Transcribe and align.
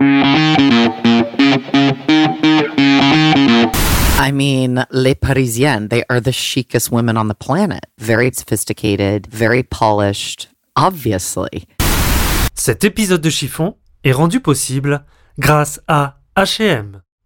I 0.00 0.04
mean, 4.32 4.86
les 4.90 5.16
Parisiennes, 5.16 5.88
they 5.88 6.04
are 6.08 6.20
the 6.20 6.30
chicest 6.32 6.92
women 6.92 7.16
on 7.16 7.26
the 7.28 7.34
planet. 7.34 7.86
Very 7.98 8.30
sophisticated, 8.32 9.26
very 9.26 9.64
polished, 9.64 10.48
obviously. 10.76 11.66
Cet 12.54 12.84
épisode 12.84 13.20
de 13.20 13.30
chiffon 13.30 13.76
est 14.04 14.12
rendu 14.12 14.38
possible 14.40 15.04
grâce 15.38 15.80
à 15.88 16.20
H&M. 16.36 17.02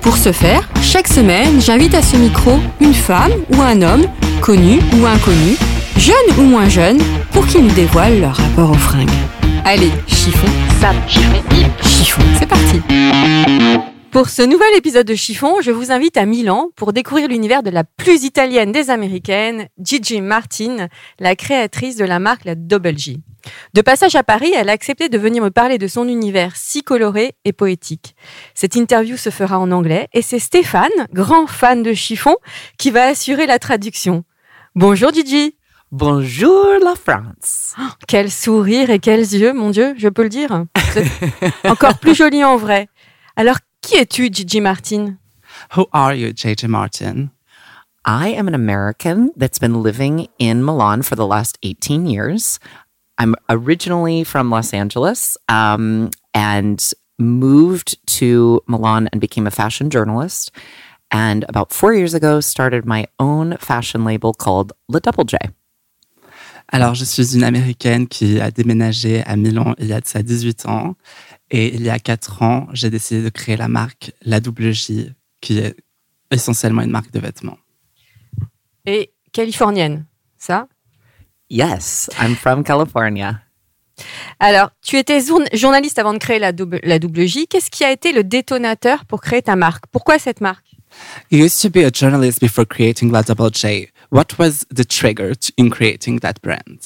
Pour 0.00 0.16
ce 0.16 0.32
faire, 0.32 0.68
chaque 0.82 1.08
semaine, 1.08 1.60
j'invite 1.60 1.94
à 1.94 2.02
ce 2.02 2.16
micro 2.16 2.58
une 2.80 2.94
femme 2.94 3.32
ou 3.52 3.60
un 3.60 3.82
homme, 3.82 4.06
connu 4.40 4.80
ou 4.94 5.06
inconnu, 5.06 5.56
jeune 5.96 6.38
ou 6.38 6.42
moins 6.42 6.68
jeune, 6.68 6.98
pour 7.32 7.46
qu'ils 7.46 7.64
nous 7.64 7.74
dévoilent 7.74 8.20
leur 8.20 8.34
rapport 8.34 8.70
aux 8.70 8.74
fringues. 8.74 9.10
Allez, 9.64 9.90
chiffon, 10.06 10.46
hip. 11.52 11.68
chiffon, 11.82 12.22
c'est 12.38 12.46
parti 12.48 12.79
Pour 14.20 14.28
ce 14.28 14.42
nouvel 14.42 14.76
épisode 14.76 15.06
de 15.06 15.14
Chiffon, 15.14 15.62
je 15.62 15.70
vous 15.70 15.92
invite 15.92 16.18
à 16.18 16.26
Milan 16.26 16.68
pour 16.76 16.92
découvrir 16.92 17.26
l'univers 17.26 17.62
de 17.62 17.70
la 17.70 17.84
plus 17.84 18.24
italienne 18.24 18.70
des 18.70 18.90
américaines, 18.90 19.68
Gigi 19.82 20.20
Martin, 20.20 20.88
la 21.18 21.34
créatrice 21.34 21.96
de 21.96 22.04
la 22.04 22.18
marque 22.18 22.44
la 22.44 22.54
Double 22.54 22.98
G. 22.98 23.16
De 23.72 23.80
passage 23.80 24.16
à 24.16 24.22
Paris, 24.22 24.52
elle 24.54 24.68
a 24.68 24.72
accepté 24.72 25.08
de 25.08 25.16
venir 25.16 25.42
me 25.42 25.48
parler 25.48 25.78
de 25.78 25.86
son 25.86 26.06
univers 26.06 26.54
si 26.54 26.82
coloré 26.82 27.32
et 27.46 27.54
poétique. 27.54 28.14
Cette 28.54 28.76
interview 28.76 29.16
se 29.16 29.30
fera 29.30 29.58
en 29.58 29.70
anglais 29.70 30.06
et 30.12 30.20
c'est 30.20 30.38
Stéphane, 30.38 30.90
grand 31.14 31.46
fan 31.46 31.82
de 31.82 31.94
chiffon, 31.94 32.36
qui 32.76 32.90
va 32.90 33.04
assurer 33.04 33.46
la 33.46 33.58
traduction. 33.58 34.24
Bonjour 34.74 35.14
Gigi 35.14 35.56
Bonjour 35.92 36.66
la 36.84 36.94
France. 36.94 37.74
Quel 38.06 38.30
sourire 38.30 38.90
et 38.90 38.98
quels 38.98 39.32
yeux, 39.32 39.54
mon 39.54 39.70
Dieu, 39.70 39.94
je 39.96 40.10
peux 40.10 40.24
le 40.24 40.28
dire. 40.28 40.66
Encore 41.64 41.96
plus 41.98 42.14
joli 42.14 42.44
en 42.44 42.58
vrai. 42.58 42.90
Alors, 43.36 43.56
qui 43.82 43.96
es-tu, 43.96 44.28
Gigi 44.30 44.60
Martin 44.60 45.18
Who 45.76 45.86
are 45.92 46.14
you, 46.14 46.32
JJ 46.32 46.68
Martin? 46.68 47.30
I 48.04 48.28
am 48.28 48.48
an 48.48 48.54
American 48.54 49.30
that's 49.36 49.58
been 49.58 49.82
living 49.82 50.28
in 50.38 50.64
Milan 50.64 51.02
for 51.02 51.16
the 51.16 51.26
last 51.26 51.58
18 51.62 52.06
years. 52.06 52.58
I'm 53.18 53.34
originally 53.48 54.24
from 54.24 54.50
Los 54.50 54.72
Angeles 54.72 55.36
um, 55.48 56.10
and 56.32 56.92
moved 57.18 57.98
to 58.18 58.62
Milan 58.66 59.08
and 59.12 59.20
became 59.20 59.46
a 59.46 59.50
fashion 59.50 59.90
journalist. 59.90 60.50
And 61.10 61.44
about 61.48 61.72
four 61.72 61.92
years 61.92 62.14
ago, 62.14 62.40
started 62.40 62.86
my 62.86 63.06
own 63.18 63.56
fashion 63.58 64.04
label 64.04 64.32
called 64.32 64.72
La 64.88 65.00
Double 65.00 65.24
J. 65.24 65.36
Alors, 66.72 66.94
je 66.94 67.04
suis 67.04 67.34
une 67.34 67.42
Américaine 67.42 68.06
qui 68.06 68.40
a 68.40 68.52
déménagé 68.52 69.24
à 69.26 69.36
Milan 69.36 69.74
il 69.78 69.86
y 69.86 69.92
a 69.92 70.00
de 70.00 70.06
ça 70.06 70.22
18 70.22 70.66
ans. 70.66 70.94
Et 71.50 71.74
il 71.74 71.82
y 71.82 71.90
a 71.90 71.98
4 71.98 72.42
ans, 72.42 72.68
j'ai 72.72 72.90
décidé 72.90 73.22
de 73.22 73.28
créer 73.28 73.56
la 73.56 73.68
marque 73.68 74.12
La 74.22 74.40
Double 74.40 74.72
J, 74.72 75.12
qui 75.40 75.58
est 75.58 75.74
essentiellement 76.30 76.82
une 76.82 76.90
marque 76.90 77.10
de 77.10 77.18
vêtements. 77.18 77.58
Et 78.86 79.12
californienne, 79.32 80.06
ça? 80.38 80.68
Yes, 81.48 82.08
I'm 82.20 82.36
from 82.36 82.62
California. 82.62 83.40
Alors, 84.38 84.70
tu 84.80 84.96
étais 84.96 85.20
journ- 85.20 85.48
journaliste 85.52 85.98
avant 85.98 86.12
de 86.14 86.18
créer 86.18 86.38
la 86.38 86.52
double, 86.52 86.80
la 86.84 86.98
double 86.98 87.26
J. 87.26 87.46
Qu'est-ce 87.48 87.70
qui 87.70 87.84
a 87.84 87.90
été 87.90 88.12
le 88.12 88.22
détonateur 88.24 89.04
pour 89.04 89.20
créer 89.20 89.42
ta 89.42 89.56
marque? 89.56 89.84
Pourquoi 89.90 90.18
cette 90.18 90.40
marque? 90.40 90.64
You 91.30 91.44
used 91.44 91.60
to 91.60 91.68
be 91.68 91.84
a 91.84 91.90
journalist 91.92 92.40
before 92.40 92.66
creating 92.66 93.10
La 93.12 93.22
Double 93.22 93.50
J. 93.52 93.90
What 94.10 94.38
was 94.38 94.64
the 94.74 94.84
trigger 94.86 95.34
to, 95.36 95.52
in 95.58 95.68
creating 95.68 96.20
that 96.20 96.34
brand? 96.42 96.78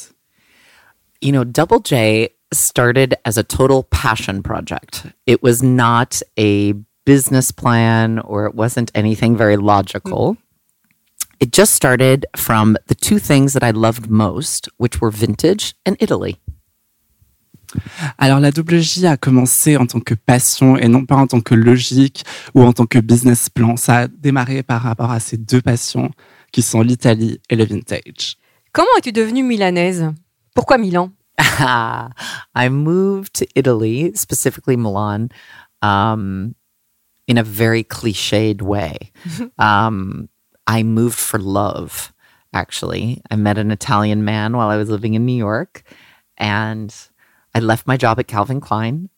You 1.22 1.32
know, 1.32 1.44
Double 1.44 1.78
J 1.84 2.30
started 2.58 3.14
as 3.24 3.36
a 3.36 3.42
total 3.42 3.84
passion 3.84 4.42
project. 4.42 5.06
It 5.26 5.42
was 5.42 5.62
not 5.62 6.22
a 6.38 6.74
business 7.04 7.50
plan 7.50 8.18
or 8.20 8.46
it 8.46 8.54
wasn't 8.54 8.90
anything 8.94 9.36
very 9.36 9.56
logical. 9.56 10.36
It 11.40 11.52
just 11.52 11.74
started 11.74 12.26
from 12.36 12.76
the 12.86 12.94
two 12.94 13.18
things 13.18 13.52
that 13.52 13.62
I 13.62 13.70
loved 13.70 14.08
most, 14.08 14.68
which 14.78 15.00
were 15.00 15.10
vintage 15.10 15.74
and 15.84 15.96
Italy. 16.00 16.38
Alors, 18.18 18.40
la 18.40 18.50
double 18.50 18.80
J 18.80 19.06
a 19.06 19.16
commencé 19.16 19.76
en 19.76 19.86
tant 19.86 20.00
que 20.00 20.14
passion 20.14 20.76
et 20.76 20.88
non 20.88 21.04
pas 21.04 21.16
en 21.16 21.26
tant 21.26 21.40
que 21.40 21.54
logique 21.54 22.24
ou 22.54 22.62
en 22.62 22.72
tant 22.72 22.86
que 22.86 23.00
business 23.00 23.50
plan. 23.50 23.76
Ça 23.76 23.98
a 23.98 24.08
démarré 24.08 24.62
par 24.62 24.82
rapport 24.82 25.10
à 25.10 25.20
ces 25.20 25.36
deux 25.36 25.60
passions 25.60 26.10
qui 26.52 26.62
sont 26.62 26.82
l'Italie 26.82 27.40
et 27.50 27.56
le 27.56 27.64
vintage. 27.64 28.36
Comment 28.72 28.88
es-tu 28.98 29.12
devenue 29.12 29.42
milanaise? 29.42 30.12
Pourquoi 30.54 30.78
Milan? 30.78 31.10
I 31.38 32.68
moved 32.70 33.34
to 33.34 33.46
Italy, 33.54 34.14
specifically 34.14 34.76
Milan, 34.76 35.30
um, 35.82 36.54
in 37.26 37.38
a 37.38 37.42
very 37.42 37.82
cliched 37.82 38.62
way. 38.62 39.12
um, 39.58 40.28
I 40.66 40.82
moved 40.82 41.18
for 41.18 41.38
love, 41.38 42.12
actually. 42.52 43.22
I 43.30 43.36
met 43.36 43.58
an 43.58 43.70
Italian 43.70 44.24
man 44.24 44.56
while 44.56 44.68
I 44.68 44.76
was 44.76 44.88
living 44.88 45.14
in 45.14 45.26
New 45.26 45.36
York, 45.36 45.82
and 46.36 46.94
I 47.54 47.60
left 47.60 47.86
my 47.86 47.96
job 47.96 48.18
at 48.18 48.28
Calvin 48.28 48.60
Klein 48.60 49.08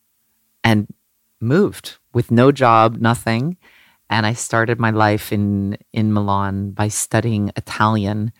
and 0.65 0.93
moved 1.41 1.97
with 2.12 2.31
no 2.31 2.50
job, 2.50 2.97
nothing. 2.97 3.56
And 4.09 4.25
I 4.25 4.34
started 4.34 4.78
my 4.78 4.91
life 4.91 5.33
in, 5.33 5.77
in 5.93 6.12
Milan 6.12 6.71
by 6.71 6.88
studying 6.88 7.50
Italian 7.56 8.33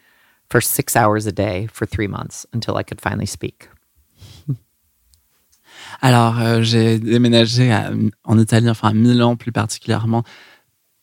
for 0.50 0.60
six 0.60 0.96
hours 0.96 1.26
a 1.26 1.32
day 1.32 1.68
for 1.72 1.86
three 1.86 2.08
months 2.08 2.46
until 2.52 2.76
I 2.76 2.82
could 2.82 3.00
finally 3.00 3.26
speak. 3.26 3.68
Alors, 6.00 6.40
euh, 6.40 6.62
j'ai 6.62 6.98
déménagé 6.98 7.74
en 8.24 8.38
Italie, 8.38 8.70
enfin 8.70 8.88
à 8.88 8.92
Milan 8.92 9.36
plus 9.36 9.52
particulièrement, 9.52 10.24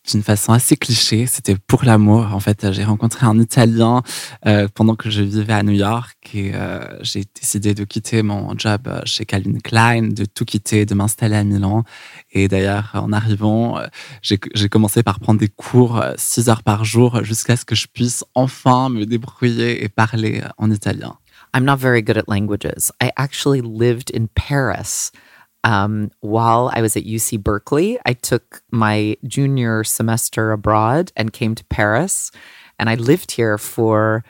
d'une 0.09 0.23
façon 0.23 0.51
assez 0.53 0.75
cliché. 0.75 1.25
C'était 1.25 1.55
pour 1.55 1.85
l'amour. 1.85 2.33
En 2.33 2.39
fait, 2.39 2.71
j'ai 2.71 2.83
rencontré 2.83 3.25
un 3.25 3.39
Italien 3.39 4.03
euh, 4.45 4.67
pendant 4.73 4.95
que 4.95 5.09
je 5.09 5.21
vivais 5.21 5.53
à 5.53 5.63
New 5.63 5.73
York 5.73 6.17
et 6.33 6.51
euh, 6.53 6.79
j'ai 7.01 7.23
décidé 7.39 7.73
de 7.73 7.83
quitter 7.85 8.21
mon 8.21 8.57
job 8.57 8.89
chez 9.05 9.25
Calvin 9.25 9.59
Klein, 9.63 10.09
de 10.09 10.25
tout 10.25 10.45
quitter, 10.45 10.85
de 10.85 10.93
m'installer 10.93 11.35
à 11.35 11.43
Milan. 11.43 11.84
Et 12.34 12.47
d'ailleurs, 12.47 12.90
en 12.96 13.14
arrivant, 13.14 13.78
euh, 13.78 13.85
j'ai 14.22 14.70
commencé 14.70 15.03
par 15.03 15.20
prendre 15.20 15.40
des 15.40 15.47
cours 15.47 16.02
euh, 16.02 16.14
six 16.18 16.50
heures 16.50 16.64
par 16.64 16.84
jour 16.84 17.24
jusqu'à 17.24 17.56
ce 17.56 17.64
que 17.64 17.76
je 17.76 17.88
puisse 17.88 18.26
enfin 18.34 18.90
me 18.90 19.06
débrouiller 19.06 19.84
et 19.84 19.90
parler 19.90 20.41
euh, 20.44 20.50
en 20.58 20.72
italien. 20.72 21.18
I'm 21.53 21.64
not 21.64 21.78
very 21.78 22.02
good 22.02 22.18
at 22.18 22.28
languages. 22.28 22.91
I 23.00 23.12
actually 23.16 23.62
lived 23.62 24.09
in 24.09 24.28
Paris 24.34 25.12
um, 25.64 26.09
while 26.22 26.72
I 26.74 26.82
was 26.82 26.97
at 26.97 27.03
UC 27.03 27.44
Berkeley. 27.44 28.00
I 28.03 28.14
took 28.14 28.64
my 28.72 29.16
junior 29.28 29.84
semester 29.84 30.52
abroad 30.52 31.12
and 31.16 31.32
came 31.32 31.53
to 31.53 31.64
Paris, 31.66 32.32
and 32.80 32.90
I 32.90 32.96
lived 32.96 33.32
here 33.32 33.59
for 33.59 34.24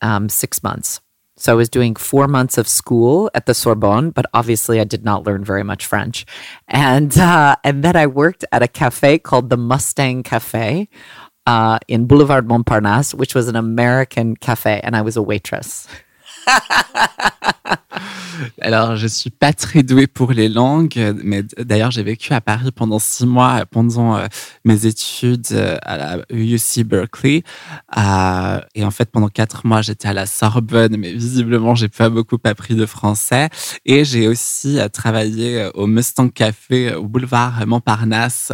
um, 0.00 0.28
six 0.28 0.62
months. 0.62 1.00
So 1.40 1.52
I 1.52 1.56
was 1.56 1.70
doing 1.70 1.96
four 1.96 2.28
months 2.28 2.58
of 2.58 2.68
school 2.68 3.30
at 3.32 3.46
the 3.46 3.54
Sorbonne, 3.54 4.10
but 4.10 4.26
obviously 4.34 4.78
I 4.78 4.84
did 4.84 5.04
not 5.04 5.24
learn 5.24 5.42
very 5.42 5.64
much 5.64 5.86
French. 5.86 6.26
And 6.68 7.16
uh, 7.16 7.56
and 7.64 7.82
then 7.82 7.96
I 7.96 8.06
worked 8.06 8.44
at 8.52 8.62
a 8.62 8.68
cafe 8.68 9.18
called 9.18 9.48
the 9.48 9.56
Mustang 9.56 10.22
Cafe 10.22 10.88
uh, 11.46 11.78
in 11.88 12.06
Boulevard 12.06 12.46
Montparnasse, 12.46 13.14
which 13.14 13.34
was 13.34 13.48
an 13.48 13.56
American 13.56 14.36
cafe, 14.36 14.80
and 14.84 14.94
I 14.94 15.00
was 15.00 15.16
a 15.16 15.22
waitress. 15.22 15.88
Alors, 18.60 18.96
je 18.96 19.06
suis 19.06 19.30
pas 19.30 19.52
très 19.52 19.82
douée 19.82 20.06
pour 20.06 20.32
les 20.32 20.48
langues, 20.48 21.14
mais 21.22 21.42
d'ailleurs, 21.58 21.90
j'ai 21.90 22.02
vécu 22.02 22.32
à 22.32 22.40
Paris 22.40 22.70
pendant 22.72 22.98
six 22.98 23.26
mois 23.26 23.64
pendant 23.66 24.16
euh, 24.16 24.26
mes 24.64 24.86
études 24.86 25.46
euh, 25.52 25.76
à 25.82 25.96
la 25.96 26.18
UC 26.30 26.84
Berkeley. 26.84 27.42
Euh, 27.96 28.60
et 28.74 28.84
en 28.84 28.90
fait, 28.90 29.10
pendant 29.10 29.28
quatre 29.28 29.66
mois, 29.66 29.82
j'étais 29.82 30.08
à 30.08 30.12
la 30.12 30.26
Sorbonne, 30.26 30.96
mais 30.96 31.12
visiblement, 31.12 31.74
j'ai 31.74 31.88
pas 31.88 32.08
beaucoup 32.08 32.38
appris 32.44 32.74
de 32.74 32.86
français. 32.86 33.48
Et 33.84 34.04
j'ai 34.04 34.28
aussi 34.28 34.78
travaillé 34.92 35.70
au 35.74 35.86
Mustang 35.86 36.28
Café 36.28 36.94
au 36.94 37.06
boulevard 37.06 37.66
Montparnasse, 37.66 38.52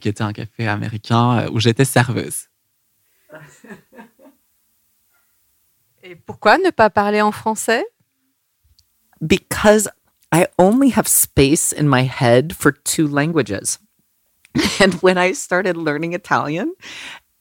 qui 0.00 0.08
était 0.08 0.22
un 0.22 0.32
café 0.32 0.68
américain 0.68 1.46
où 1.52 1.60
j'étais 1.60 1.84
serveuse. 1.84 2.46
Et 6.08 6.16
pourquoi 6.16 6.56
ne 6.56 6.70
pas 6.70 6.88
parler 6.88 7.20
en 7.20 7.32
français 7.32 7.84
because 9.20 9.88
I 10.32 10.46
only 10.58 10.90
have 10.90 11.06
space 11.06 11.72
in 11.72 11.88
my 11.88 12.02
head 12.02 12.56
for 12.56 12.72
two 12.72 13.06
languages. 13.06 13.78
And 14.80 14.94
when 15.02 15.18
I 15.18 15.32
started 15.32 15.76
learning 15.76 16.14
Italian, 16.14 16.74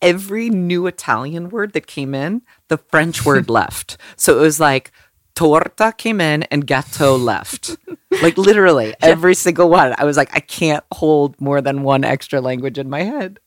every 0.02 0.50
new 0.50 0.86
Italian 0.88 1.50
word 1.50 1.74
that 1.74 1.88
came 1.88 2.14
in, 2.14 2.42
the 2.68 2.78
French 2.78 3.26
word 3.26 3.50
left. 3.60 3.98
So 4.18 4.38
it 4.38 4.42
was 4.42 4.60
like 4.60 4.92
torta 5.36 5.94
came 5.98 6.20
in 6.20 6.44
and 6.44 6.68
gâteau 6.68 7.18
left. 7.24 7.78
like 8.22 8.38
literally 8.38 8.96
every 9.02 9.36
single 9.36 9.70
one. 9.70 9.96
I 9.98 10.04
was 10.04 10.18
like, 10.18 10.36
I 10.36 10.40
can't 10.42 10.84
hold 10.92 11.40
more 11.40 11.62
than 11.62 11.84
one 11.84 12.04
extra 12.04 12.42
language 12.42 12.78
in 12.78 12.90
my 12.90 13.04
head. 13.04 13.40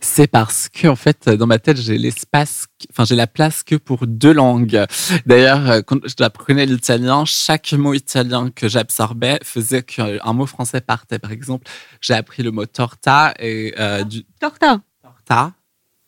C'est 0.00 0.26
parce 0.26 0.68
que 0.68 0.88
en 0.88 0.96
fait, 0.96 1.28
dans 1.28 1.46
ma 1.46 1.58
tête, 1.58 1.76
j'ai 1.76 1.98
l'espace, 1.98 2.66
enfin 2.90 3.04
j'ai 3.04 3.16
la 3.16 3.26
place 3.26 3.62
que 3.62 3.76
pour 3.76 4.06
deux 4.06 4.32
langues. 4.32 4.84
D'ailleurs, 5.26 5.70
euh, 5.70 5.80
quand 5.82 6.00
j'apprenais 6.18 6.66
l'italien, 6.66 7.24
chaque 7.24 7.72
mot 7.72 7.94
italien 7.94 8.50
que 8.50 8.68
j'absorbais 8.68 9.38
faisait 9.42 9.82
qu'un 9.82 10.32
mot 10.32 10.46
français 10.46 10.80
partait. 10.80 11.18
Par 11.18 11.32
exemple, 11.32 11.66
j'ai 12.00 12.14
appris 12.14 12.42
le 12.42 12.50
mot 12.50 12.66
torta 12.66 13.34
et 13.38 13.74
euh, 13.78 14.04
du 14.04 14.24
torta. 14.40 14.80
Torta 15.02 15.52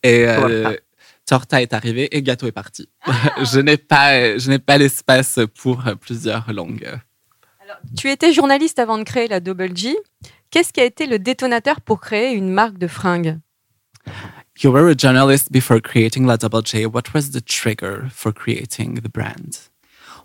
et 0.02 0.26
euh, 0.26 0.76
torta 1.26 1.62
est 1.62 1.72
arrivé 1.72 2.14
et 2.16 2.22
gâteau 2.22 2.46
est 2.46 2.52
parti. 2.52 2.88
je 3.42 3.60
n'ai 3.60 3.76
pas, 3.76 4.36
je 4.38 4.50
n'ai 4.50 4.58
pas 4.58 4.78
l'espace 4.78 5.38
pour 5.60 5.82
plusieurs 6.00 6.52
langues. 6.52 6.88
Alors, 7.62 7.78
tu 7.96 8.10
étais 8.10 8.32
journaliste 8.32 8.78
avant 8.78 8.98
de 8.98 9.04
créer 9.04 9.28
la 9.28 9.40
Double 9.40 9.74
G. 9.74 9.96
Qu'est-ce 10.54 10.72
qui 10.72 10.80
a 10.80 10.84
été 10.84 11.06
le 11.08 11.18
détonateur 11.18 11.80
pour 11.80 11.98
créer 11.98 12.30
une 12.30 12.48
marque 12.48 12.78
de 12.78 12.86
fringues 12.86 13.40
You 14.62 14.70
were 14.70 14.88
a 14.88 14.94
journalist 14.96 15.50
before 15.50 15.80
creating 15.80 16.26
La 16.26 16.36
Double 16.36 16.62
J. 16.62 16.86
What 16.86 17.12
was 17.12 17.32
the 17.32 17.40
trigger 17.40 18.08
for 18.12 18.32
creating 18.32 19.00
the 19.02 19.08
brand? 19.08 19.68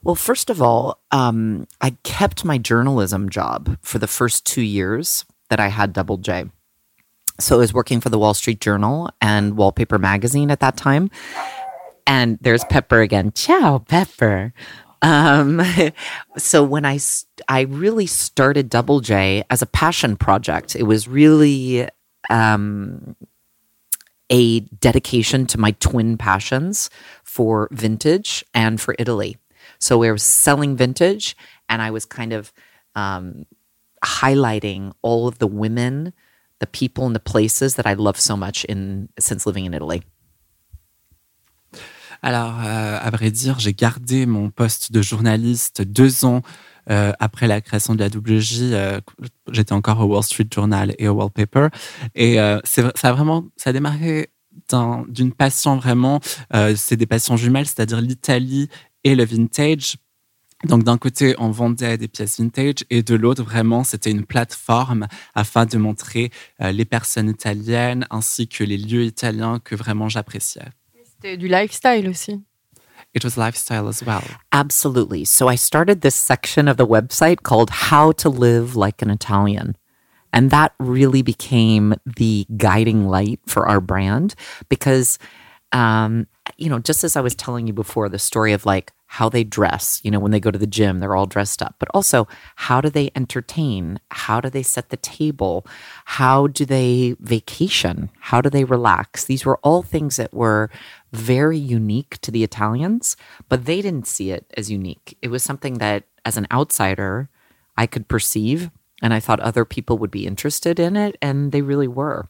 Well, 0.04 0.14
first 0.14 0.52
of 0.52 0.62
all, 0.62 1.00
um, 1.10 1.66
I 1.82 1.96
kept 2.04 2.46
my 2.46 2.60
journalism 2.60 3.30
job 3.32 3.80
for 3.82 3.98
the 3.98 4.06
first 4.06 4.46
two 4.46 4.62
years 4.62 5.26
that 5.50 5.60
I 5.60 5.70
had 5.70 5.94
Double 5.94 6.18
J. 6.18 6.46
So 7.40 7.56
I 7.56 7.58
was 7.62 7.74
working 7.74 8.00
for 8.00 8.10
the 8.10 8.20
Wall 8.20 8.36
Street 8.36 8.62
Journal 8.62 9.10
and 9.20 9.58
Wallpaper 9.58 9.98
Magazine 9.98 10.52
at 10.52 10.60
that 10.60 10.78
time. 10.78 11.10
And 12.06 12.38
there's 12.40 12.64
Pepper 12.66 13.02
again. 13.02 13.32
Ciao, 13.32 13.80
Pepper. 13.80 14.54
Um, 15.02 15.62
so 16.38 16.64
when 16.64 16.86
I 16.86 17.00
I 17.48 17.62
really 17.62 18.06
started 18.06 18.70
Double 18.70 19.00
J 19.00 19.44
as 19.50 19.62
a 19.62 19.68
passion 19.68 20.18
project, 20.18 20.76
it 20.76 20.84
was 20.84 21.08
really 21.08 21.88
um, 22.30 23.16
a 24.30 24.60
dedication 24.60 25.46
to 25.48 25.60
my 25.60 25.72
twin 25.72 26.18
passions 26.18 26.90
for 27.24 27.68
vintage 27.72 28.44
and 28.54 28.80
for 28.80 28.96
Italy. 29.00 29.38
So 29.80 30.04
I 30.04 30.12
was 30.12 30.24
selling 30.24 30.76
vintage, 30.76 31.38
and 31.70 31.82
I 31.82 31.92
was 31.92 32.06
kind 32.06 32.34
of 32.34 32.52
um, 32.96 33.46
highlighting 34.04 34.94
all 35.02 35.28
of 35.28 35.40
the 35.40 35.48
women, 35.48 36.14
the 36.60 36.68
people, 36.68 37.06
and 37.06 37.16
the 37.16 37.20
places 37.20 37.76
that 37.76 37.88
I 37.88 37.94
love 37.94 38.20
so 38.20 38.36
much 38.36 38.66
in 38.66 39.10
since 39.18 39.46
living 39.46 39.66
in 39.66 39.74
Italy. 39.74 40.04
Alors, 42.22 42.60
euh, 42.60 42.98
à 43.02 43.10
vrai 43.12 43.32
dire, 43.32 43.60
j'ai 43.60 43.74
gardé 43.74 44.26
mon 44.26 44.50
poste 44.50 44.92
de 44.92 45.02
journaliste 45.02 45.82
deux 45.82 46.26
ans 46.26 46.42
euh, 46.90 47.14
après 47.20 47.48
la 47.48 47.62
création 47.62 47.96
de 47.96 48.00
la 48.00 48.08
WJ. 48.08 48.60
Euh, 48.62 49.00
J'étais 49.52 49.74
encore 49.74 50.00
au 50.02 50.06
Wall 50.06 50.24
Street 50.24 50.48
Journal 50.54 50.94
et 50.98 51.08
au 51.08 51.14
Wallpaper. 51.14 51.68
Et 52.16 52.38
ça 52.64 52.92
a 53.04 53.14
vraiment, 53.14 53.46
ça 53.56 53.70
a 53.70 53.74
démarré 53.74 54.30
d'une 55.08 55.32
passion 55.32 55.78
vraiment, 55.78 56.20
c'est 56.76 56.98
des 56.98 57.06
passions 57.06 57.38
jumelles, 57.38 57.66
c'est-à-dire 57.66 58.02
l'Italie 58.02 58.68
et 59.04 59.16
le 59.16 59.24
vintage. 59.26 59.96
Donc 60.66 60.84
d'un 60.84 60.98
côté, 60.98 61.36
on 61.40 61.52
vendait 61.52 61.98
des 61.98 62.10
pièces 62.10 62.40
vintage 62.40 62.84
et 62.90 63.02
de 63.02 63.16
l'autre, 63.16 63.44
vraiment, 63.44 63.84
c'était 63.84 64.12
une 64.12 64.26
plateforme 64.26 65.08
afin 65.34 65.66
de 65.66 65.78
montrer 65.78 66.32
les 66.60 66.86
personnes 66.86 67.30
italiennes 67.30 68.06
ainsi 68.10 68.48
que 68.48 68.64
les 68.64 68.78
lieux 68.78 69.06
italiens 69.06 69.60
que 69.64 69.76
vraiment 69.76 70.10
j'appréciais. 70.10 70.70
C'était 71.22 71.38
du 71.38 71.48
lifestyle 71.48 72.08
aussi. 72.08 72.42
It 73.14 73.24
was 73.24 73.38
lifestyle 73.38 73.88
as 73.88 74.04
well. 74.04 74.24
Absolutely. 74.52 75.26
So 75.26 75.48
I 75.48 75.56
started 75.56 76.02
this 76.02 76.16
section 76.16 76.68
of 76.68 76.78
the 76.78 76.86
website 76.86 77.44
called 77.44 77.70
How 77.72 78.12
to 78.14 78.30
Live 78.30 78.76
Like 78.76 79.02
an 79.02 79.10
Italian. 79.10 79.76
And 80.32 80.52
that 80.52 80.74
really 80.80 81.24
became 81.24 81.96
the 82.06 82.46
guiding 82.56 83.08
light 83.08 83.40
for 83.48 83.68
our 83.68 83.82
brand 83.82 84.36
because, 84.70 85.18
um, 85.72 86.28
you 86.58 86.70
know, 86.70 86.78
just 86.78 87.04
as 87.04 87.16
I 87.16 87.22
was 87.22 87.34
telling 87.34 87.66
you 87.66 87.74
before, 87.74 88.10
the 88.10 88.20
story 88.20 88.54
of 88.54 88.64
like 88.64 88.92
how 89.12 89.28
they 89.28 89.44
dress, 89.44 90.00
you 90.04 90.12
know, 90.12 90.20
when 90.20 90.32
they 90.32 90.40
go 90.40 90.52
to 90.52 90.60
the 90.60 90.68
gym, 90.68 91.00
they're 91.00 91.16
all 91.16 91.26
dressed 91.26 91.64
up, 91.64 91.74
but 91.80 91.90
also 91.96 92.28
how 92.56 92.80
do 92.80 92.92
they 92.92 93.10
entertain? 93.16 94.00
How 94.12 94.40
do 94.40 94.52
they 94.52 94.62
set 94.62 94.90
the 94.90 94.98
table? 94.98 95.66
How 96.06 96.46
do 96.46 96.64
they 96.64 97.16
vacation? 97.20 98.12
How 98.20 98.40
do 98.40 98.52
they 98.52 98.64
relax? 98.64 99.26
These 99.26 99.46
were 99.46 99.58
all 99.64 99.82
things 99.82 100.18
that 100.18 100.32
were 100.32 100.70
very 101.12 101.58
unique 101.58 102.20
to 102.22 102.30
the 102.30 102.44
Italians, 102.44 103.18
but 103.50 103.66
they 103.66 103.82
didn't 103.82 104.06
see 104.06 104.30
it 104.30 104.46
as 104.56 104.70
unique. 104.70 105.18
It 105.24 105.30
was 105.30 105.42
something 105.42 105.80
that, 105.80 106.04
as 106.24 106.38
an 106.38 106.46
outsider, 106.52 107.30
I 107.76 107.88
could 107.88 108.08
perceive, 108.08 108.70
and 109.02 109.12
I 109.12 109.20
thought 109.20 109.40
other 109.40 109.66
people 109.66 109.98
would 109.98 110.12
be 110.12 110.28
interested 110.28 110.80
in 110.80 110.96
it, 110.96 111.18
and 111.20 111.52
they 111.52 111.64
really 111.64 111.88
were. 111.88 112.30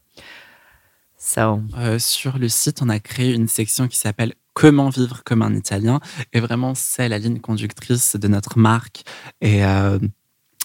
So. 1.18 1.62
Euh, 1.76 1.98
sur 1.98 2.32
le 2.38 2.48
site, 2.48 2.80
on 2.80 2.88
a 2.88 2.98
créé 2.98 3.34
une 3.34 3.48
section 3.48 3.86
qui 3.86 3.98
s'appelle 3.98 4.32
Comment 4.54 4.88
vivre 4.88 5.22
comme 5.24 5.42
un 5.42 5.54
Italien, 5.54 6.00
et 6.32 6.40
vraiment 6.40 6.74
c'est 6.74 7.08
la 7.08 7.18
ligne 7.18 7.38
conductrice 7.40 8.16
de 8.16 8.28
notre 8.28 8.58
marque. 8.58 9.02
Et 9.40 9.64
euh, 9.64 9.98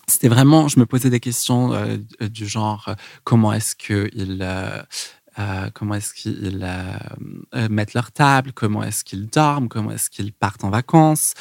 c'était 0.08 0.28
vraiment, 0.28 0.68
je 0.68 0.80
me 0.80 0.86
posais 0.86 1.10
des 1.10 1.20
questions 1.20 1.74
euh, 1.74 1.98
du 2.22 2.48
genre 2.48 2.96
comment 3.24 3.54
est-ce 3.54 3.76
qu'ils 3.76 4.42
euh, 5.38 5.70
comment 5.74 5.96
est-ce 5.96 6.14
qu'ils 6.14 6.62
euh, 6.64 6.98
euh, 7.56 7.70
mettent 7.70 7.94
leur 7.94 8.12
table, 8.12 8.54
comment 8.54 8.84
est-ce 8.84 9.04
qu'ils 9.04 9.28
dorment, 9.28 9.68
comment 9.68 9.92
est-ce 9.92 10.10
qu'ils 10.10 10.34
partent 10.34 10.64
en 10.64 10.70
vacances, 10.70 11.34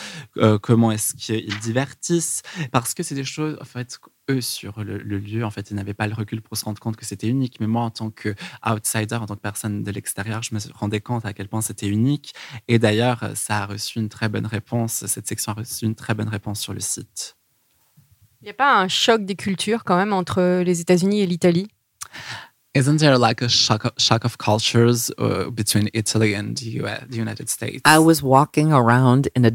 comment 0.62 0.90
est-ce 0.90 1.14
qu'ils 1.14 1.58
divertissent, 1.60 2.42
parce 2.72 2.94
que 2.94 3.02
c'est 3.02 3.14
des 3.14 3.24
choses, 3.24 3.56
en 3.60 3.64
fait, 3.64 3.98
eux 4.30 4.40
sur 4.40 4.82
le, 4.82 4.98
lieu, 4.98 5.44
en 5.44 5.50
fait, 5.50 5.70
ils 5.70 5.74
n'avaient 5.74 5.94
pas 5.94 6.06
le 6.06 6.14
recul 6.14 6.40
pour 6.40 6.56
se 6.56 6.64
rendre 6.64 6.80
compte 6.80 6.96
que 6.96 7.04
c'était 7.04 7.28
unique. 7.28 7.58
Mais 7.60 7.66
moi, 7.66 7.82
en 7.82 7.90
tant 7.90 8.10
que 8.10 8.34
outsider, 8.66 9.16
en 9.16 9.26
tant 9.26 9.36
que 9.36 9.40
personne 9.40 9.82
de 9.82 9.90
l'extérieur, 9.90 10.42
je 10.42 10.54
me 10.54 10.60
rendais 10.74 11.00
compte 11.00 11.24
à 11.26 11.32
quel 11.32 11.48
point 11.48 11.60
c'était 11.60 11.88
unique. 11.88 12.34
Et 12.66 12.78
d'ailleurs, 12.78 13.30
ça 13.34 13.64
a 13.64 13.66
reçu 13.66 13.98
une 13.98 14.08
très 14.08 14.28
bonne 14.28 14.46
réponse. 14.46 15.06
Cette 15.06 15.26
section 15.26 15.52
a 15.52 15.56
reçu 15.56 15.84
une 15.84 15.94
très 15.94 16.14
bonne 16.14 16.28
réponse 16.28 16.60
sur 16.60 16.72
le 16.72 16.80
site. 16.80 17.36
Il 18.40 18.44
n'y 18.46 18.50
a 18.50 18.54
pas 18.54 18.78
un 18.78 18.88
choc 18.88 19.24
des 19.24 19.36
cultures 19.36 19.84
quand 19.84 19.96
même 19.96 20.12
entre 20.12 20.62
les 20.62 20.80
États-Unis 20.80 21.20
et 21.20 21.26
l'Italie? 21.26 21.68
Isn't 22.74 22.98
there 22.98 23.16
like 23.16 23.40
a 23.40 23.48
shock 23.48 23.84
of, 23.84 23.92
shock 23.98 24.24
of 24.24 24.38
cultures 24.38 25.10
uh, 25.16 25.50
between 25.50 25.88
Italy 25.94 26.34
and 26.34 26.56
the, 26.56 26.70
US, 26.82 27.04
the 27.08 27.16
United 27.16 27.48
States? 27.48 27.82
I 27.84 28.00
was 28.00 28.20
walking 28.20 28.72
around 28.72 29.28
in 29.36 29.44
a 29.44 29.52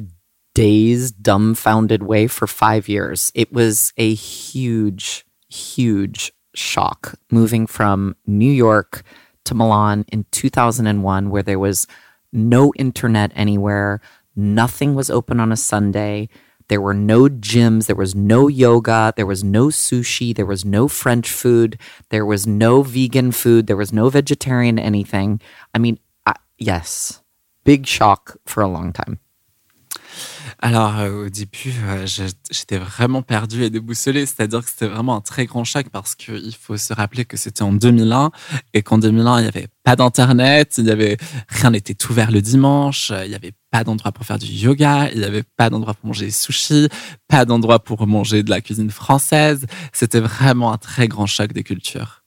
dazed, 0.55 1.21
dumbfounded 1.21 2.03
way 2.03 2.27
for 2.27 2.47
five 2.47 2.88
years. 2.88 3.31
It 3.35 3.51
was 3.51 3.93
a 3.97 4.13
huge, 4.13 5.25
huge 5.49 6.31
shock 6.55 7.15
moving 7.29 7.67
from 7.67 8.15
New 8.25 8.51
York 8.51 9.03
to 9.45 9.53
Milan 9.53 10.05
in 10.11 10.25
2001, 10.31 11.29
where 11.29 11.43
there 11.43 11.59
was 11.59 11.88
no 12.31 12.71
internet 12.77 13.31
anywhere, 13.35 13.99
nothing 14.35 14.95
was 14.95 15.09
open 15.09 15.39
on 15.39 15.51
a 15.51 15.57
Sunday. 15.57 16.29
There 16.69 16.81
were 16.81 16.93
no 16.93 17.27
gyms, 17.27 17.88
there 17.88 17.95
was 17.95 18.15
no 18.15 18.47
yoga, 18.47 19.11
there 19.15 19.25
was 19.25 19.43
no 19.43 19.67
sushi, 19.67 20.35
there 20.35 20.45
was 20.45 20.63
no 20.63 20.88
French 20.88 21.29
food, 21.29 21.77
there 22.09 22.25
was 22.25 22.47
no 22.47 22.83
vegan 22.83 23.31
food, 23.31 23.67
there 23.67 23.75
was 23.75 23.91
no 23.91 24.09
vegetarian 24.09 24.79
anything. 24.79 25.41
I 25.73 25.79
mean, 25.79 25.99
I, 26.25 26.33
yes, 26.59 27.21
big 27.63 27.88
shock 27.88 28.38
for 28.45 28.61
a 28.61 28.67
long 28.67 28.93
time. 28.93 29.19
Alors, 30.61 30.99
euh, 30.99 31.25
au 31.25 31.29
début, 31.29 31.73
euh, 31.85 32.05
j'étais 32.05 32.77
vraiment 32.77 33.21
perdu 33.21 33.63
et 33.63 33.69
déboussolé. 33.69 34.25
C'est-à-dire 34.25 34.61
que 34.63 34.69
c'était 34.69 34.88
vraiment 34.88 35.15
un 35.15 35.21
très 35.21 35.45
grand 35.45 35.63
choc 35.63 35.88
parce 35.89 36.15
qu'il 36.15 36.53
faut 36.59 36.75
se 36.75 36.93
rappeler 36.93 37.23
que 37.23 37.38
c'était 37.38 37.61
en 37.61 37.71
2001 37.71 38.31
et 38.73 38.81
qu'en 38.81 38.97
2001, 38.97 39.39
il 39.39 39.41
n'y 39.43 39.47
avait 39.47 39.67
pas 39.83 39.95
d'Internet, 39.95 40.81
rien 41.47 41.71
n'était 41.71 41.95
ouvert 42.09 42.31
le 42.31 42.41
dimanche, 42.41 43.11
il 43.23 43.29
n'y 43.29 43.35
avait 43.35 43.53
pas 43.71 43.83
d'endroit 43.83 44.11
pour 44.11 44.25
faire 44.25 44.39
du 44.39 44.47
yoga, 44.47 45.09
il 45.11 45.19
n'y 45.19 45.25
avait 45.25 45.43
pas 45.43 45.69
d'endroit 45.69 45.93
pour 45.93 46.07
manger 46.07 46.25
des 46.25 46.31
sushis, 46.31 46.89
pas 47.27 47.45
d'endroit 47.45 47.79
pour 47.79 48.05
manger 48.07 48.43
de 48.43 48.49
la 48.49 48.61
cuisine 48.61 48.89
française. 48.89 49.65
C'était 49.93 50.19
vraiment 50.19 50.73
un 50.73 50.77
très 50.77 51.07
grand 51.07 51.27
choc 51.27 51.53
des 51.53 51.63
cultures. 51.63 52.23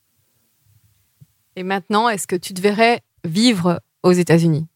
Et 1.55 1.63
maintenant, 1.63 2.09
est-ce 2.09 2.27
que 2.27 2.35
tu 2.35 2.53
te 2.53 2.61
verrais 2.61 3.01
vivre 3.23 3.81
aux 4.01 4.13
États-Unis? 4.13 4.67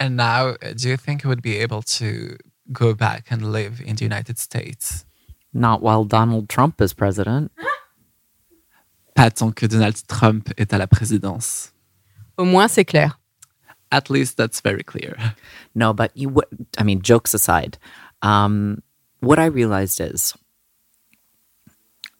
And 0.00 0.10
now, 0.16 0.56
do 0.74 0.88
you 0.88 0.96
think 0.96 1.22
you 1.22 1.28
would 1.28 1.42
be 1.42 1.62
able 1.62 1.82
to 1.98 2.36
go 2.70 2.94
back 2.94 3.30
and 3.30 3.52
live 3.52 3.80
in 3.86 3.94
the 3.94 4.02
United 4.02 4.38
States? 4.38 5.04
Not 5.54 5.80
while 5.82 6.04
Donald 6.04 6.48
Trump 6.48 6.80
is 6.80 6.94
president. 6.94 7.50
Pas 9.14 9.30
tant 9.30 9.52
que 9.52 9.66
Donald 9.66 9.94
Trump 10.08 10.48
est 10.56 10.72
à 10.72 10.78
la 10.78 10.86
présidence. 10.86 11.72
Au 12.38 12.44
moins, 12.44 12.66
c'est 12.66 12.86
clair. 12.86 13.20
At 13.92 14.10
least 14.10 14.36
that's 14.36 14.60
very 14.60 14.82
clear. 14.82 15.16
No, 15.74 15.94
but 15.94 16.14
you 16.14 16.42
I 16.76 16.82
mean, 16.82 17.00
jokes 17.00 17.32
aside, 17.32 17.78
um, 18.20 18.82
what 19.20 19.38
I 19.38 19.46
realized 19.46 20.02
is 20.02 20.34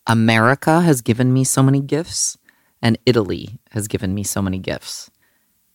America 0.06 0.80
has 0.80 1.02
given 1.02 1.34
me 1.34 1.44
so 1.44 1.62
many 1.62 1.80
gifts, 1.80 2.38
and 2.80 2.98
Italy 3.04 3.58
has 3.70 3.88
given 3.88 4.14
me 4.14 4.22
so 4.22 4.40
many 4.40 4.58
gifts. 4.58 5.10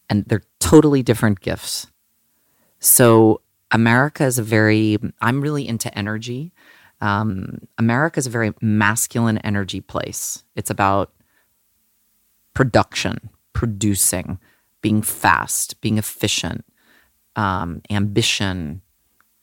And 0.09 0.25
they're 0.25 0.41
totally 0.59 1.03
different 1.03 1.39
gifts. 1.41 1.85
So, 2.79 3.41
America 3.71 4.23
is 4.23 4.39
a 4.39 4.43
very, 4.43 4.97
I'm 5.21 5.41
really 5.41 5.67
into 5.67 5.95
energy. 5.95 6.51
Um, 6.99 7.67
America 7.77 8.17
is 8.19 8.25
a 8.25 8.31
very 8.31 8.53
masculine 8.59 9.37
energy 9.39 9.81
place. 9.81 10.43
It's 10.55 10.69
about 10.69 11.13
production, 12.53 13.29
producing, 13.53 14.39
being 14.87 15.01
fast, 15.01 15.81
being 15.81 15.97
efficient, 15.97 16.63
um, 17.35 17.81
ambition, 17.89 18.81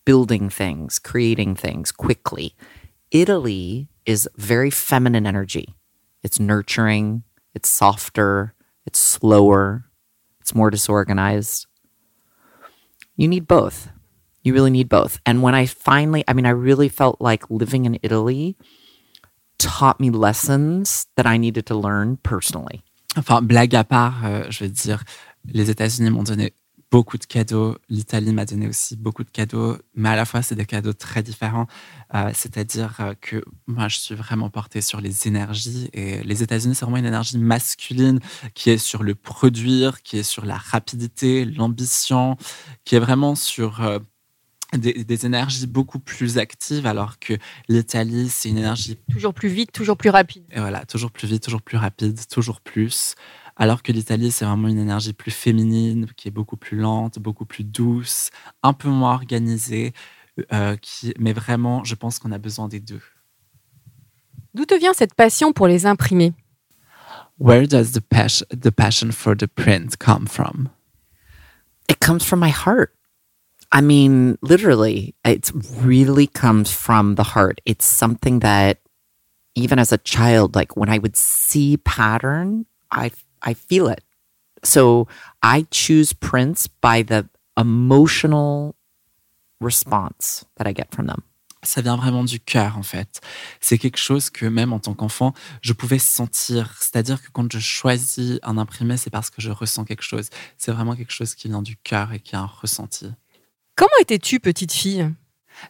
building 0.06 0.48
things, 0.48 0.98
creating 0.98 1.54
things 1.54 1.92
quickly. 1.92 2.54
Italy 3.10 3.90
is 4.06 4.26
very 4.36 4.70
feminine 4.70 5.26
energy. 5.26 5.74
It's 6.22 6.40
nurturing, 6.40 7.24
it's 7.54 7.68
softer, 7.68 8.54
it's 8.86 8.98
slower, 8.98 9.84
it's 10.40 10.54
more 10.54 10.70
disorganized. 10.70 11.66
You 13.14 13.28
need 13.28 13.46
both. 13.46 13.90
You 14.44 14.54
really 14.54 14.70
need 14.70 14.88
both. 14.88 15.20
And 15.26 15.42
when 15.42 15.54
I 15.54 15.66
finally, 15.66 16.24
I 16.26 16.32
mean, 16.32 16.46
I 16.46 16.56
really 16.56 16.88
felt 16.88 17.20
like 17.20 17.50
living 17.50 17.84
in 17.84 17.98
Italy 18.02 18.56
taught 19.58 20.00
me 20.00 20.08
lessons 20.08 21.06
that 21.16 21.26
I 21.26 21.36
needed 21.36 21.66
to 21.66 21.74
learn 21.74 22.16
personally. 22.22 22.82
Enfin, 23.16 23.46
blague 23.46 23.74
à 23.74 23.84
part, 23.84 24.24
euh, 24.24 24.50
je 24.50 24.64
vais 24.64 24.70
dire, 24.70 25.04
les 25.46 25.70
États-Unis 25.70 26.10
m'ont 26.10 26.22
donné 26.22 26.54
beaucoup 26.90 27.18
de 27.18 27.24
cadeaux, 27.24 27.76
l'Italie 27.88 28.32
m'a 28.32 28.44
donné 28.44 28.68
aussi 28.68 28.94
beaucoup 28.94 29.24
de 29.24 29.30
cadeaux, 29.30 29.76
mais 29.96 30.10
à 30.10 30.14
la 30.14 30.24
fois, 30.24 30.42
c'est 30.42 30.54
des 30.54 30.64
cadeaux 30.64 30.92
très 30.92 31.24
différents. 31.24 31.66
Euh, 32.14 32.30
C'est-à-dire 32.32 32.94
euh, 33.00 33.14
que 33.20 33.42
moi, 33.66 33.88
je 33.88 33.98
suis 33.98 34.14
vraiment 34.14 34.48
portée 34.48 34.80
sur 34.80 35.00
les 35.00 35.26
énergies 35.26 35.90
et 35.92 36.22
les 36.22 36.44
États-Unis, 36.44 36.76
c'est 36.76 36.84
vraiment 36.84 36.98
une 36.98 37.06
énergie 37.06 37.36
masculine 37.36 38.20
qui 38.54 38.70
est 38.70 38.78
sur 38.78 39.02
le 39.02 39.16
produire, 39.16 40.02
qui 40.02 40.18
est 40.18 40.22
sur 40.22 40.44
la 40.44 40.56
rapidité, 40.56 41.44
l'ambition, 41.44 42.36
qui 42.84 42.94
est 42.94 43.00
vraiment 43.00 43.34
sur 43.34 43.82
euh, 43.82 43.98
des, 44.72 45.04
des 45.04 45.26
énergies 45.26 45.66
beaucoup 45.66 45.98
plus 45.98 46.38
actives, 46.38 46.86
alors 46.86 47.18
que 47.18 47.34
l'Italie, 47.68 48.28
c'est 48.28 48.50
une 48.50 48.58
énergie 48.58 48.98
Toujours 49.10 49.34
plus 49.34 49.48
vite, 49.48 49.72
toujours 49.72 49.96
plus 49.96 50.10
rapide. 50.10 50.44
et 50.52 50.60
voilà, 50.60 50.84
toujours 50.86 51.10
plus 51.10 51.26
vite, 51.26 51.42
toujours 51.42 51.62
plus 51.62 51.76
rapide, 51.76 52.20
toujours 52.28 52.60
plus. 52.60 53.16
Alors 53.56 53.82
que 53.82 53.92
l'Italie, 53.92 54.30
c'est 54.32 54.44
vraiment 54.44 54.68
une 54.68 54.78
énergie 54.78 55.12
plus 55.12 55.30
féminine, 55.30 56.06
qui 56.16 56.28
est 56.28 56.32
beaucoup 56.32 56.56
plus 56.56 56.76
lente, 56.78 57.18
beaucoup 57.18 57.44
plus 57.46 57.64
douce, 57.64 58.30
un 58.62 58.73
peu 58.73 58.88
moins 58.88 59.14
organisée. 59.14 59.92
euh, 60.52 60.76
qui, 60.76 61.14
mais 61.18 61.32
vraiment, 61.32 61.84
je 61.84 61.94
pense 61.94 62.18
qu'on 62.18 62.32
a 62.32 62.38
besoin 62.38 62.66
des 62.66 62.80
deux. 62.80 63.00
D'où 64.54 64.64
te 64.64 64.75
vient 64.75 64.92
cette 64.92 65.14
passion 65.14 65.52
pour 65.52 65.68
les 65.68 65.87
imprimés 65.87 66.32
Where 67.38 67.66
does 67.66 67.92
the, 67.92 68.00
pas- 68.00 68.44
the 68.50 68.70
passion 68.70 69.12
for 69.12 69.37
the 69.37 69.46
print 69.46 69.96
come 69.99 70.26
from? 70.26 70.70
it 71.88 72.00
comes 72.00 72.25
from 72.25 72.40
my 72.40 72.49
heart. 72.50 72.92
I 73.73 73.80
mean, 73.80 74.38
literally, 74.40 75.14
it 75.25 75.50
really 75.82 76.26
comes 76.26 76.70
from 76.73 77.16
the 77.16 77.23
heart. 77.25 77.61
It's 77.64 77.84
something 77.84 78.40
that 78.40 78.78
even 79.54 79.78
as 79.78 79.92
a 79.92 79.99
child, 79.99 80.54
like 80.54 80.76
when 80.76 80.88
I 80.88 80.99
would 80.99 81.16
see 81.16 81.76
pattern, 81.76 82.66
I 82.90 83.11
I 83.44 83.54
feel 83.54 83.88
it. 83.88 84.02
So 84.62 85.06
I 85.42 85.66
choose 85.70 86.12
prints 86.12 86.66
by 86.66 87.02
the 87.02 87.28
emotional 87.56 88.74
response 89.60 90.44
that 90.56 90.66
I 90.66 90.72
get 90.72 90.94
from 90.94 91.06
them. 91.06 91.22
Ça 91.62 91.80
vient 91.80 91.96
vraiment 91.96 92.24
du 92.24 92.40
cœur, 92.40 92.76
en 92.76 92.82
fait. 92.82 93.22
C'est 93.60 93.78
quelque 93.78 93.96
chose 93.96 94.28
que 94.28 94.44
même 94.44 94.74
en 94.74 94.80
tant 94.80 94.92
qu'enfant, 94.92 95.32
je 95.62 95.72
pouvais 95.72 95.98
sentir. 95.98 96.74
C'est-à-dire 96.78 97.22
que 97.22 97.28
quand 97.32 97.50
je 97.50 97.58
choisis 97.58 98.38
un 98.42 98.58
imprimé, 98.58 98.98
c'est 98.98 99.08
parce 99.08 99.30
que 99.30 99.40
je 99.40 99.50
ressens 99.50 99.84
quelque 99.84 100.02
chose. 100.02 100.28
C'est 100.58 100.72
vraiment 100.72 100.94
quelque 100.94 101.12
chose 101.12 101.34
qui 101.34 101.48
vient 101.48 101.62
du 101.62 101.76
cœur 101.78 102.12
et 102.12 102.20
qui 102.20 102.36
a 102.36 102.40
un 102.40 102.46
ressenti. 102.46 103.10
Comment 103.76 103.96
étais-tu 104.00 104.40
petite 104.40 104.72
fille? 104.72 105.10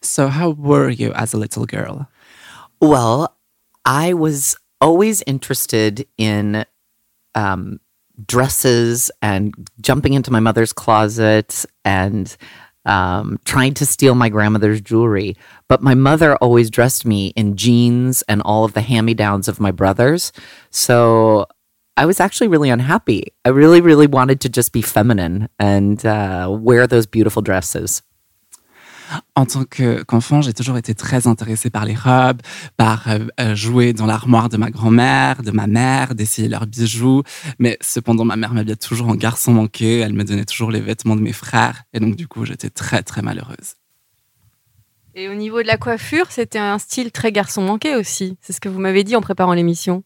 So, 0.02 0.28
how 0.28 0.52
were 0.52 0.90
you 0.90 1.12
as 1.14 1.32
a 1.32 1.38
little 1.38 1.64
girl? 1.66 2.06
Well, 2.80 3.28
I 3.86 4.14
was 4.14 4.56
always 4.80 5.22
interested 5.26 6.06
in 6.18 6.64
um, 7.34 7.80
dresses 8.26 9.10
and 9.22 9.54
jumping 9.80 10.14
into 10.14 10.30
my 10.30 10.40
mother's 10.40 10.72
closet 10.72 11.64
and 11.84 12.36
um, 12.86 13.38
trying 13.44 13.74
to 13.74 13.86
steal 13.86 14.14
my 14.14 14.28
grandmother's 14.28 14.80
jewelry. 14.80 15.36
But 15.68 15.82
my 15.82 15.94
mother 15.94 16.36
always 16.36 16.70
dressed 16.70 17.06
me 17.06 17.28
in 17.28 17.56
jeans 17.56 18.22
and 18.22 18.42
all 18.42 18.64
of 18.64 18.74
the 18.74 18.82
hand 18.82 19.06
me 19.06 19.14
downs 19.14 19.48
of 19.48 19.60
my 19.60 19.70
brothers. 19.70 20.32
So 20.70 21.46
I 21.96 22.06
was 22.06 22.20
actually 22.20 22.48
really 22.48 22.70
unhappy. 22.70 23.32
I 23.44 23.50
really, 23.50 23.80
really 23.80 24.06
wanted 24.06 24.40
to 24.42 24.48
just 24.48 24.72
be 24.72 24.82
feminine 24.82 25.48
and 25.58 26.04
uh, 26.04 26.48
wear 26.50 26.86
those 26.86 27.06
beautiful 27.06 27.40
dresses. 27.42 28.02
En 29.34 29.46
tant 29.46 29.64
que- 29.64 30.02
qu'enfant, 30.02 30.42
j'ai 30.42 30.52
toujours 30.52 30.76
été 30.78 30.94
très 30.94 31.26
intéressée 31.26 31.70
par 31.70 31.84
les 31.84 31.94
robes, 31.94 32.40
par 32.76 33.08
euh, 33.08 33.18
euh, 33.40 33.54
jouer 33.54 33.92
dans 33.92 34.06
l'armoire 34.06 34.48
de 34.48 34.56
ma 34.56 34.70
grand-mère, 34.70 35.42
de 35.42 35.50
ma 35.50 35.66
mère, 35.66 36.14
d'essayer 36.14 36.48
leurs 36.48 36.66
bijoux. 36.66 37.22
Mais 37.58 37.76
cependant, 37.80 38.24
ma 38.24 38.36
mère 38.36 38.52
m'habillait 38.54 38.76
toujours 38.76 39.08
en 39.08 39.14
garçon 39.14 39.52
manqué. 39.52 39.98
Elle 39.98 40.12
me 40.14 40.24
donnait 40.24 40.44
toujours 40.44 40.70
les 40.70 40.80
vêtements 40.80 41.16
de 41.16 41.20
mes 41.22 41.32
frères. 41.32 41.82
Et 41.92 42.00
donc, 42.00 42.16
du 42.16 42.28
coup, 42.28 42.44
j'étais 42.44 42.70
très, 42.70 43.02
très 43.02 43.22
malheureuse. 43.22 43.74
Et 45.16 45.28
au 45.28 45.34
niveau 45.34 45.62
de 45.62 45.66
la 45.68 45.76
coiffure, 45.76 46.26
c'était 46.30 46.58
un 46.58 46.78
style 46.78 47.12
très 47.12 47.30
garçon 47.30 47.62
manqué 47.62 47.94
aussi. 47.94 48.36
C'est 48.40 48.52
ce 48.52 48.60
que 48.60 48.68
vous 48.68 48.80
m'avez 48.80 49.04
dit 49.04 49.14
en 49.14 49.20
préparant 49.20 49.54
l'émission. 49.54 50.02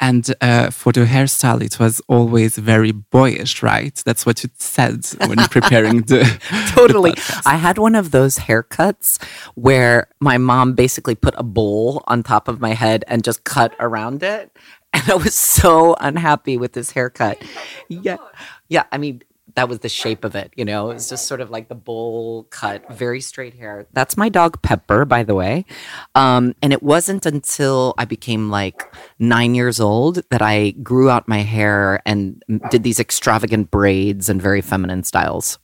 And 0.00 0.34
uh, 0.40 0.70
for 0.70 0.92
the 0.92 1.04
hairstyle, 1.04 1.62
it 1.62 1.78
was 1.78 2.00
always 2.08 2.56
very 2.56 2.92
boyish, 2.92 3.62
right? 3.62 3.94
That's 4.04 4.26
what 4.26 4.42
you 4.42 4.50
said 4.58 5.04
when 5.26 5.38
preparing 5.50 6.02
the. 6.02 6.24
totally. 6.74 7.12
the. 7.12 7.42
I 7.46 7.56
had 7.56 7.78
one 7.78 7.94
of 7.94 8.10
those 8.10 8.38
haircuts 8.38 9.22
where 9.54 10.08
my 10.20 10.38
mom 10.38 10.74
basically 10.74 11.14
put 11.14 11.34
a 11.36 11.42
bowl 11.42 12.02
on 12.06 12.22
top 12.22 12.48
of 12.48 12.60
my 12.60 12.74
head 12.74 13.04
and 13.08 13.24
just 13.24 13.44
cut 13.44 13.74
around 13.80 14.22
it. 14.22 14.56
And 14.92 15.10
I 15.10 15.14
was 15.16 15.34
so 15.34 15.96
unhappy 15.98 16.56
with 16.56 16.72
this 16.72 16.92
haircut. 16.92 17.42
Yeah. 17.88 18.18
Yeah. 18.68 18.84
I 18.92 18.98
mean, 18.98 19.22
that 19.54 19.68
was 19.68 19.80
the 19.80 19.88
shape 19.88 20.24
of 20.24 20.34
it, 20.34 20.52
you 20.56 20.64
know, 20.64 20.90
it 20.90 20.94
was 20.94 21.08
just 21.08 21.26
sort 21.26 21.40
of 21.40 21.50
like 21.50 21.68
the 21.68 21.74
bowl 21.74 22.44
cut, 22.50 22.82
very 22.92 23.20
straight 23.20 23.54
hair. 23.54 23.86
That's 23.92 24.16
my 24.16 24.28
dog 24.28 24.60
Pepper, 24.62 25.04
by 25.04 25.22
the 25.22 25.34
way. 25.34 25.64
Um, 26.14 26.54
and 26.62 26.72
it 26.72 26.82
wasn't 26.82 27.26
until 27.26 27.94
I 27.98 28.04
became 28.04 28.50
like 28.50 28.92
nine 29.18 29.54
years 29.54 29.80
old 29.80 30.22
that 30.30 30.42
I 30.42 30.70
grew 30.82 31.08
out 31.08 31.28
my 31.28 31.42
hair 31.42 32.00
and 32.04 32.42
did 32.70 32.82
these 32.82 32.98
extravagant 32.98 33.70
braids 33.70 34.28
and 34.28 34.42
very 34.42 34.60
feminine 34.60 35.04
styles. 35.04 35.58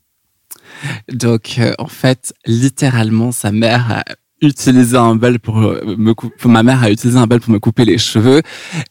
Donc, 1.08 1.58
euh, 1.58 1.74
en 1.78 1.88
fait, 1.88 2.32
littéralement, 2.46 3.32
sa 3.32 3.50
mère 3.50 3.90
a 3.90 4.04
utilisé 4.40 4.96
un 4.96 5.14
bel 5.16 5.38
pour 5.38 5.58
euh, 5.58 5.94
me 5.98 6.12
couper. 6.14 6.48
Ma 6.48 6.62
mère 6.62 6.82
a 6.82 6.90
utilisé 6.90 7.18
un 7.18 7.26
bel 7.26 7.40
pour 7.40 7.50
me 7.52 7.58
couper 7.58 7.84
les 7.84 7.98
cheveux. 7.98 8.42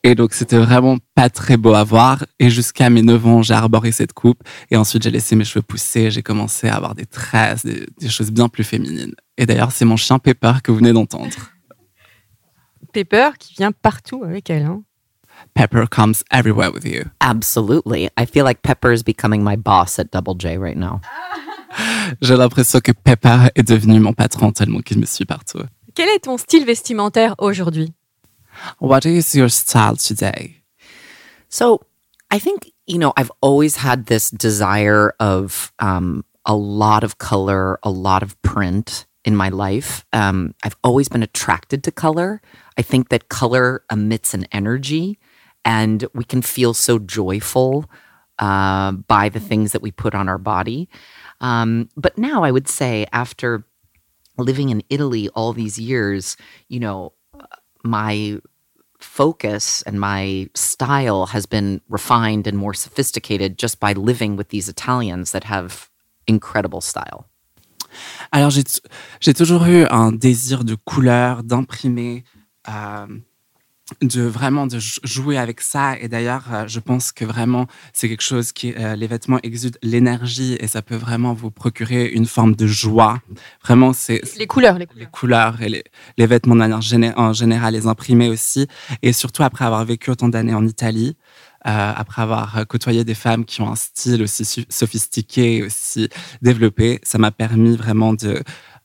Et 0.04 0.16
donc, 0.16 0.34
c'était 0.34 0.58
vraiment 0.58 0.98
pas 1.16 1.30
très 1.30 1.58
beau 1.58 1.74
à 1.74 1.84
voir. 1.84 2.26
Et 2.40 2.50
jusqu'à 2.50 2.90
mes 2.90 3.02
9 3.02 3.26
ans, 3.28 3.42
j'ai 3.42 3.54
arboré 3.54 3.92
cette 3.92 4.14
coupe. 4.14 4.42
Et 4.72 4.78
ensuite, 4.78 5.04
j'ai 5.04 5.12
laissé 5.12 5.36
mes 5.36 5.46
cheveux 5.46 5.62
pousser. 5.64 6.12
J'ai 6.12 6.24
commencé 6.24 6.68
à 6.68 6.76
avoir 6.76 6.96
des 6.96 7.06
tresses, 7.06 7.66
des, 7.66 7.86
des 8.00 8.10
choses 8.10 8.32
bien 8.32 8.48
plus 8.50 8.64
féminines. 8.64 9.14
Et 9.38 9.46
d'ailleurs, 9.46 9.72
c'est 9.72 9.86
mon 9.86 9.98
chien 9.98 10.20
Pepper 10.20 10.54
que 10.64 10.72
vous 10.72 10.78
venez 10.80 10.94
d'entendre. 10.94 11.36
Pepper 12.94 13.30
qui 13.40 13.54
vient 13.56 13.72
partout 13.72 14.24
avec 14.24 14.50
elle. 14.50 14.64
hein. 14.66 14.84
Pepper 15.54 15.86
comes 15.90 16.24
everywhere 16.32 16.72
with 16.74 16.84
you. 16.86 17.06
Absolutely. 17.22 18.10
I 18.18 18.26
feel 18.26 18.44
like 18.44 18.62
Pepper 18.62 18.92
is 18.92 19.04
becoming 19.04 19.42
my 19.42 19.56
boss 19.56 19.98
at 19.98 20.12
Double 20.12 20.36
J 20.38 20.58
right 20.58 20.76
now. 20.78 21.00
J'ai 22.22 22.36
l'impression 22.36 22.80
que 22.80 22.92
Pepper 22.92 23.50
est 23.56 23.68
devenu 23.68 24.00
mon 24.00 24.14
patron 24.14 24.52
tellement 24.52 24.80
qu'il 24.80 25.00
me 25.00 25.06
suit 25.06 25.26
partout. 25.26 25.64
Quel 25.96 26.10
est 26.10 26.20
ton 26.20 26.38
style 26.38 26.66
vestimentaire 26.66 27.36
aujourd'hui 27.38 27.94
What 28.80 29.06
is 29.06 29.36
your 29.36 29.50
style 29.50 29.96
today? 29.96 30.64
So 31.50 31.82
I 32.32 32.40
think, 32.40 32.72
you 32.86 32.98
know, 32.98 33.14
I've 33.18 33.32
always 33.42 33.78
had 33.78 34.06
this 34.06 34.30
desire 34.30 35.14
of 35.20 35.72
um, 35.80 36.24
a 36.46 36.56
lot 36.56 37.04
of 37.04 37.18
color, 37.18 37.80
a 37.84 37.90
lot 37.90 38.24
of 38.24 38.40
print 38.42 39.06
in 39.26 39.36
my 39.36 39.50
life. 39.50 40.06
Um, 40.14 40.54
I've 40.64 40.76
always 40.84 41.10
been 41.10 41.24
attracted 41.24 41.84
to 41.84 41.92
color. 41.92 42.42
I 42.78 42.82
think 42.82 43.10
that 43.10 43.30
color 43.30 43.84
emits 43.92 44.34
an 44.34 44.46
energy, 44.52 45.20
and 45.66 46.06
we 46.14 46.24
can 46.24 46.42
feel 46.42 46.74
so 46.74 47.00
joyful 47.00 47.90
uh, 48.40 48.94
by 48.94 49.30
the 49.30 49.40
things 49.40 49.74
that 49.74 49.82
we 49.82 49.92
put 49.92 50.16
on 50.16 50.30
our 50.30 50.38
body. 50.38 50.90
Um, 51.42 51.90
but 51.96 52.18
now 52.18 52.44
I 52.44 52.52
would 52.52 52.68
say, 52.68 53.06
after 53.12 53.66
living 54.38 54.70
in 54.70 54.84
Italy 54.90 55.30
all 55.30 55.54
these 55.54 55.80
years, 55.80 56.38
you 56.68 56.80
know, 56.80 57.14
my 57.84 58.40
focus 59.00 59.82
and 59.84 60.00
my 60.00 60.50
style 60.54 61.28
has 61.28 61.46
been 61.46 61.82
refined 61.88 62.48
and 62.48 62.58
more 62.58 62.74
sophisticated 62.74 63.58
just 63.58 63.80
by 63.80 63.94
living 63.94 64.36
with 64.36 64.50
these 64.50 64.68
Italians 64.68 65.32
that 65.32 65.46
have 65.46 65.90
incredible 66.28 66.82
style. 66.82 67.26
Alors, 68.32 68.52
j'ai 68.52 69.34
toujours 69.34 69.66
eu 69.66 69.86
un 69.90 70.12
désir 70.12 70.64
de 70.64 70.76
couleur, 70.86 71.44
d'imprimer, 71.44 72.24
euh, 72.68 73.08
de 74.02 74.22
vraiment 74.24 74.68
de 74.68 74.80
jouer 75.04 75.38
avec 75.38 75.62
ça. 75.62 75.98
Et 76.00 76.08
d'ailleurs, 76.08 76.46
euh, 76.52 76.68
je 76.68 76.80
pense 76.80 77.12
que 77.12 77.26
vraiment, 77.26 77.68
c'est 77.94 78.08
quelque 78.10 78.24
chose 78.24 78.52
qui, 78.52 78.74
euh, 78.78 78.96
les 78.96 79.08
vêtements 79.08 79.40
exudent 79.44 79.78
l'énergie 79.84 80.56
et 80.60 80.68
ça 80.68 80.82
peut 80.82 80.96
vraiment 80.96 81.34
vous 81.34 81.52
procurer 81.52 82.08
une 82.08 82.26
forme 82.26 82.56
de 82.56 82.68
joie. 82.68 83.22
Vraiment, 83.64 83.94
c'est 83.94 84.22
Les 84.38 84.48
couleurs, 84.48 84.76
les 84.76 84.82
les 84.82 84.86
couleurs. 84.88 85.12
couleurs 85.12 85.62
et 85.62 85.70
les, 85.70 85.84
les 86.18 86.26
vêtements 86.28 86.56
de 86.56 86.60
manière 86.60 86.82
géné- 86.82 87.14
en 87.18 87.34
général, 87.34 87.74
les 87.74 87.88
imprimer 87.88 88.30
aussi. 88.30 88.68
Et 89.02 89.14
surtout 89.14 89.44
après 89.44 89.66
avoir 89.66 89.84
vécu 89.86 90.10
autant 90.12 90.30
d'années 90.30 90.54
en 90.54 90.66
Italie, 90.66 91.16
euh, 91.68 91.94
après 91.96 92.22
avoir 92.22 92.66
côtoyé 92.68 93.04
des 93.04 93.16
femmes 93.16 93.44
qui 93.46 93.62
ont 93.62 93.70
un 93.72 93.76
style 93.76 94.24
aussi 94.24 94.66
sophistiqué, 94.70 95.64
aussi 95.64 96.10
développé, 96.42 97.00
ça 97.04 97.18
m'a 97.18 97.32
permis 97.32 97.76
vraiment 97.76 98.14
de 98.14 98.42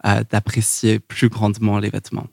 euh, 0.07 0.23
d'apprécier 0.31 0.99
plus 0.99 1.29
grandement 1.31 1.79
les 1.79 1.89
vêtements. 1.89 2.27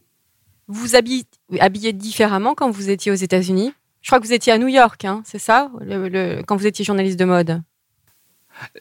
Vous 0.68 0.80
vous 0.82 0.96
habillez, 0.96 1.24
habillez 1.60 1.94
différemment 1.94 2.54
quand 2.56 2.70
vous 2.72 2.90
étiez 2.90 3.12
aux 3.12 3.16
États-Unis 3.16 3.74
Je 4.02 4.10
crois 4.10 4.20
que 4.20 4.26
vous 4.26 4.34
étiez 4.34 4.54
à 4.54 4.58
New 4.58 4.68
York, 4.70 5.04
hein, 5.06 5.22
c'est 5.26 5.40
ça 5.40 5.70
le- 5.82 6.08
le- 6.10 6.44
Quand 6.48 6.56
vous 6.56 6.68
étiez 6.68 6.84
journaliste 6.86 7.20
de 7.20 7.26
mode 7.26 7.62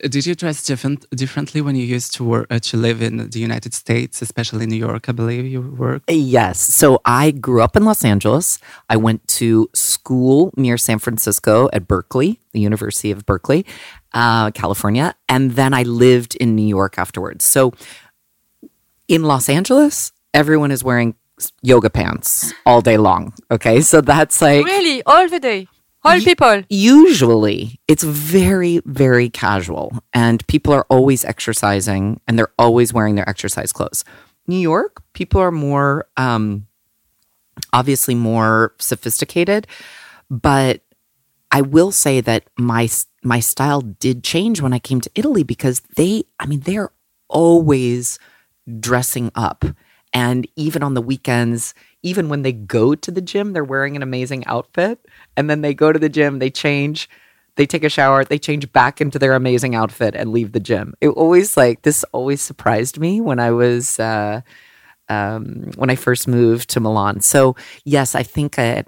Did 0.04 0.26
you 0.26 0.34
dress 0.34 0.64
different, 0.64 1.06
differently 1.12 1.60
when 1.62 1.76
you 1.76 1.84
used 1.84 2.12
to 2.14 2.25
work 2.25 2.46
uh, 2.50 2.58
to 2.58 2.76
live 2.76 3.00
in 3.00 3.28
the 3.30 3.38
United 3.38 3.72
States, 3.72 4.20
especially 4.20 4.66
New 4.66 4.76
York? 4.76 5.08
I 5.08 5.12
believe 5.12 5.46
you 5.46 5.60
worked. 5.62 6.10
Yes. 6.10 6.58
So 6.60 7.00
I 7.06 7.30
grew 7.30 7.62
up 7.62 7.76
in 7.76 7.84
Los 7.84 8.04
Angeles. 8.04 8.58
I 8.90 8.96
went 8.96 9.26
to 9.38 9.70
school 9.72 10.50
near 10.56 10.76
San 10.76 10.99
Francisco 10.99 11.68
at 11.72 11.87
Berkeley, 11.87 12.40
the 12.52 12.58
University 12.60 13.12
of 13.12 13.25
Berkeley, 13.25 13.64
uh, 14.12 14.50
California. 14.50 15.14
And 15.28 15.52
then 15.54 15.72
I 15.72 15.84
lived 15.84 16.34
in 16.40 16.56
New 16.56 16.66
York 16.66 16.99
afterwards. 16.99 17.44
So 17.44 17.72
in 19.06 19.22
Los 19.22 19.49
Angeles, 19.49 20.10
everyone 20.34 20.72
is 20.72 20.82
wearing 20.82 21.14
s- 21.14 21.14
yoga 21.62 21.90
pants 21.90 22.52
all 22.66 22.80
day 22.80 22.97
long. 22.97 23.32
Okay. 23.50 23.80
So 23.80 24.00
that's 24.00 24.40
like. 24.40 24.64
Really 24.64 25.02
All 25.04 25.28
the 25.28 25.40
day 25.40 25.68
All 26.02 26.18
people 26.20 26.62
Usually, 26.68 27.78
it's 27.87 28.02
very, 28.02 28.80
very 28.87 29.28
casual, 29.28 29.92
and 30.14 30.47
people 30.47 30.73
are 30.73 30.87
always 30.88 31.25
exercising 31.25 32.20
and 32.26 32.38
they're 32.38 32.52
always 32.59 32.92
wearing 32.92 33.16
their 33.16 33.28
exercise 33.28 33.73
clothes. 33.73 34.04
New 34.47 34.59
York, 34.59 35.02
people 35.12 35.40
are 35.40 35.52
more, 35.52 36.06
um, 36.16 36.66
obviously, 37.73 38.14
more 38.14 38.75
sophisticated, 38.78 39.66
but 40.30 40.80
I 41.50 41.61
will 41.61 41.92
say 41.92 42.20
that 42.23 42.44
my 42.59 42.88
my 43.23 43.40
style 43.40 43.82
did 43.82 44.25
change 44.25 44.62
when 44.62 44.73
I 44.73 44.78
came 44.78 45.00
to 45.02 45.11
Italy 45.14 45.42
because 45.42 45.82
they, 45.97 46.25
I 46.38 46.47
mean, 46.47 46.61
they're 46.61 46.90
always 47.28 48.18
dressing 48.78 49.30
up, 49.35 49.64
and 50.12 50.47
even 50.57 50.83
on 50.83 50.95
the 50.95 51.02
weekends, 51.02 51.75
even 52.02 52.29
when 52.29 52.43
they 52.43 52.52
go 52.52 52.95
to 52.95 53.11
the 53.11 53.21
gym, 53.21 53.52
they're 53.52 53.64
wearing 53.64 53.97
an 53.97 54.02
amazing 54.02 54.45
outfit, 54.47 55.07
and 55.37 55.49
then 55.49 55.61
they 55.61 55.75
go 55.75 55.93
to 55.93 55.99
the 55.99 56.09
gym, 56.09 56.38
they 56.38 56.50
change. 56.50 57.09
They 57.57 57.66
take 57.66 57.85
a 57.85 57.90
shower, 57.90 58.25
they 58.25 58.38
change 58.38 58.73
back 58.73 59.01
into 59.01 59.18
their 59.18 59.35
amazing 59.35 59.75
outfit 59.75 60.14
and 60.14 60.31
leave 60.31 60.53
the 60.53 60.61
gym. 60.61 60.94
It 61.01 61.09
always 61.09 61.57
like 61.57 61.83
this 61.83 62.05
always 62.12 62.40
surprised 62.40 62.99
me 62.99 63.20
when 63.20 63.38
I 63.38 63.51
was 63.51 63.99
uh, 63.99 64.40
um, 65.09 65.70
when 65.77 65.90
I 65.90 65.96
first 65.96 66.27
moved 66.27 66.70
to 66.70 66.81
Milan. 66.81 67.20
So 67.20 67.57
yes, 67.85 68.14
I 68.14 68.23
think 68.23 68.59
uh, 68.59 68.85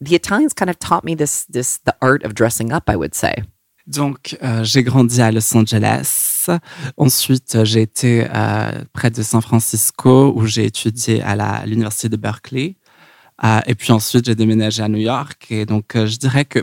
the 0.00 0.14
Italians 0.14 0.54
kind 0.54 0.70
of 0.70 0.78
taught 0.78 1.04
me 1.04 1.14
this 1.14 1.44
this 1.46 1.78
the 1.78 1.94
art 2.00 2.22
of 2.22 2.34
dressing 2.34 2.72
up. 2.72 2.88
I 2.88 2.96
would 2.96 3.14
say. 3.14 3.42
Donc, 3.86 4.34
euh, 4.42 4.64
j'ai 4.64 4.82
grandi 4.82 5.20
à 5.20 5.30
Los 5.30 5.54
Angeles. 5.54 6.33
Ensuite, 6.96 7.64
j'ai 7.64 7.82
été 7.82 8.26
près 8.92 9.10
de 9.10 9.22
San 9.22 9.40
Francisco 9.40 10.32
où 10.36 10.46
j'ai 10.46 10.64
étudié 10.64 11.22
à 11.22 11.64
l'université 11.66 12.08
de 12.08 12.16
Berkeley. 12.16 12.76
Euh, 13.42 13.60
et 13.66 13.74
puis 13.74 13.92
ensuite, 13.92 14.26
j'ai 14.26 14.34
déménagé 14.34 14.82
à 14.82 14.88
New 14.88 14.98
York. 14.98 15.46
Et 15.50 15.66
donc, 15.66 15.96
euh, 15.96 16.06
je 16.06 16.18
dirais 16.18 16.44
que 16.44 16.60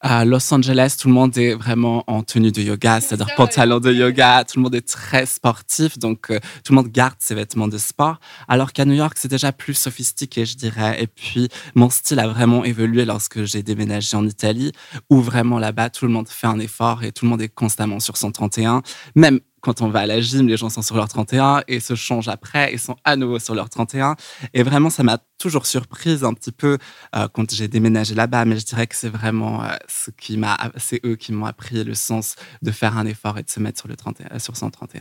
à 0.00 0.24
Los 0.24 0.52
Angeles, 0.52 0.96
tout 0.98 1.08
le 1.08 1.14
monde 1.14 1.36
est 1.38 1.54
vraiment 1.54 2.04
en 2.06 2.22
tenue 2.22 2.50
de 2.50 2.62
yoga, 2.62 3.00
c'est-à-dire 3.00 3.32
pantalon 3.36 3.78
de 3.78 3.92
yoga. 3.92 4.44
Tout 4.44 4.58
le 4.58 4.62
monde 4.64 4.74
est 4.74 4.86
très 4.86 5.26
sportif. 5.26 5.98
Donc, 5.98 6.30
euh, 6.30 6.40
tout 6.64 6.72
le 6.72 6.76
monde 6.76 6.88
garde 6.88 7.14
ses 7.20 7.34
vêtements 7.34 7.68
de 7.68 7.78
sport. 7.78 8.18
Alors 8.48 8.72
qu'à 8.72 8.84
New 8.84 8.94
York, 8.94 9.16
c'est 9.18 9.30
déjà 9.30 9.52
plus 9.52 9.74
sophistiqué, 9.74 10.46
je 10.46 10.56
dirais. 10.56 11.00
Et 11.00 11.06
puis, 11.06 11.48
mon 11.74 11.90
style 11.90 12.18
a 12.18 12.26
vraiment 12.26 12.64
évolué 12.64 13.04
lorsque 13.04 13.44
j'ai 13.44 13.62
déménagé 13.62 14.16
en 14.16 14.26
Italie 14.26 14.72
où 15.10 15.20
vraiment 15.20 15.58
là-bas, 15.58 15.90
tout 15.90 16.06
le 16.06 16.12
monde 16.12 16.28
fait 16.28 16.48
un 16.48 16.58
effort 16.58 17.04
et 17.04 17.12
tout 17.12 17.24
le 17.24 17.30
monde 17.30 17.42
est 17.42 17.48
constamment 17.48 18.00
sur 18.00 18.16
son 18.16 18.32
31. 18.32 18.82
Même 19.14 19.40
quand 19.60 19.82
on 19.82 19.88
va 19.88 20.00
à 20.00 20.06
la 20.06 20.20
gym, 20.20 20.48
les 20.48 20.56
gens 20.56 20.68
sont 20.68 20.82
sur 20.82 20.96
leur 20.96 21.08
31 21.08 21.62
et 21.68 21.80
se 21.80 21.94
changent 21.94 22.28
après 22.28 22.72
et 22.72 22.78
sont 22.78 22.96
à 23.04 23.16
nouveau 23.16 23.38
sur 23.38 23.54
leur 23.54 23.68
31. 23.68 24.16
Et 24.54 24.62
vraiment, 24.62 24.90
ça 24.90 25.02
m'a 25.02 25.18
toujours 25.38 25.66
surprise 25.66 26.24
un 26.24 26.34
petit 26.34 26.52
peu 26.52 26.78
euh, 27.16 27.28
quand 27.32 27.52
j'ai 27.52 27.68
déménagé 27.68 28.14
là-bas. 28.14 28.44
Mais 28.44 28.58
je 28.58 28.64
dirais 28.64 28.86
que 28.86 28.96
c'est 28.96 29.08
vraiment 29.08 29.62
euh, 29.62 29.68
ce 29.88 30.10
qui 30.10 30.36
m'a, 30.36 30.58
c'est 30.76 31.00
eux 31.04 31.16
qui 31.16 31.32
m'ont 31.32 31.46
appris 31.46 31.84
le 31.84 31.94
sens 31.94 32.36
de 32.62 32.70
faire 32.70 32.96
un 32.96 33.06
effort 33.06 33.38
et 33.38 33.42
de 33.42 33.50
se 33.50 33.60
mettre 33.60 33.78
sur 33.78 33.88
le 33.88 33.96
31, 33.96 34.38
sur 34.38 34.56
son 34.56 34.70
31. 34.70 35.00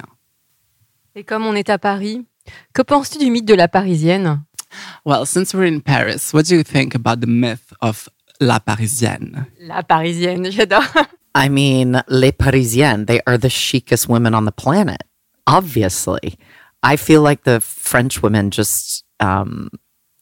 Et 1.16 1.24
comme 1.24 1.46
on 1.46 1.56
est 1.56 1.70
à 1.70 1.78
Paris, 1.78 2.26
que 2.74 2.82
penses-tu 2.82 3.18
du 3.18 3.32
mythe 3.32 3.46
de 3.46 3.54
la 3.54 3.68
Parisienne? 3.68 4.44
Well, 5.06 5.26
since 5.26 5.54
we're 5.54 5.68
in 5.68 5.80
Paris, 5.80 6.32
what 6.34 6.44
do 6.44 6.56
you 6.56 6.64
think 6.64 6.96
about 6.96 7.22
the 7.22 7.28
myth 7.28 7.74
of 7.82 8.10
la 8.40 8.60
Parisienne? 8.60 9.46
La 9.60 9.84
Parisienne, 9.84 10.52
j'adore. 10.52 10.84
I 11.36 11.50
mean, 11.50 12.02
les 12.08 12.32
Parisiennes, 12.32 13.06
they 13.06 13.22
are 13.28 13.38
the 13.38 13.50
chicest 13.50 14.10
women 14.10 14.34
on 14.34 14.46
the 14.46 14.52
planet. 14.52 15.04
Obviously, 15.46 16.38
I 16.84 16.96
feel 16.96 17.22
like 17.22 17.44
the 17.44 17.60
French 17.60 18.22
women 18.22 18.52
just, 18.52 19.04
um, 19.20 19.70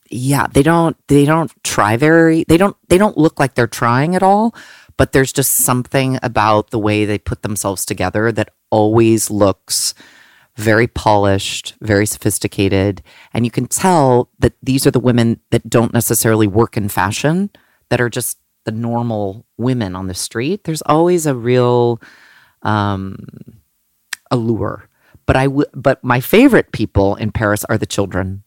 yeah, 0.09 0.47
they 0.47 0.63
don't, 0.63 0.97
they 1.07 1.25
don't 1.25 1.51
try 1.63 1.97
very, 1.97 2.43
they 2.47 2.57
don't, 2.57 2.75
they 2.89 2.97
don't 2.97 3.17
look 3.17 3.39
like 3.39 3.55
they're 3.55 3.67
trying 3.67 4.15
at 4.15 4.23
all. 4.23 4.55
But 4.97 5.11
there's 5.11 5.31
just 5.31 5.51
something 5.51 6.17
about 6.23 6.71
the 6.71 6.79
way 6.79 7.05
they 7.05 7.19
put 7.19 7.43
themselves 7.43 7.85
together 7.85 8.31
that 8.31 8.49
always 8.71 9.29
looks 9.29 9.93
very 10.55 10.87
polished, 10.87 11.75
very 11.81 12.07
sophisticated. 12.07 13.03
And 13.31 13.45
you 13.45 13.51
can 13.51 13.67
tell 13.67 14.31
that 14.39 14.53
these 14.63 14.87
are 14.87 14.91
the 14.91 14.99
women 14.99 15.39
that 15.51 15.69
don't 15.69 15.93
necessarily 15.93 16.47
work 16.47 16.75
in 16.75 16.89
fashion, 16.89 17.51
that 17.89 18.01
are 18.01 18.09
just 18.09 18.39
the 18.67 18.71
normal 18.73 19.45
women 19.57 19.95
on 19.95 20.07
the 20.07 20.13
street. 20.13 20.65
There's 20.65 20.81
always 20.81 21.25
a 21.25 21.33
real 21.33 22.01
um, 22.63 23.15
allure. 24.29 24.89
But 25.25 25.37
I 25.37 25.45
w- 25.45 25.71
but 25.73 26.03
my 26.03 26.19
favorite 26.19 26.73
people 26.73 27.15
in 27.15 27.31
Paris 27.31 27.63
are 27.69 27.77
the 27.77 27.85
children. 27.85 28.43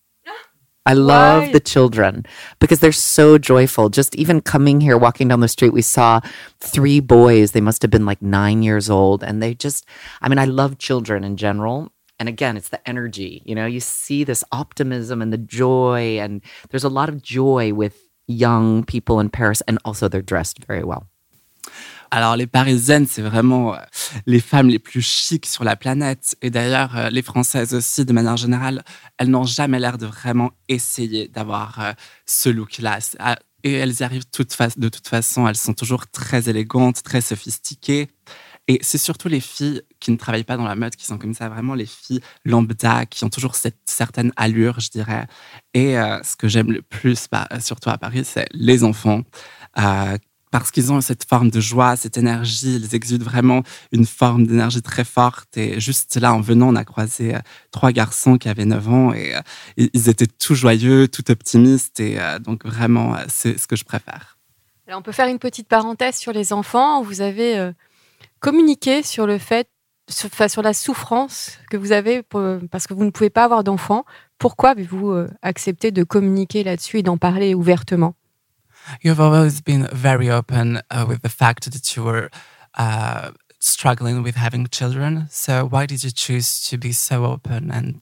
I 0.85 0.93
love 1.15 1.45
Why? 1.45 1.53
the 1.53 1.61
children 1.61 2.27
because 2.59 2.81
they're 2.81 2.93
so 2.93 3.39
joyful. 3.39 3.89
Just 3.89 4.15
even 4.15 4.43
coming 4.43 4.83
here, 4.83 4.99
walking 4.99 5.29
down 5.29 5.41
the 5.41 5.49
street, 5.49 5.73
we 5.73 5.81
saw 5.81 6.21
three 6.61 7.01
boys. 7.01 7.53
They 7.53 7.63
must 7.63 7.81
have 7.81 7.91
been 7.91 8.05
like 8.05 8.21
nine 8.21 8.63
years 8.63 8.91
old. 8.91 9.25
And 9.25 9.43
they 9.43 9.55
just, 9.55 9.87
I 10.21 10.29
mean, 10.29 10.39
I 10.39 10.45
love 10.45 10.77
children 10.77 11.25
in 11.25 11.39
general. 11.39 11.93
And 12.19 12.29
again, 12.29 12.59
it's 12.59 12.69
the 12.69 12.87
energy. 12.87 13.41
You 13.47 13.55
know, 13.55 13.65
you 13.65 13.81
see 13.81 14.25
this 14.25 14.45
optimism 14.53 15.23
and 15.23 15.33
the 15.33 15.39
joy. 15.39 16.19
And 16.21 16.43
there's 16.69 16.85
a 16.85 16.91
lot 16.91 17.09
of 17.09 17.23
joy 17.23 17.73
with 17.73 18.10
young 18.31 18.85
people 18.85 19.21
in 19.21 19.29
Paris. 19.29 19.63
And 19.69 19.77
also, 19.85 20.09
they're 20.09 20.23
dressed 20.23 20.59
very 20.69 20.85
well. 20.85 21.07
Alors, 22.13 22.37
les 22.37 22.49
Parisiennes, 22.49 23.07
c'est 23.07 23.23
vraiment 23.23 23.75
euh, 23.75 23.79
les 24.27 24.41
femmes 24.41 24.69
les 24.69 24.81
plus 24.81 25.03
chics 25.03 25.47
sur 25.47 25.63
la 25.63 25.77
planète. 25.77 26.37
Et 26.43 26.51
d'ailleurs, 26.51 26.97
euh, 26.97 27.11
les 27.11 27.23
Françaises 27.23 27.73
aussi, 27.73 28.05
de 28.05 28.13
manière 28.13 28.37
générale, 28.37 28.83
elles 29.19 29.31
n'ont 29.31 29.45
jamais 29.45 29.79
l'air 29.79 29.97
de 29.97 30.07
vraiment 30.07 30.51
essayer 30.69 31.29
d'avoir 31.29 31.81
euh, 31.81 31.93
ce 32.27 32.49
look-là. 32.49 32.99
Ah, 33.21 33.37
Et 33.63 33.75
elles 33.75 34.01
y 34.01 34.03
arrivent 34.03 34.25
de 34.25 34.89
toute 34.89 35.07
façon. 35.09 35.47
Elles 35.47 35.57
sont 35.57 35.75
toujours 35.75 36.09
très 36.09 36.49
élégantes, 36.49 37.03
très 37.05 37.21
sophistiquées. 37.21 38.09
Et 38.71 38.79
c'est 38.83 38.99
surtout 38.99 39.27
les 39.27 39.41
filles 39.41 39.83
qui 39.99 40.13
ne 40.13 40.17
travaillent 40.17 40.45
pas 40.45 40.57
dans 40.57 40.65
la 40.65 40.77
mode 40.77 40.95
qui 40.95 41.05
sont 41.05 41.19
comme 41.19 41.35
ça, 41.35 41.49
vraiment 41.49 41.75
les 41.75 41.87
filles 41.87 42.21
lambda, 42.45 43.05
qui 43.05 43.25
ont 43.25 43.29
toujours 43.29 43.57
cette 43.57 43.81
certaine 43.85 44.31
allure, 44.37 44.79
je 44.79 44.91
dirais. 44.91 45.27
Et 45.75 45.99
euh, 45.99 46.23
ce 46.23 46.37
que 46.37 46.47
j'aime 46.47 46.71
le 46.71 46.81
plus, 46.81 47.27
bah, 47.33 47.49
surtout 47.59 47.91
à 47.91 47.99
Paris, 47.99 48.25
c'est 48.25 48.47
les 48.53 48.85
enfants. 48.85 49.23
euh, 49.77 50.17
parce 50.53 50.71
qu'ils 50.71 50.93
ont 50.93 51.01
cette 51.01 51.25
forme 51.25 51.51
de 51.51 51.61
joie, 51.61 51.97
cette 51.97 52.17
énergie, 52.17 52.77
ils 52.77 52.95
exudent 52.95 53.25
vraiment 53.25 53.65
une 53.91 54.07
forme 54.07 54.47
d'énergie 54.47 54.83
très 54.83 55.05
forte. 55.05 55.57
Et 55.57 55.81
juste 55.81 56.17
là, 56.17 56.33
en 56.33 56.41
venant, 56.41 56.69
on 56.69 56.77
a 56.77 56.85
croisé 56.85 57.35
euh, 57.35 57.39
trois 57.73 57.91
garçons 57.91 58.39
qui 58.39 58.49
avaient 58.49 58.67
9 58.67 58.89
ans 58.89 59.13
et 59.13 59.35
euh, 59.35 59.41
ils 59.77 60.09
étaient 60.09 60.29
tout 60.29 60.55
joyeux, 60.55 61.09
tout 61.09 61.29
optimistes. 61.29 61.99
Et 61.99 62.21
euh, 62.21 62.39
donc 62.39 62.65
vraiment, 62.65 63.17
c'est 63.27 63.59
ce 63.59 63.67
que 63.67 63.75
je 63.75 63.85
préfère. 63.85 64.39
On 64.93 65.03
peut 65.03 65.13
faire 65.13 65.29
une 65.29 65.39
petite 65.39 65.69
parenthèse 65.69 66.17
sur 66.17 66.33
les 66.33 66.53
enfants. 66.53 67.03
Vous 67.03 67.21
avez 67.21 67.73
communiqué 68.41 69.03
sur 69.03 69.27
le 69.27 69.39
fait, 69.39 69.69
sur, 70.09 70.31
sur, 70.49 70.63
la 70.63 70.73
souffrance 70.73 71.59
que 71.71 71.77
vous 71.77 71.93
avez 71.93 72.23
parce 72.71 72.87
que 72.87 72.95
vous 72.95 73.05
ne 73.05 73.11
pouvez 73.11 73.31
pas 73.31 73.45
avoir 73.45 73.65
d'enfants. 73.65 74.05
Pourquoi 74.39 74.71
avez-vous 74.71 75.27
accepté 75.43 75.91
de 75.91 76.03
communiquer 76.03 76.65
là-dessus 76.65 76.99
et 76.99 77.03
d'en 77.03 77.19
parler 77.19 77.55
ouvertement? 77.55 78.15
You've 79.03 79.21
always 79.21 79.61
been 79.61 79.89
very 79.93 80.31
open 80.31 80.83
uh, 80.91 81.05
with 81.07 81.23
the 81.23 81.29
fact 81.29 81.71
that 81.71 81.95
you 81.95 82.03
were 82.03 82.31
uh, 82.79 83.31
struggling 83.61 84.23
with 84.23 84.37
having 84.37 84.67
children. 84.69 85.27
So 85.31 85.67
why 85.67 85.87
did 85.87 86.03
you 86.03 86.11
choose 86.11 86.61
to 86.71 86.79
be 86.79 86.93
so 86.93 87.25
open 87.25 87.71
and? 87.71 88.01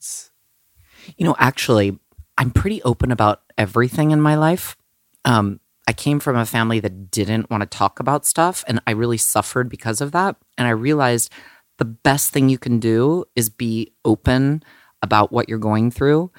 You 1.17 1.25
know, 1.25 1.37
actually, 1.39 1.99
I'm 2.37 2.51
pretty 2.51 2.83
open 2.83 3.11
about 3.11 3.41
everything 3.57 4.11
in 4.11 4.21
my 4.21 4.37
life. 4.37 4.77
Um, 5.25 5.59
I 5.89 5.95
came 5.95 6.21
from 6.21 6.37
a 6.37 6.45
family 6.45 6.81
that 6.81 7.11
didn't 7.11 7.49
want 7.49 7.63
to 7.63 7.67
talk 7.67 7.99
about 7.99 8.27
stuff, 8.27 8.63
and 8.69 8.79
I 8.87 8.91
really 8.91 9.17
suffered 9.17 9.71
because 9.71 10.03
of 10.03 10.13
that. 10.13 10.37
And 10.59 10.69
I 10.69 10.73
realized 10.73 11.33
the 11.79 11.87
best 11.87 12.31
thing 12.31 12.51
you 12.51 12.59
can 12.59 12.79
do 12.79 13.25
is 13.35 13.49
be 13.49 13.95
open 14.05 14.63
about 15.03 15.33
what 15.33 15.49
you're 15.49 15.59
going 15.59 15.91
through. 15.91 16.31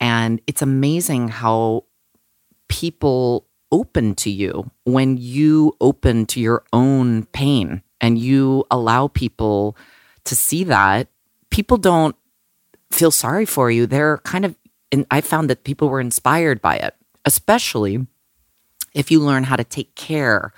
And 0.00 0.40
it's 0.48 0.62
amazing 0.62 1.28
how 1.28 1.84
people 2.68 3.46
open 3.70 4.16
to 4.16 4.30
you 4.30 4.68
when 4.84 5.16
you 5.16 5.76
open 5.80 6.26
to 6.26 6.40
your 6.40 6.64
own 6.72 7.26
pain 7.26 7.82
and 8.00 8.18
you 8.18 8.64
allow 8.68 9.06
people 9.06 9.76
to 10.24 10.34
see 10.34 10.64
that 10.64 11.08
people 11.50 11.76
don't 11.76 12.16
feel 12.90 13.10
sorry 13.10 13.44
for 13.44 13.70
you 13.70 13.86
they're 13.86 14.18
kind 14.18 14.46
of 14.46 14.56
and 14.90 15.04
i 15.10 15.20
found 15.20 15.50
that 15.50 15.64
people 15.64 15.90
were 15.90 16.00
inspired 16.00 16.62
by 16.62 16.76
it 16.76 16.94
especially 17.26 18.06
if 18.94 19.10
you 19.10 19.20
learn 19.20 19.44
how 19.44 19.56
to 19.56 19.64
take 19.64 19.94
care 19.94 20.52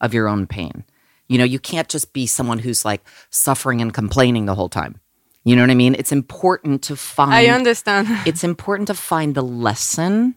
of 0.00 0.14
your 0.14 0.28
own 0.28 0.46
pain 0.46 0.84
you 1.28 1.38
know 1.38 1.44
you 1.44 1.58
can't 1.58 1.88
just 1.88 2.12
be 2.12 2.26
someone 2.26 2.58
who's 2.58 2.84
like 2.84 3.02
suffering 3.30 3.80
and 3.80 3.94
complaining 3.94 4.46
the 4.46 4.54
whole 4.54 4.68
time 4.68 5.00
you 5.44 5.54
know 5.54 5.62
what 5.62 5.70
i 5.70 5.74
mean 5.74 5.94
it's 5.94 6.12
important 6.12 6.82
to 6.82 6.96
find 6.96 7.34
i 7.34 7.46
understand 7.46 8.06
it's 8.26 8.44
important 8.44 8.88
to 8.88 8.94
find 8.94 9.34
the 9.34 9.42
lesson 9.42 10.34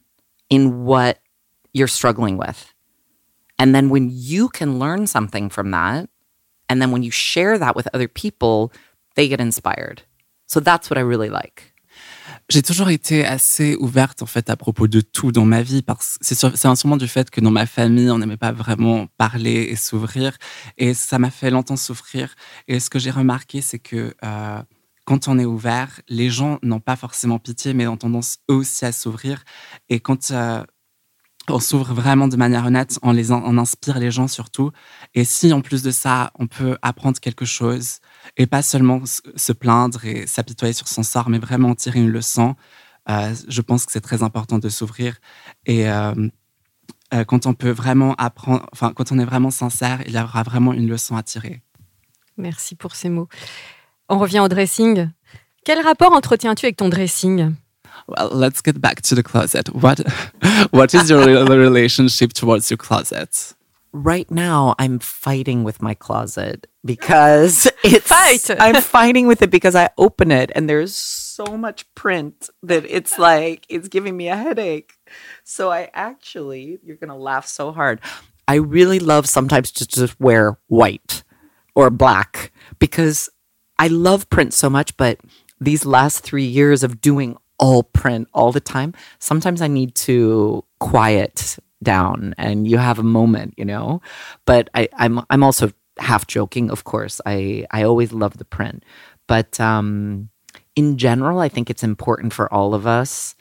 in 0.49 0.85
what 0.85 1.19
you're 1.73 1.87
struggling 1.87 2.37
with. 2.37 2.73
And 3.59 3.73
then 3.73 3.89
when 3.89 4.09
you 4.11 4.49
can 4.49 4.79
learn 4.79 5.07
something 5.07 5.49
from 5.49 5.71
that, 5.71 6.09
and 6.69 6.81
then 6.81 6.91
when 6.91 7.03
you 7.03 7.11
share 7.11 7.57
that 7.57 7.75
with 7.75 7.87
other 7.93 8.07
people, 8.07 8.71
they 9.15 9.27
get 9.27 9.39
inspired. 9.39 10.03
So 10.45 10.59
that's 10.59 10.89
what 10.89 10.97
I 10.97 11.01
really 11.01 11.29
like. 11.29 11.73
J'ai 12.49 12.61
toujours 12.61 12.89
été 12.89 13.25
assez 13.25 13.75
ouverte 13.75 14.21
en 14.21 14.25
fait 14.25 14.49
à 14.49 14.55
propos 14.55 14.87
de 14.87 15.01
tout 15.01 15.33
dans 15.33 15.43
ma 15.43 15.61
vie 15.61 15.81
parce 15.81 16.17
que 16.17 16.23
c'est 16.23 16.75
sûrement 16.75 16.95
du 16.95 17.09
fait 17.09 17.29
que 17.29 17.41
dans 17.41 17.51
ma 17.51 17.65
famille 17.65 18.09
on 18.09 18.19
n'aimait 18.19 18.37
pas 18.37 18.53
vraiment 18.53 19.07
parler 19.17 19.67
et 19.69 19.75
s'ouvrir 19.75 20.37
et 20.77 20.93
ça 20.93 21.19
m'a 21.19 21.29
fait 21.29 21.51
longtemps 21.51 21.75
souffrir 21.75 22.35
et 22.69 22.79
ce 22.79 22.89
que 22.89 22.99
j'ai 22.99 23.11
remarqué 23.11 23.59
c'est 23.59 23.79
que 23.79 24.15
euh, 24.23 24.63
quand 25.03 25.27
on 25.27 25.37
est 25.39 25.45
ouvert 25.45 25.99
les 26.07 26.29
gens 26.29 26.57
n'ont 26.63 26.79
pas 26.79 26.95
forcément 26.95 27.37
pitié 27.37 27.73
mais 27.73 27.85
ont 27.85 27.97
tendance 27.97 28.37
eux 28.49 28.55
aussi 28.55 28.85
à 28.85 28.93
s'ouvrir 28.93 29.43
et 29.89 29.99
quand 29.99 30.31
euh, 30.31 30.63
on 31.49 31.59
s'ouvre 31.59 31.93
vraiment 31.93 32.27
de 32.27 32.35
manière 32.35 32.65
honnête, 32.65 32.99
on 33.03 33.57
inspire 33.57 33.99
les 33.99 34.11
gens 34.11 34.27
surtout. 34.27 34.71
Et 35.13 35.23
si 35.23 35.53
en 35.53 35.61
plus 35.61 35.81
de 35.81 35.91
ça, 35.91 36.31
on 36.37 36.47
peut 36.47 36.77
apprendre 36.81 37.19
quelque 37.19 37.45
chose 37.45 37.99
et 38.35 38.47
pas 38.47 38.61
seulement 38.61 39.01
se 39.05 39.51
plaindre 39.53 40.03
et 40.05 40.27
s'apitoyer 40.27 40.73
sur 40.73 40.87
son 40.87 41.03
sort, 41.03 41.29
mais 41.29 41.39
vraiment 41.39 41.75
tirer 41.75 41.99
une 41.99 42.09
leçon, 42.09 42.55
euh, 43.09 43.33
je 43.47 43.61
pense 43.61 43.85
que 43.85 43.91
c'est 43.91 44.01
très 44.01 44.23
important 44.23 44.59
de 44.59 44.69
s'ouvrir. 44.69 45.17
Et 45.65 45.89
euh, 45.89 46.13
euh, 47.13 47.23
quand 47.23 47.45
on 47.45 47.53
peut 47.53 47.69
vraiment 47.69 48.15
apprendre, 48.15 48.65
enfin, 48.73 48.91
quand 48.93 49.11
on 49.11 49.19
est 49.19 49.25
vraiment 49.25 49.51
sincère, 49.51 50.01
il 50.05 50.13
y 50.13 50.19
aura 50.19 50.43
vraiment 50.43 50.73
une 50.73 50.87
leçon 50.87 51.15
à 51.15 51.23
tirer. 51.23 51.61
Merci 52.37 52.75
pour 52.75 52.95
ces 52.95 53.09
mots. 53.09 53.29
On 54.09 54.19
revient 54.19 54.39
au 54.39 54.47
dressing. 54.47 55.09
Quel 55.65 55.81
rapport 55.81 56.13
entretiens-tu 56.13 56.65
avec 56.65 56.77
ton 56.77 56.89
dressing? 56.89 57.55
Well, 58.07 58.29
let's 58.33 58.61
get 58.63 58.79
back 58.79 59.01
to 59.03 59.15
the 59.15 59.23
closet. 59.23 59.69
What 59.73 60.01
what 60.71 60.93
is 60.93 61.09
your 61.09 61.25
relationship 61.25 62.33
towards 62.33 62.69
your 62.69 62.77
closet? 62.77 63.56
Right 63.99 64.29
now, 64.29 64.75
I'm 64.77 64.99
fighting 64.99 65.63
with 65.63 65.81
my 65.81 65.95
closet 65.95 66.67
because 66.85 67.67
it's 67.83 68.07
fight. 68.07 68.55
I'm 68.61 68.79
fighting 68.79 69.25
with 69.25 69.41
it 69.41 69.49
because 69.49 69.73
I 69.75 69.89
open 69.97 70.31
it 70.31 70.51
and 70.53 70.69
there's 70.69 70.95
so 70.95 71.57
much 71.57 71.91
print 71.95 72.47
that 72.61 72.85
it's 72.87 73.17
like 73.29 73.65
it's 73.69 73.87
giving 73.87 74.15
me 74.15 74.27
a 74.27 74.35
headache. 74.35 74.93
So 75.43 75.71
I 75.71 75.89
actually, 75.95 76.77
you're 76.83 76.97
gonna 76.97 77.17
laugh 77.17 77.47
so 77.47 77.71
hard. 77.71 77.99
I 78.47 78.55
really 78.55 78.99
love 78.99 79.27
sometimes 79.27 79.71
to 79.71 79.87
just 79.87 80.19
wear 80.19 80.59
white 80.67 81.23
or 81.73 81.89
black 81.89 82.51
because 82.77 83.31
I 83.79 83.87
love 83.87 84.29
print 84.29 84.53
so 84.53 84.69
much, 84.69 84.95
but 84.95 85.19
these 85.59 85.87
last 85.87 86.19
three 86.19 86.45
years 86.45 86.83
of 86.83 87.01
doing 87.01 87.35
all 87.57 87.81
print 87.81 88.27
all 88.31 88.51
the 88.51 88.59
time. 88.59 88.93
Sometimes 89.17 89.59
I 89.59 89.67
need 89.67 89.95
to 89.95 90.63
quiet 90.79 91.57
down 91.83 92.33
and 92.37 92.67
you 92.67 92.77
have 92.77 92.99
a 92.99 93.03
moment, 93.03 93.53
you 93.57 93.65
know. 93.65 94.01
But 94.45 94.69
I, 94.73 94.89
I'm 94.93 95.21
I'm 95.29 95.43
also 95.43 95.71
half 95.99 96.27
joking, 96.27 96.69
of 96.69 96.83
course. 96.83 97.21
I 97.25 97.65
I 97.71 97.83
always 97.83 98.11
love 98.11 98.37
the 98.37 98.45
print, 98.45 98.83
but 99.27 99.59
um, 99.59 100.29
in 100.75 100.97
general, 100.97 101.39
I 101.39 101.49
think 101.49 101.69
it's 101.69 101.83
important 101.83 102.33
for 102.33 102.51
all 102.53 102.73
of 102.73 102.85
us 102.87 103.35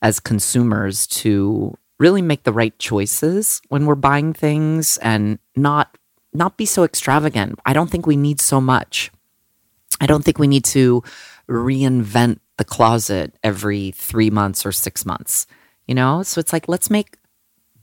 as 0.00 0.20
consumers 0.20 1.06
to 1.06 1.76
really 1.98 2.22
make 2.22 2.42
the 2.42 2.52
right 2.52 2.76
choices 2.78 3.62
when 3.68 3.86
we're 3.86 3.94
buying 3.94 4.32
things 4.32 4.96
and 4.98 5.38
not 5.54 5.96
not 6.32 6.56
be 6.56 6.66
so 6.66 6.82
extravagant. 6.84 7.58
I 7.66 7.72
don't 7.72 7.90
think 7.90 8.06
we 8.06 8.16
need 8.16 8.40
so 8.40 8.60
much. 8.60 9.10
I 10.00 10.06
don't 10.06 10.24
think 10.24 10.38
we 10.38 10.48
need 10.48 10.64
to 10.66 11.02
reinvent 11.48 12.40
the 12.56 12.64
closet 12.64 13.34
every 13.42 13.92
three 13.92 14.30
months 14.30 14.64
or 14.66 14.72
six 14.72 15.04
months, 15.04 15.46
you 15.86 15.94
know? 15.94 16.22
So 16.22 16.40
it's 16.40 16.52
like, 16.52 16.68
let's 16.68 16.90
make 16.90 17.16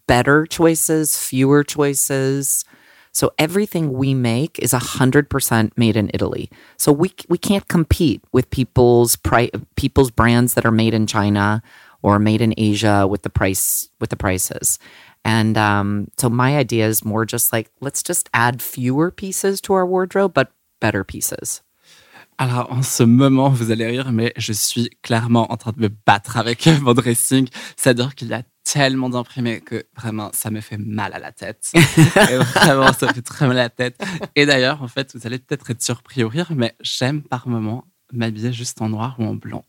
better 0.10 0.48
choices, 0.48 1.16
fewer 1.16 1.64
choices. 1.64 2.66
So 3.12 3.32
everything 3.38 3.94
we 3.94 4.16
make 4.16 4.58
is 4.58 4.74
100% 4.74 5.72
made 5.78 5.96
in 5.96 6.10
Italy. 6.16 6.50
So 6.78 6.92
we, 6.92 7.14
we 7.30 7.38
can't 7.38 7.68
compete 7.68 8.24
with 8.32 8.50
people's, 8.50 9.16
pri- 9.16 9.52
people's 9.76 10.10
brands 10.10 10.56
that 10.56 10.66
are 10.66 10.72
made 10.72 10.96
in 10.96 11.06
China 11.06 11.62
or 12.02 12.18
made 12.18 12.42
in 12.42 12.56
Asia 12.58 13.06
with 13.08 13.22
the 13.22 13.30
price, 13.30 13.90
with 14.00 14.10
the 14.10 14.18
prices. 14.18 14.80
And 15.24 15.58
um, 15.60 16.08
so 16.18 16.28
my 16.28 16.58
idea 16.58 16.88
is 16.88 17.06
more 17.06 17.24
just 17.24 17.54
like, 17.54 17.70
let's 17.80 18.02
just 18.02 18.30
add 18.34 18.64
fewer 18.64 19.12
pieces 19.12 19.62
to 19.62 19.74
our 19.74 19.86
wardrobe, 19.86 20.34
but 20.34 20.52
better 20.80 21.04
pieces. 21.04 21.62
Alors, 22.40 22.72
en 22.72 22.84
ce 22.84 23.04
moment, 23.04 23.50
vous 23.50 23.70
allez 23.70 23.86
rire, 23.86 24.14
mais 24.14 24.32
je 24.38 24.54
suis 24.54 24.90
clairement 25.04 25.52
en 25.52 25.58
train 25.58 25.74
de 25.74 25.82
me 25.82 25.90
battre 25.90 26.38
avec 26.38 26.66
mon 26.82 26.94
dressing. 26.94 27.50
C'est-à-dire 27.76 28.16
qu'il 28.16 28.30
y 28.30 28.34
a 28.34 28.44
tellement 28.72 29.10
d'imprimés 29.10 29.62
que 29.62 29.86
vraiment, 29.96 30.30
ça 30.34 30.52
me 30.52 30.62
fait 30.62 30.78
mal 30.78 31.14
à 31.14 31.20
la 31.20 31.32
tête. 31.32 31.72
Et 31.76 32.38
vraiment, 32.38 32.94
ça 32.94 33.12
fait 33.14 33.22
très 33.22 33.48
mal 33.48 33.58
à 33.58 33.64
la 33.64 33.70
tête. 33.70 34.00
Et 34.36 34.46
d'ailleurs, 34.46 34.84
en 34.84 34.88
fait, 34.88 35.16
vous 35.16 35.26
allez 35.26 35.40
peut-être 35.40 35.72
être 35.72 35.82
surpris 35.82 36.24
ou 36.24 36.30
rire, 36.30 36.52
mais 36.56 36.76
j'aime 36.82 37.22
par 37.22 37.48
moment 37.48 37.86
m'habiller 38.12 38.54
juste 38.54 38.82
en 38.82 38.90
noir 38.90 39.16
ou 39.20 39.26
en 39.26 39.36
blanc. 39.36 39.66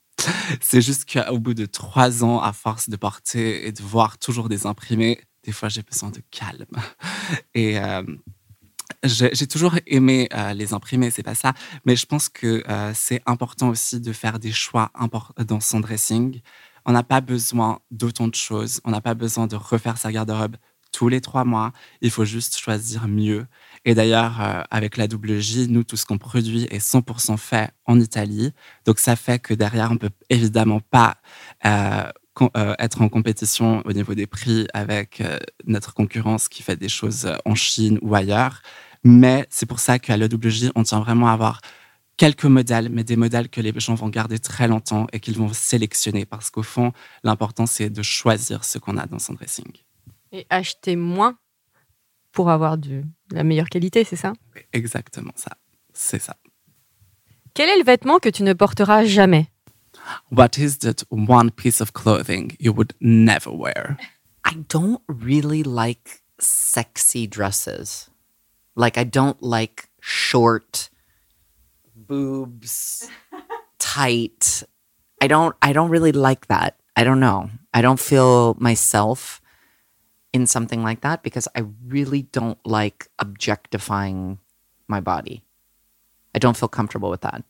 C'est 0.61 0.83
juste 0.83 1.11
qu'au 1.11 1.39
bout 1.39 1.55
de 1.55 1.67
trois 1.67 2.25
ans, 2.25 2.41
à 2.41 2.53
force 2.53 2.91
de 2.91 2.97
porter 2.97 3.67
et 3.67 3.73
de 3.73 3.83
voir 3.83 4.19
toujours 4.19 4.49
des 4.49 4.67
imprimés, 4.67 5.21
des 5.45 5.53
fois, 5.53 5.71
j'ai 5.71 5.83
besoin 5.83 6.11
de 6.11 6.21
calme. 6.31 6.67
Et 7.55 7.79
euh, 7.79 8.03
j'ai 9.05 9.47
toujours 9.47 9.77
aimé 9.87 10.29
euh, 10.35 10.53
les 10.53 10.75
imprimer, 10.75 11.11
c'est 11.11 11.23
pas 11.23 11.35
ça, 11.35 11.55
mais 11.87 11.97
je 11.97 12.05
pense 12.05 12.29
que 12.29 12.63
euh, 12.69 12.93
c'est 12.95 13.23
important 13.25 13.71
aussi 13.71 14.01
de 14.01 14.13
faire 14.13 14.39
des 14.39 14.53
choix 14.53 14.91
dans 15.47 15.61
son 15.61 15.81
dressing. 15.81 16.41
On 16.91 16.93
n'a 16.93 17.05
pas 17.05 17.21
besoin 17.21 17.79
d'autant 17.93 18.27
de 18.27 18.35
choses, 18.35 18.81
on 18.85 18.91
n'a 18.91 19.01
pas 19.01 19.15
besoin 19.15 19.47
de 19.47 19.55
refaire 19.55 19.97
sa 19.97 20.11
garde-robe 20.11 20.57
tous 20.91 21.07
les 21.07 21.21
trois 21.21 21.45
mois. 21.45 21.71
Il 22.01 22.11
faut 22.11 22.25
juste 22.25 22.59
choisir 22.59 23.07
mieux. 23.07 23.47
Et 23.85 23.95
d'ailleurs, 23.95 24.41
euh, 24.41 24.63
avec 24.73 24.97
la 24.97 25.05
WJ, 25.05 25.69
nous, 25.69 25.85
tout 25.85 25.97
ce 25.97 26.05
qu'on 26.05 26.19
produit 26.19 26.65
est 26.65 26.85
100% 26.85 27.37
fait 27.37 27.71
en 27.87 28.01
Italie. 28.01 28.51
Donc, 28.87 28.99
ça 28.99 29.15
fait 29.15 29.39
que 29.39 29.55
derrière, 29.55 29.93
on 29.93 29.99
peut 29.99 30.11
évidemment 30.31 30.81
pas 30.81 31.19
euh, 32.57 32.75
être 32.81 33.03
en 33.03 33.09
compétition 33.09 33.83
au 33.85 33.93
niveau 33.93 34.15
des 34.15 34.27
prix 34.27 34.67
avec 34.75 35.21
euh, 35.21 35.39
notre 35.67 35.95
concurrence 35.95 36.49
qui 36.49 36.65
fait 36.65 36.77
des 36.77 36.89
choses 36.89 37.27
euh, 37.27 37.37
en 37.45 37.55
Chine 37.55 38.01
ou 38.03 38.17
ailleurs. 38.17 38.63
Mais 39.05 39.47
c'est 39.49 39.67
pour 39.67 39.79
ça 39.79 40.01
qu'à 40.01 40.17
l'EWJ, 40.17 40.71
on 40.75 40.83
tient 40.83 40.99
vraiment 40.99 41.29
à 41.29 41.33
avoir 41.35 41.61
quelques 42.21 42.45
modèles, 42.45 42.91
mais 42.91 43.03
des 43.03 43.17
modèles 43.17 43.49
que 43.49 43.63
les 43.63 43.73
gens 43.81 43.95
vont 43.95 44.11
garder 44.11 44.39
très 44.39 44.69
longtemps 44.69 45.07
et 45.15 45.21
qu'ils 45.21 45.39
vont 45.39 45.55
sélectionner. 45.55 46.27
Parce 46.27 46.51
qu'au 46.51 46.63
fond, 46.63 46.93
l'important, 47.25 47.65
c'est 47.65 47.89
de 47.89 48.03
choisir 48.03 48.63
ce 48.63 48.77
qu'on 48.77 48.99
a 48.99 49.07
dans 49.07 49.19
son 49.19 49.33
dressing. 49.33 49.73
Et 50.31 50.47
acheter 50.51 50.97
moins 50.97 51.39
pour 52.31 52.51
avoir 52.51 52.77
de 52.77 53.03
la 53.33 53.43
meilleure 53.43 53.71
qualité, 53.71 54.05
c'est 54.05 54.17
ça? 54.17 54.35
Exactement 54.75 55.33
ça. 55.35 55.53
C'est 55.95 56.19
ça. 56.21 56.37
Quel 57.55 57.71
est 57.71 57.79
le 57.79 57.85
vêtement 57.85 58.19
que 58.19 58.29
tu 58.29 58.43
ne 58.43 58.53
porteras 58.53 59.07
jamais? 59.07 59.47
What 60.31 60.59
is 60.59 60.77
that 60.81 61.07
one 61.11 61.51
piece 61.51 61.81
of 61.81 61.93
clothing 61.93 62.55
you 62.61 62.75
would 62.75 62.93
never 63.01 63.51
wear? 63.51 63.97
I 64.45 64.57
don't 64.69 65.01
really 65.09 65.63
like 65.63 66.23
sexy 66.39 67.27
dresses. 67.27 68.11
Like 68.77 68.99
I 68.99 69.05
don't 69.05 69.39
like 69.41 69.89
short 70.03 70.91
boobs, 72.11 73.09
tight. 73.79 74.65
I 75.23 75.29
don't 75.29 75.55
I 75.63 75.73
don't 75.73 75.91
really 75.91 76.13
like 76.13 76.49
that. 76.49 76.75
I 76.97 77.05
don't 77.05 77.21
know. 77.21 77.51
I 77.73 77.81
don't 77.83 78.01
feel 78.01 78.57
myself 78.59 79.41
in 80.33 80.47
something 80.47 80.83
like 80.83 81.01
that 81.03 81.23
because 81.23 81.47
I 81.55 81.63
really 81.87 82.23
don't 82.33 82.59
like 82.67 83.07
objectifying 83.19 84.39
my 84.89 85.01
body. 85.01 85.45
I 86.35 86.39
don't 86.39 86.57
feel 86.57 86.69
comfortable 86.69 87.11
with 87.11 87.23
that. 87.23 87.43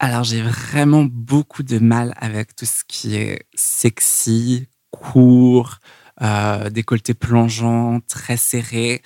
Alors, 0.00 0.24
j'ai 0.24 0.42
vraiment 0.42 1.04
beaucoup 1.04 1.62
de 1.62 1.78
mal 1.78 2.12
avec 2.18 2.54
tout 2.56 2.66
ce 2.66 2.84
qui 2.84 3.16
est 3.16 3.46
sexy, 3.54 4.68
court, 4.90 5.78
euh, 6.20 6.68
décolleté 6.68 7.14
plongeant, 7.14 8.00
très 8.06 8.36
serré. 8.36 9.02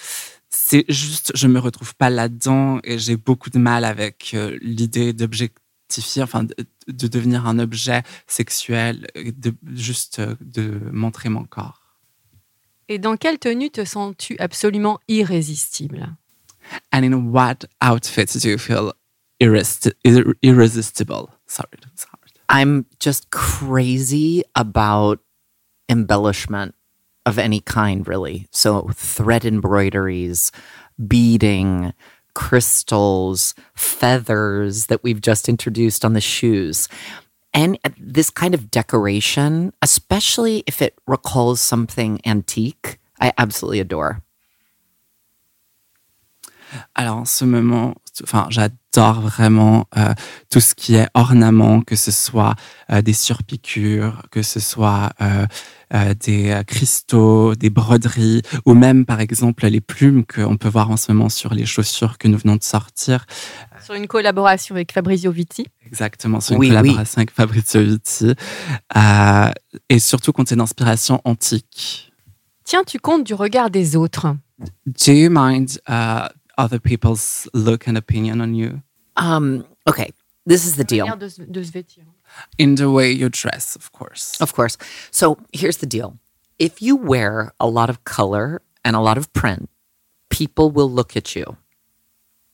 C'est 0.50 0.84
juste, 0.88 1.32
je 1.34 1.46
me 1.46 1.58
retrouve 1.58 1.94
pas 1.94 2.10
là-dedans 2.10 2.80
et 2.84 2.98
j'ai 2.98 3.16
beaucoup 3.16 3.50
de 3.50 3.58
mal 3.58 3.84
avec 3.84 4.32
euh, 4.34 4.58
l'idée 4.62 5.12
d'objectifier, 5.12 6.22
enfin, 6.22 6.44
de, 6.44 6.54
de 6.86 7.06
devenir 7.06 7.46
un 7.46 7.58
objet 7.58 8.02
sexuel, 8.26 9.06
de 9.14 9.54
juste 9.74 10.20
euh, 10.20 10.34
de 10.40 10.80
montrer 10.92 11.28
mon 11.28 11.44
corps. 11.44 11.82
Et 12.88 12.98
dans 12.98 13.16
quelle 13.16 13.38
tenue 13.38 13.70
te 13.70 13.84
sens-tu 13.84 14.38
absolument 14.38 14.98
irrésistible? 15.08 16.16
And 16.92 17.02
in 17.02 17.12
what 17.30 17.66
outfit 17.82 18.26
do 18.42 18.48
you 18.48 18.58
feel 18.58 18.92
irresti- 19.40 19.92
ir- 20.04 20.34
irresistible? 20.42 21.28
Sorry, 21.46 21.78
sorry. 21.94 22.14
I'm 22.50 22.86
just 22.98 23.28
crazy 23.30 24.42
about 24.54 25.20
embellishment 25.90 26.72
of 27.28 27.38
any 27.38 27.60
kind, 27.60 28.08
really. 28.08 28.48
So, 28.50 28.90
thread 28.94 29.44
embroideries, 29.44 30.50
beading, 31.06 31.92
crystals, 32.34 33.54
feathers 33.74 34.86
that 34.86 35.02
we've 35.02 35.20
just 35.20 35.48
introduced 35.48 36.04
on 36.04 36.14
the 36.14 36.20
shoes. 36.20 36.88
And 37.52 37.78
uh, 37.84 37.90
this 37.98 38.30
kind 38.30 38.54
of 38.54 38.70
decoration, 38.70 39.72
especially 39.82 40.64
if 40.66 40.80
it 40.80 40.98
recalls 41.06 41.60
something 41.60 42.20
antique, 42.24 42.98
I 43.20 43.32
absolutely 43.36 43.80
adore. 43.80 44.22
Alors 46.96 47.28
ce 47.28 47.42
moment, 47.42 47.96
enfin, 48.22 48.46
j'adore 48.50 49.20
vraiment 49.20 49.86
euh, 49.96 50.12
tout 50.50 50.60
ce 50.60 50.74
qui 50.74 50.94
est 50.94 51.08
ornement, 51.14 51.80
que 51.82 51.96
ce 51.96 52.10
soit 52.10 52.54
euh, 52.90 53.02
des 53.02 53.12
surpiqûres, 53.12 54.22
que 54.30 54.42
ce 54.42 54.60
soit 54.60 55.10
euh, 55.20 55.46
euh, 55.94 56.14
des 56.14 56.50
euh, 56.50 56.62
cristaux, 56.64 57.54
des 57.54 57.70
broderies, 57.70 58.42
ou 58.66 58.74
même 58.74 59.04
par 59.06 59.20
exemple 59.20 59.66
les 59.66 59.80
plumes 59.80 60.24
qu'on 60.24 60.56
peut 60.56 60.68
voir 60.68 60.90
en 60.90 60.96
ce 60.96 61.12
moment 61.12 61.28
sur 61.28 61.54
les 61.54 61.66
chaussures 61.66 62.18
que 62.18 62.28
nous 62.28 62.38
venons 62.38 62.56
de 62.56 62.62
sortir. 62.62 63.24
Sur 63.84 63.94
une 63.94 64.06
collaboration 64.06 64.74
avec 64.74 64.92
Fabrizio 64.92 65.30
Vitti. 65.32 65.64
Exactement, 65.86 66.40
sur 66.40 66.54
une 66.54 66.60
Oui, 66.60 66.66
oui. 66.66 66.76
collaboration 66.76 67.18
avec 67.18 67.30
Fabrizio 67.30 67.82
Vitti. 67.82 68.34
Euh, 68.96 69.50
et 69.88 69.98
surtout 69.98 70.32
quand 70.32 70.48
c'est 70.48 70.56
d'inspiration 70.56 71.20
antique. 71.24 72.12
Tiens-tu 72.64 72.98
compte 72.98 73.24
du 73.24 73.32
regard 73.34 73.70
des 73.70 73.96
autres 73.96 74.34
Do 74.86 75.12
you 75.12 75.30
mind 75.30 75.80
uh, 75.88 76.26
other 76.58 76.78
people's 76.78 77.48
look 77.54 77.86
and 77.86 77.96
opinion 77.96 78.40
on 78.40 78.54
you? 78.54 78.82
Um, 79.16 79.64
okay, 79.88 80.10
this 80.44 80.66
is 80.66 80.76
the 80.76 80.84
deal. 80.84 81.06
manière 81.06 81.18
de, 81.18 81.30
se- 81.30 81.46
de 81.50 81.64
se 81.64 81.70
vêtir. 81.72 82.04
In 82.58 82.74
the 82.74 82.90
way 82.90 83.10
you 83.10 83.28
dress, 83.30 83.74
of 83.76 83.90
course. 83.92 84.38
Of 84.40 84.52
course. 84.52 84.76
So 85.10 85.38
here's 85.52 85.78
the 85.78 85.86
deal 85.86 86.18
if 86.58 86.82
you 86.82 86.96
wear 86.96 87.52
a 87.58 87.66
lot 87.66 87.88
of 87.88 88.04
color 88.04 88.60
and 88.84 88.96
a 88.96 89.00
lot 89.00 89.16
of 89.16 89.32
print, 89.32 89.70
people 90.28 90.70
will 90.70 90.90
look 90.90 91.16
at 91.16 91.34
you. 91.34 91.56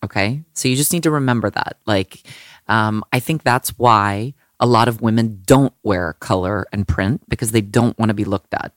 Okay. 0.04 0.42
So 0.52 0.68
you 0.68 0.76
just 0.76 0.92
need 0.92 1.02
to 1.04 1.10
remember 1.10 1.50
that. 1.50 1.78
Like, 1.86 2.22
um, 2.68 3.04
I 3.12 3.20
think 3.20 3.42
that's 3.42 3.70
why 3.78 4.34
a 4.60 4.66
lot 4.66 4.86
of 4.86 5.00
women 5.00 5.40
don't 5.46 5.72
wear 5.82 6.12
color 6.20 6.66
and 6.72 6.86
print 6.86 7.22
because 7.28 7.52
they 7.52 7.62
don't 7.62 7.98
want 7.98 8.10
to 8.10 8.14
be 8.14 8.24
looked 8.24 8.52
at. 8.52 8.72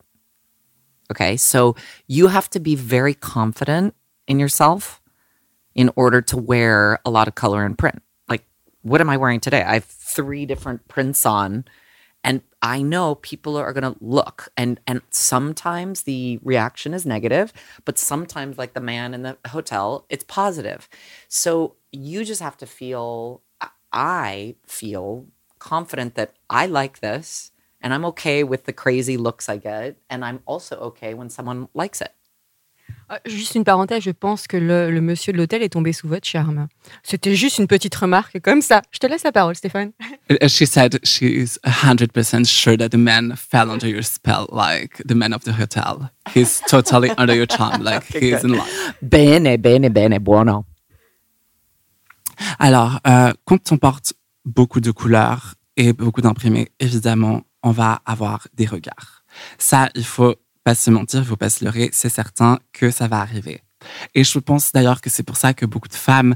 Okay. 1.11 1.35
So 1.37 1.75
you 2.07 2.27
have 2.27 2.49
to 2.51 2.59
be 2.59 2.75
very 2.75 3.13
confident 3.13 3.93
in 4.27 4.39
yourself 4.39 5.01
in 5.77 5.89
order 5.95 6.21
to 6.21 6.35
wear 6.35 6.99
a 7.05 7.09
lot 7.09 7.29
of 7.29 7.35
color 7.35 7.63
and 7.63 7.77
print. 7.77 8.01
Like, 8.27 8.43
what 8.81 8.99
am 8.99 9.09
I 9.09 9.15
wearing 9.15 9.39
today? 9.39 9.63
I 9.63 9.75
have 9.75 9.85
three 9.85 10.45
different 10.45 10.87
prints 10.89 11.25
on 11.25 11.63
and 12.23 12.41
i 12.61 12.81
know 12.81 13.15
people 13.15 13.55
are 13.55 13.73
going 13.73 13.93
to 13.93 14.03
look 14.03 14.49
and 14.57 14.79
and 14.85 15.01
sometimes 15.09 16.03
the 16.03 16.39
reaction 16.43 16.93
is 16.93 17.05
negative 17.05 17.53
but 17.85 17.97
sometimes 17.97 18.57
like 18.57 18.73
the 18.73 18.81
man 18.81 19.13
in 19.13 19.21
the 19.21 19.37
hotel 19.47 20.05
it's 20.09 20.23
positive 20.23 20.89
so 21.27 21.75
you 21.91 22.25
just 22.25 22.41
have 22.41 22.57
to 22.57 22.65
feel 22.65 23.41
i 23.93 24.55
feel 24.65 25.25
confident 25.59 26.15
that 26.15 26.33
i 26.49 26.65
like 26.65 26.99
this 26.99 27.51
and 27.81 27.93
i'm 27.93 28.05
okay 28.05 28.43
with 28.43 28.65
the 28.65 28.73
crazy 28.73 29.17
looks 29.17 29.47
i 29.47 29.57
get 29.57 29.95
and 30.09 30.25
i'm 30.25 30.41
also 30.45 30.75
okay 30.77 31.13
when 31.13 31.29
someone 31.29 31.69
likes 31.73 32.01
it 32.01 32.13
Juste 33.25 33.55
une 33.55 33.63
parenthèse, 33.63 34.03
je 34.03 34.11
pense 34.11 34.47
que 34.47 34.57
le, 34.57 34.91
le 34.91 34.99
monsieur 34.99 35.31
de 35.31 35.37
l'hôtel 35.37 35.63
est 35.63 35.69
tombé 35.69 35.93
sous 35.93 36.09
votre 36.09 36.27
charme. 36.27 36.67
C'était 37.03 37.35
juste 37.35 37.57
une 37.57 37.67
petite 37.67 37.95
remarque 37.95 38.39
comme 38.41 38.61
ça. 38.61 38.81
Je 38.91 38.99
te 38.99 39.07
laisse 39.07 39.23
la 39.23 39.31
parole, 39.31 39.55
Stéphane. 39.55 39.91
Uh, 40.29 40.47
She 40.49 40.65
said 40.65 40.99
she 41.05 41.21
is 41.23 41.57
100% 41.63 42.45
sure 42.45 42.75
that 42.77 42.89
the 42.89 42.97
man 42.97 43.33
fell 43.37 43.69
under 43.69 43.87
your 43.87 44.03
spell, 44.03 44.47
like 44.51 45.01
the 45.07 45.13
man 45.15 45.31
of 45.33 45.43
the 45.45 45.53
hotel. 45.57 46.09
He's 46.35 46.61
totally 46.69 47.11
under 47.17 47.33
your 47.33 47.47
charm, 47.47 47.81
like 47.81 48.03
he's 48.13 48.43
in 48.43 48.49
love. 48.49 48.67
bene 49.01 49.57
bene 49.57 49.89
bene 49.89 50.19
buono 50.19 50.65
Alors, 52.59 52.99
euh, 53.07 53.31
quand 53.45 53.71
on 53.71 53.77
porte 53.77 54.13
beaucoup 54.45 54.79
de 54.81 54.91
couleurs 54.91 55.55
et 55.75 55.93
beaucoup 55.93 56.21
d'imprimés, 56.21 56.69
évidemment, 56.79 57.41
on 57.63 57.71
va 57.71 58.01
avoir 58.05 58.47
des 58.53 58.65
regards. 58.65 59.23
Ça, 59.57 59.89
il 59.95 60.05
faut 60.05 60.35
pas 60.67 60.75
se 60.75 60.91
mentir, 60.91 61.21
il 61.21 61.25
faut 61.25 61.37
pas 61.37 61.49
se 61.49 61.63
leurrer, 61.63 61.89
c'est 61.93 62.09
certain 62.09 62.59
que 62.73 62.91
ça 62.91 63.07
va 63.07 63.21
arriver. 63.21 63.61
Et 64.15 64.25
je 64.25 64.37
pense 64.37 64.73
d'ailleurs 64.73 64.99
que 64.99 65.09
c'est 65.09 65.23
pour 65.23 65.37
ça 65.37 65.53
que 65.53 65.65
beaucoup 65.65 65.87
de 65.87 65.93
femmes 65.93 66.35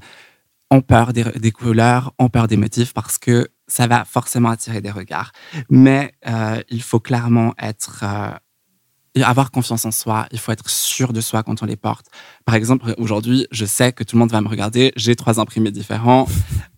ont 0.69 0.79
peur 0.81 1.11
des, 1.11 1.51
couleurs, 1.51 2.13
ont 2.17 2.29
peur 2.29 2.47
des 2.47 2.55
motifs, 2.55 2.93
parce 2.93 3.17
que 3.17 3.49
ça 3.67 3.87
va 3.87 4.05
forcément 4.05 4.49
attirer 4.49 4.79
des 4.79 4.89
regards. 4.89 5.33
Mais 5.69 6.13
euh, 6.29 6.61
il 6.69 6.81
faut 6.81 7.01
clairement 7.01 7.53
être... 7.59 8.05
euh, 8.05 9.21
avoir 9.21 9.51
confiance 9.51 9.83
en 9.83 9.91
soi, 9.91 10.27
il 10.31 10.39
faut 10.39 10.53
être 10.53 10.69
sûr 10.69 11.11
de 11.11 11.19
soi 11.19 11.43
quand 11.43 11.61
on 11.61 11.65
les 11.65 11.75
porte. 11.75 12.05
Par 12.45 12.55
exemple, 12.55 12.95
aujourd'hui, 12.97 13.47
je 13.51 13.65
sais 13.65 13.91
que 13.91 14.05
tout 14.05 14.15
le 14.15 14.21
monde 14.21 14.31
va 14.31 14.39
me 14.39 14.47
regarder, 14.47 14.93
j'ai 14.95 15.17
trois 15.17 15.41
imprimés 15.41 15.71
différents. 15.71 16.25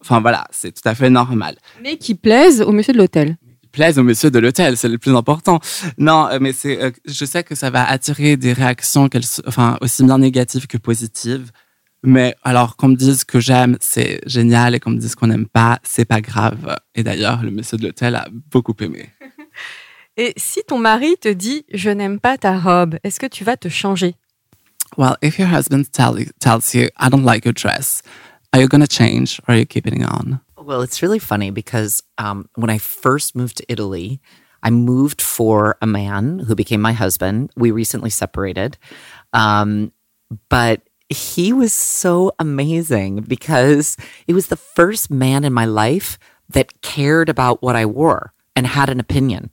Enfin 0.01 0.21
voilà, 0.21 0.45
c'est 0.49 0.71
tout 0.71 0.89
à 0.89 0.95
fait 0.95 1.11
normal. 1.11 1.57
Mais 1.83 1.97
qui 1.97 2.15
plaise 2.15 2.61
au 2.61 2.71
monsieur 2.71 2.93
de 2.93 2.97
l'hôtel. 2.97 3.37
Plaise 3.73 3.97
au 3.97 4.03
monsieur 4.03 4.29
de 4.29 4.37
l'hôtel, 4.37 4.77
c'est 4.77 4.87
le 4.87 4.99
plus 4.99 5.15
important. 5.15 5.59
Non, 5.97 6.27
euh, 6.27 6.37
mais 6.39 6.53
c'est, 6.53 6.79
euh, 6.79 6.91
je 7.05 7.25
sais 7.25 7.43
que 7.43 7.55
ça 7.55 7.71
va 7.71 7.83
attirer 7.89 8.37
des 8.37 8.53
réactions, 8.53 9.09
enfin 9.47 9.79
aussi 9.81 10.03
bien 10.03 10.19
négatives 10.19 10.67
que 10.67 10.77
positives. 10.77 11.49
Mais 12.03 12.35
alors 12.43 12.75
qu'on 12.75 12.89
me 12.89 12.95
dise 12.95 13.23
que 13.23 13.39
j'aime, 13.39 13.77
c'est 13.81 14.21
génial, 14.27 14.75
et 14.75 14.79
qu'on 14.79 14.91
me 14.91 14.99
dise 14.99 15.15
qu'on 15.15 15.25
n'aime 15.25 15.47
pas, 15.47 15.79
c'est 15.81 16.05
pas 16.05 16.21
grave. 16.21 16.77
Et 16.93 17.01
d'ailleurs, 17.01 17.41
le 17.41 17.49
monsieur 17.49 17.77
de 17.77 17.83
l'hôtel 17.87 18.13
a 18.13 18.27
beaucoup 18.51 18.75
aimé. 18.79 19.09
Et 20.17 20.33
si 20.37 20.61
ton 20.67 20.77
mari 20.77 21.15
te 21.19 21.29
dit 21.29 21.65
je 21.73 21.89
n'aime 21.89 22.19
pas 22.19 22.37
ta 22.37 22.59
robe, 22.59 22.97
est-ce 23.03 23.19
que 23.19 23.25
tu 23.25 23.43
vas 23.43 23.57
te 23.57 23.69
changer? 23.69 24.13
Well, 24.95 25.15
if 25.23 25.39
your 25.39 25.49
husband 25.49 25.85
tell, 25.91 26.15
tells 26.39 26.75
you, 26.75 26.89
I 26.99 27.09
don't 27.09 27.25
like 27.25 27.45
your 27.45 27.55
dress, 27.55 28.03
are 28.53 28.61
you 28.61 28.67
going 28.67 28.85
to 28.85 28.87
change 28.87 29.41
or 29.47 29.55
are 29.55 29.57
you 29.57 29.65
keeping 29.65 29.99
it 29.99 30.07
on? 30.07 30.39
Well, 30.63 30.81
it's 30.81 31.01
really 31.01 31.19
funny 31.19 31.51
because 31.51 32.01
um, 32.17 32.49
when 32.55 32.69
I 32.69 32.77
first 32.77 33.35
moved 33.35 33.57
to 33.57 33.65
Italy, 33.67 34.21
I 34.61 34.69
moved 34.69 35.21
for 35.21 35.77
a 35.81 35.87
man 35.87 36.39
who 36.39 36.55
became 36.55 36.79
my 36.81 36.93
husband. 36.93 37.51
We 37.57 37.71
recently 37.71 38.09
separated. 38.09 38.77
Um, 39.33 39.91
but 40.47 40.81
he 41.09 41.51
was 41.51 41.73
so 41.73 42.31
amazing 42.39 43.21
because 43.21 43.97
it 44.25 44.33
was 44.33 44.47
the 44.47 44.55
first 44.55 45.11
man 45.11 45.43
in 45.43 45.51
my 45.51 45.65
life 45.65 46.17
that 46.49 46.81
cared 46.81 47.27
about 47.27 47.61
what 47.61 47.75
I 47.75 47.85
wore 47.85 48.33
and 48.55 48.65
had 48.65 48.89
an 48.89 49.01
opinion. 49.01 49.51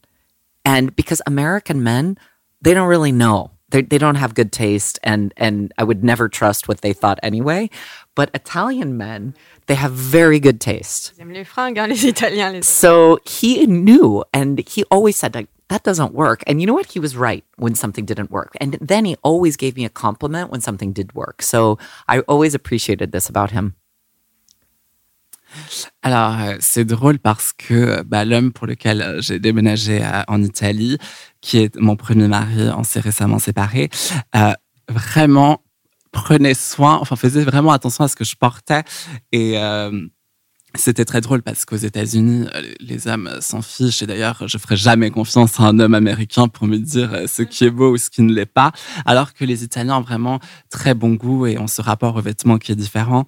And 0.65 0.95
because 0.95 1.21
American 1.27 1.83
men, 1.83 2.19
they 2.63 2.73
don't 2.73 2.89
really 2.89 3.13
know. 3.13 3.51
They, 3.71 3.83
they 3.83 3.99
don't 3.99 4.17
have 4.17 4.35
good 4.35 4.53
taste, 4.53 4.99
and, 5.03 5.33
and 5.37 5.73
I 5.79 5.85
would 5.85 6.03
never 6.03 6.29
trust 6.29 6.67
what 6.67 6.81
they 6.81 6.93
thought 6.93 7.21
anyway. 7.23 7.71
But 8.21 8.29
Italian 8.35 8.99
men, 8.99 9.33
they 9.67 9.77
have 9.77 9.93
very 9.93 10.39
good 10.41 10.61
taste. 10.61 11.15
Ils 11.17 11.23
aiment 11.23 11.33
les 11.33 11.43
fringues, 11.43 11.79
hein, 11.79 11.89
les 11.89 12.05
Italiens. 12.05 12.53
Les... 12.53 12.61
So 12.61 13.19
he 13.25 13.65
knew, 13.67 14.23
and 14.35 14.59
he 14.69 14.85
always 14.91 15.17
said, 15.17 15.35
like, 15.35 15.49
that 15.69 15.85
doesn't 15.85 16.13
work. 16.13 16.43
And 16.47 16.61
you 16.61 16.67
know 16.67 16.75
what? 16.75 16.93
He 16.93 17.01
was 17.01 17.17
right 17.17 17.45
when 17.57 17.75
something 17.75 18.05
didn't 18.05 18.31
work. 18.31 18.53
And 18.61 18.77
then 18.79 19.07
he 19.07 19.17
always 19.23 19.57
gave 19.57 19.75
me 19.75 19.87
a 19.87 19.89
compliment 19.89 20.51
when 20.51 20.61
something 20.61 20.93
did 20.93 21.15
work. 21.15 21.41
So 21.41 21.79
I 22.09 22.21
always 22.29 22.55
appreciated 22.55 23.13
this 23.13 23.31
about 23.31 23.53
him. 23.53 23.73
Alors, 26.03 26.39
euh, 26.43 26.57
c'est 26.61 26.85
drôle 26.85 27.19
parce 27.19 27.55
que 27.55 28.03
bah, 28.03 28.27
l'homme 28.27 28.53
pour 28.53 28.67
lequel 28.67 29.01
euh, 29.01 29.23
j'ai 29.23 29.39
déménagé 29.39 30.05
euh, 30.05 30.23
en 30.29 30.43
Italie, 30.43 30.99
qui 31.41 31.57
est 31.57 31.75
mon 31.77 31.97
premier 31.97 32.29
mari, 32.29 32.69
on 32.77 32.85
s'est 32.85 33.01
récemment 33.01 33.39
séparés, 33.39 33.89
euh, 34.37 34.53
vraiment 34.91 35.63
prenait 36.13 36.55
soin, 36.55 36.99
enfin 37.01 37.17
faisait 37.17 37.45
vraiment 37.45 37.73
attention 37.73 38.05
à 38.05 38.09
ce 38.09 38.17
que 38.17 38.25
je 38.25 38.37
portais. 38.37 38.83
Et 39.33 39.59
euh, 39.59 40.07
c'était 40.77 41.05
très 41.05 41.21
drôle 41.21 41.43
parce 41.43 41.65
qu'aux 41.65 41.77
États-Unis, 41.77 42.47
euh, 42.55 42.63
les 42.79 43.09
hommes 43.09 43.31
s'en 43.41 43.61
fichent. 43.61 44.03
Et 44.03 44.07
d'ailleurs, 44.07 44.47
je 44.47 44.57
ferai 44.57 44.77
jamais 44.77 45.11
confiance 45.11 45.59
à 45.59 45.65
un 45.65 45.79
homme 45.81 45.95
américain 45.95 46.49
pour 46.49 46.67
me 46.67 46.79
dire 46.79 47.13
euh, 47.13 47.27
ce 47.27 47.43
qui 47.43 47.65
est 47.65 47.71
beau 47.71 47.93
ou 47.93 47.97
ce 47.97 48.09
qui 48.09 48.23
ne 48.23 48.33
l'est 48.33 48.47
pas. 48.47 48.73
Alors 49.05 49.35
que 49.35 49.45
les 49.45 49.65
Italiens 49.65 49.97
ont 49.97 50.03
vraiment 50.03 50.39
très 50.71 50.95
bon 50.95 51.15
goût 51.15 51.47
et 51.47 51.59
ont 51.59 51.67
ce 51.67 51.83
rapport 51.83 52.15
aux 52.17 52.23
vêtements 52.23 52.59
qui 52.59 52.73
est 52.73 52.77
différent. 52.77 53.27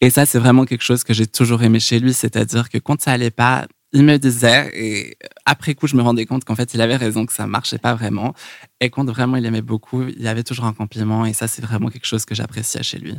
Et 0.00 0.10
ça, 0.10 0.24
c'est 0.24 0.38
vraiment 0.38 0.64
quelque 0.64 0.84
chose 0.84 1.02
que 1.02 1.12
j'ai 1.14 1.26
toujours 1.26 1.62
aimé 1.62 1.80
chez 1.80 1.98
lui. 1.98 2.14
C'est-à-dire 2.14 2.68
que 2.68 2.78
quand 2.78 3.00
ça 3.00 3.10
allait 3.10 3.30
pas, 3.30 3.66
il 3.94 4.02
me 4.02 4.18
disait, 4.18 4.70
et 4.74 5.16
après 5.46 5.74
coup, 5.74 5.86
je 5.86 5.94
me 5.94 6.02
rendais 6.02 6.26
compte 6.26 6.44
qu'en 6.44 6.56
fait, 6.56 6.74
il 6.74 6.80
avait 6.80 6.96
raison, 6.96 7.24
que 7.26 7.32
ça 7.32 7.46
marchait 7.46 7.78
pas 7.78 7.94
vraiment. 7.94 8.34
Et 8.80 8.90
quand 8.90 9.08
vraiment 9.08 9.36
il 9.36 9.46
aimait 9.46 9.62
beaucoup, 9.62 10.02
il 10.02 10.20
y 10.20 10.26
avait 10.26 10.42
toujours 10.42 10.64
un 10.64 10.72
compliment. 10.72 11.24
Et 11.24 11.32
ça, 11.32 11.46
c'est 11.46 11.62
vraiment 11.62 11.88
quelque 11.88 12.04
chose 12.04 12.24
que 12.24 12.34
j'appréciais 12.34 12.82
chez 12.82 12.98
lui. 12.98 13.16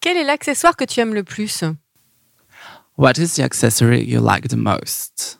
Quel 0.00 0.16
est 0.16 0.24
l'accessoire 0.24 0.74
que 0.74 0.84
tu 0.84 1.00
aimes 1.00 1.12
le 1.12 1.22
plus? 1.22 1.64
What 2.96 3.12
is 3.18 3.34
the 3.36 3.40
accessory 3.40 4.02
you 4.02 4.20
like 4.20 4.48
the 4.48 4.56
most? 4.56 5.38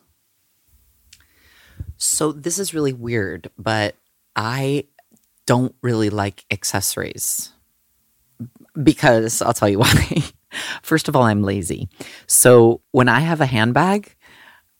So 1.96 2.32
this 2.32 2.58
is 2.58 2.74
really 2.74 2.92
weird, 2.92 3.48
but 3.56 3.94
I 4.36 4.84
don't 5.46 5.74
really 5.82 6.10
like 6.10 6.44
accessories 6.50 7.52
because 8.82 9.40
I'll 9.40 9.54
tell 9.54 9.70
you 9.70 9.78
why. 9.84 10.22
First 10.82 11.08
of 11.08 11.16
all, 11.16 11.22
I'm 11.22 11.42
lazy. 11.42 11.88
So 12.26 12.82
when 12.92 13.08
I 13.08 13.20
have 13.20 13.40
a 13.40 13.46
handbag, 13.46 14.13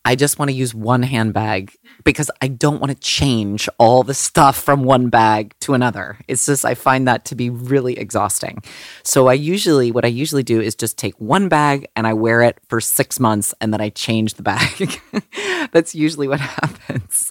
I 0.05 0.17
just 0.17 0.38
want 0.38 0.51
to 0.51 0.55
use 0.55 0.75
one 0.75 1.03
handbag 1.03 1.73
because 2.05 2.31
I 2.43 2.49
don't 2.49 2.79
want 2.79 2.93
to 2.93 2.99
change 2.99 3.69
all 3.79 4.03
the 4.03 4.12
stuff 4.12 4.57
from 4.57 4.85
one 4.85 5.09
bag 5.09 5.55
to 5.61 5.73
another. 5.73 6.19
It's 6.29 6.45
just, 6.45 6.64
I 6.64 6.75
find 6.75 7.09
that 7.09 7.25
to 7.27 7.35
be 7.35 7.49
really 7.49 7.99
exhausting. 7.99 8.62
So 9.03 9.29
I 9.29 9.35
usually, 9.35 9.90
what 9.90 10.05
I 10.05 10.09
usually 10.09 10.43
do 10.43 10.61
is 10.61 10.75
just 10.75 10.99
take 10.99 11.14
one 11.19 11.49
bag 11.49 11.87
and 11.97 12.07
I 12.07 12.12
wear 12.12 12.43
it 12.43 12.59
for 12.69 12.81
six 12.81 13.19
months 13.19 13.55
and 13.61 13.73
then 13.73 13.81
I 13.81 13.88
change 13.88 14.35
the 14.35 14.43
bag. 14.43 15.01
That's 15.73 15.95
usually 15.95 16.29
what 16.29 16.40
happens. 16.61 17.31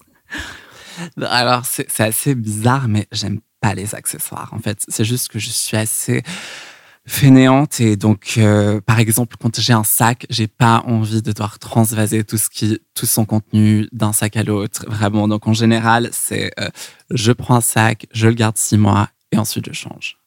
Alors, 1.18 1.66
c'est 1.66 2.00
assez 2.00 2.36
bizarre, 2.36 2.88
mais 2.88 3.08
j'aime 3.12 3.42
pas 3.62 3.76
les 3.76 3.96
accessoires. 3.96 4.50
En 4.52 4.60
fait, 4.60 4.84
c'est 4.88 5.06
juste 5.06 5.30
que 5.30 5.40
je 5.40 5.50
suis 5.50 5.78
assez 5.78 6.24
fainéante 7.06 7.82
et 7.82 7.96
donc, 7.96 8.36
euh, 8.38 8.80
par 8.82 9.00
exemple, 9.00 9.36
quand 9.40 9.60
j'ai 9.60 9.74
un 9.74 9.84
sac, 9.84 10.26
j'ai 10.30 10.48
pas 10.48 10.84
envie 10.88 11.22
de 11.22 11.32
devoir 11.32 11.60
transvaser 11.60 12.24
tout 12.24 12.38
ce 12.38 12.50
qui, 12.50 12.80
tout 12.94 13.06
son 13.06 13.26
contenu 13.26 13.88
d'un 13.92 14.14
sac 14.14 14.38
à 14.38 14.44
l'autre, 14.44 14.86
vraiment. 14.88 15.28
Donc, 15.28 15.48
en 15.48 15.54
général, 15.54 16.10
c'est 16.14 16.52
euh, 16.60 16.70
je 17.10 17.32
prends 17.32 17.56
un 17.56 17.62
sac, 17.62 18.08
je 18.14 18.28
le 18.28 18.34
garde 18.34 18.58
six 18.58 18.78
mois 18.78 19.10
et 19.32 19.38
ensuite 19.38 19.66
je 19.68 19.74
change. 19.74 20.18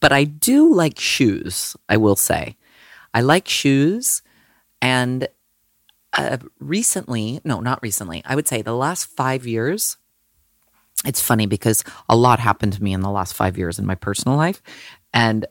but 0.00 0.12
I 0.12 0.24
do 0.24 0.72
like 0.72 0.98
shoes, 0.98 1.76
I 1.88 1.98
will 1.98 2.16
say. 2.16 2.56
I 3.14 3.20
like 3.20 3.46
shoes. 3.46 4.22
And 4.82 5.28
uh, 6.16 6.38
recently, 6.58 7.40
no, 7.44 7.60
not 7.60 7.82
recently, 7.82 8.22
I 8.24 8.34
would 8.34 8.48
say 8.48 8.62
the 8.62 8.74
last 8.74 9.04
five 9.04 9.46
years, 9.46 9.98
it's 11.04 11.20
funny 11.20 11.46
because 11.46 11.84
a 12.08 12.16
lot 12.16 12.40
happened 12.40 12.72
to 12.74 12.82
me 12.82 12.92
in 12.92 13.00
the 13.00 13.10
last 13.10 13.34
five 13.34 13.56
years 13.56 13.78
in 13.78 13.86
my 13.86 13.94
personal 13.94 14.36
life. 14.36 14.62
And 15.12 15.46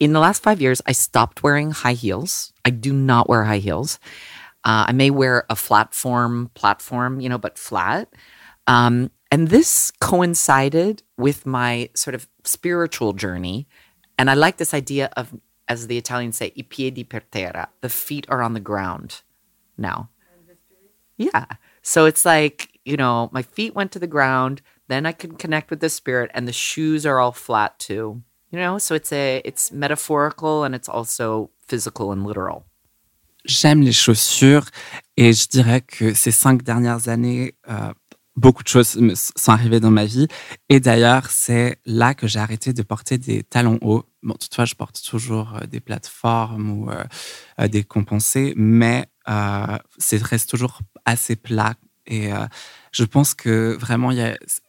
in 0.00 0.12
the 0.12 0.20
last 0.20 0.42
five 0.42 0.60
years, 0.60 0.82
I 0.86 0.92
stopped 0.92 1.42
wearing 1.42 1.70
high 1.70 1.92
heels. 1.94 2.52
I 2.64 2.70
do 2.70 2.92
not 2.92 3.28
wear 3.28 3.44
high 3.44 3.58
heels. 3.58 3.98
Uh, 4.64 4.86
I 4.88 4.92
may 4.92 5.10
wear 5.10 5.44
a 5.50 5.56
flat 5.56 5.94
form 5.94 6.50
platform, 6.54 7.20
you 7.20 7.28
know, 7.28 7.38
but 7.38 7.58
flat. 7.58 8.08
Um, 8.66 9.10
and 9.30 9.48
this 9.48 9.90
coincided 10.00 11.02
with 11.18 11.44
my 11.44 11.90
sort 11.94 12.14
of 12.14 12.28
spiritual 12.44 13.12
journey. 13.12 13.68
And 14.18 14.30
I 14.30 14.34
like 14.34 14.56
this 14.56 14.72
idea 14.72 15.10
of, 15.16 15.34
as 15.68 15.86
the 15.86 15.98
Italians 15.98 16.36
say, 16.36 16.52
i 16.56 16.62
piedi 16.62 17.04
per 17.04 17.20
terra. 17.20 17.68
The 17.80 17.88
feet 17.88 18.26
are 18.28 18.42
on 18.42 18.54
the 18.54 18.60
ground 18.60 19.22
now. 19.76 20.10
Yeah. 21.16 21.46
So 21.82 22.06
it's 22.06 22.24
like, 22.24 22.80
you 22.84 22.96
know, 22.96 23.28
my 23.32 23.42
feet 23.42 23.74
went 23.74 23.92
to 23.92 23.98
the 23.98 24.06
ground, 24.06 24.62
then 24.88 25.06
I 25.06 25.12
can 25.12 25.36
connect 25.36 25.70
with 25.70 25.80
the 25.80 25.88
spirit, 25.88 26.30
and 26.34 26.48
the 26.48 26.52
shoes 26.52 27.06
are 27.06 27.18
all 27.18 27.32
flat 27.32 27.78
too. 27.78 28.22
You 28.54 28.60
know, 28.60 28.78
so 28.78 28.94
it's 28.94 29.10
a 29.12 29.42
it's 29.44 29.72
metaphorical 29.72 30.62
and 30.62 30.76
it's 30.76 30.88
also 30.88 31.50
physical 31.66 32.12
and 32.12 32.24
literal. 32.24 32.62
J'aime 33.44 33.82
les 33.82 33.92
chaussures 33.92 34.66
et 35.16 35.32
je 35.32 35.48
dirais 35.48 35.80
que 35.80 36.14
ces 36.14 36.30
cinq 36.30 36.62
dernières 36.62 37.08
années, 37.08 37.56
euh, 37.68 37.92
beaucoup 38.36 38.62
de 38.62 38.68
choses 38.68 38.96
sont 39.36 39.50
arrivées 39.52 39.80
dans 39.80 39.90
ma 39.90 40.04
vie. 40.04 40.28
Et 40.68 40.78
d'ailleurs, 40.78 41.30
c'est 41.30 41.80
là 41.84 42.14
que 42.14 42.28
j'ai 42.28 42.38
arrêté 42.38 42.72
de 42.72 42.82
porter 42.84 43.18
des 43.18 43.42
talons 43.42 43.80
hauts. 43.82 44.04
Bon, 44.22 44.34
toutefois, 44.34 44.66
je 44.66 44.76
porte 44.76 45.02
toujours 45.04 45.56
euh, 45.56 45.66
des 45.66 45.80
plateformes 45.80 46.70
ou 46.70 46.90
euh, 46.92 47.66
des 47.66 47.82
compensés, 47.82 48.54
mais 48.56 49.06
euh, 49.28 49.78
c'est 49.98 50.22
reste 50.22 50.48
toujours 50.48 50.78
assez 51.04 51.34
plat. 51.34 51.74
Et 52.06 52.30
je 52.94 53.02
pense 53.02 53.34
que 53.34 53.76
vraiment, 53.76 54.12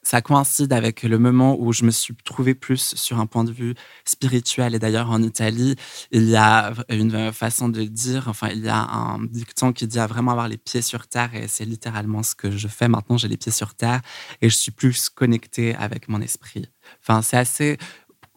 ça 0.02 0.20
coïncide 0.20 0.74
avec 0.74 1.04
le 1.04 1.20
moment 1.20 1.56
où 1.60 1.72
je 1.74 1.86
me 1.86 1.92
suis 1.92 2.16
trouvé 2.16 2.56
plus 2.56 2.96
sur 2.96 3.20
un 3.20 3.28
point 3.28 3.44
de 3.44 3.52
vue 3.52 3.76
spirituel. 4.04 4.74
Et 4.74 4.80
d'ailleurs, 4.80 5.12
en 5.12 5.22
Italie, 5.22 5.76
il 6.10 6.24
y 6.24 6.36
a 6.36 6.74
une 6.90 7.32
façon 7.32 7.70
de 7.70 7.84
dire, 7.84 8.28
enfin, 8.28 8.50
il 8.50 8.66
y 8.66 8.68
a 8.68 8.80
un 8.80 9.24
dicton 9.24 9.74
qui 9.74 9.86
dit 9.86 10.00
à 10.00 10.08
vraiment 10.08 10.32
avoir 10.32 10.48
les 10.48 10.58
pieds 10.58 10.82
sur 10.82 11.06
terre. 11.06 11.36
Et 11.36 11.48
c'est 11.48 11.66
littéralement 11.66 12.24
ce 12.24 12.34
que 12.34 12.50
je 12.50 12.68
fais 12.68 12.88
maintenant. 12.88 13.18
J'ai 13.18 13.28
les 13.28 13.38
pieds 13.38 13.52
sur 13.52 13.76
terre 13.76 14.02
et 14.42 14.50
je 14.50 14.56
suis 14.56 14.72
plus 14.72 15.10
connecté 15.10 15.76
avec 15.76 16.08
mon 16.10 16.20
esprit. 16.20 16.66
Enfin, 17.04 17.22
c'est 17.22 17.38
assez 17.38 17.78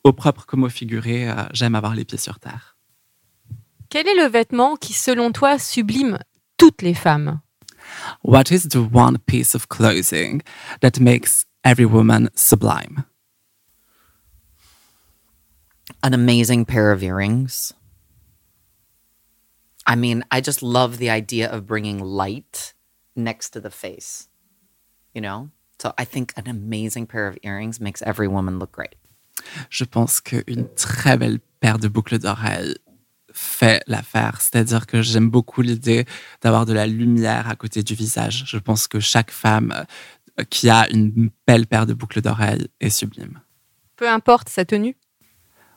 au 0.04 0.12
propre 0.12 0.44
comme 0.44 0.64
au 0.64 0.68
figuré. 0.68 1.30
euh, 1.30 1.34
J'aime 1.54 1.74
avoir 1.74 1.94
les 1.94 2.04
pieds 2.04 2.18
sur 2.18 2.38
terre. 2.40 2.76
Quel 3.88 4.06
est 4.06 4.22
le 4.22 4.28
vêtement 4.28 4.76
qui, 4.76 4.92
selon 4.92 5.32
toi, 5.32 5.58
sublime 5.58 6.18
toutes 6.58 6.82
les 6.82 6.92
femmes? 6.92 7.40
What 8.22 8.50
is 8.50 8.64
the 8.64 8.82
one 8.82 9.18
piece 9.26 9.54
of 9.54 9.68
clothing 9.68 10.42
that 10.80 11.00
makes 11.00 11.46
every 11.64 11.86
woman 11.86 12.28
sublime? 12.34 13.04
An 16.02 16.14
amazing 16.14 16.64
pair 16.64 16.92
of 16.92 17.02
earrings. 17.02 17.72
I 19.86 19.96
mean, 19.96 20.24
I 20.30 20.40
just 20.40 20.62
love 20.62 20.98
the 20.98 21.10
idea 21.10 21.50
of 21.50 21.66
bringing 21.66 21.98
light 21.98 22.74
next 23.16 23.50
to 23.50 23.60
the 23.60 23.70
face. 23.70 24.28
You 25.14 25.22
know? 25.22 25.50
So 25.80 25.94
I 25.96 26.04
think 26.04 26.32
an 26.36 26.48
amazing 26.48 27.06
pair 27.06 27.26
of 27.26 27.38
earrings 27.42 27.80
makes 27.80 28.02
every 28.02 28.28
woman 28.28 28.58
look 28.58 28.72
great. 28.72 28.96
Je 29.70 29.84
pense 29.84 30.20
qu'une 30.20 30.68
très 30.74 31.18
belle 31.18 31.38
paire 31.60 31.78
de 31.78 31.88
boucles 31.88 32.18
d'oreilles 32.18 32.74
fait 33.38 33.82
l'affaire. 33.86 34.40
C'est-à-dire 34.40 34.86
que 34.86 35.00
j'aime 35.00 35.30
beaucoup 35.30 35.62
l'idée 35.62 36.06
d'avoir 36.42 36.66
de 36.66 36.72
la 36.72 36.86
lumière 36.86 37.48
à 37.48 37.54
côté 37.54 37.82
du 37.82 37.94
visage. 37.94 38.44
Je 38.46 38.58
pense 38.58 38.88
que 38.88 38.98
chaque 38.98 39.30
femme 39.30 39.72
euh, 40.38 40.44
qui 40.50 40.68
a 40.68 40.88
une 40.90 41.30
belle 41.46 41.66
paire 41.66 41.86
de 41.86 41.94
boucles 41.94 42.20
d'oreilles 42.20 42.66
est 42.80 42.90
sublime. 42.90 43.40
Peu 43.96 44.08
importe 44.08 44.48
sa 44.48 44.64
tenue. 44.64 44.96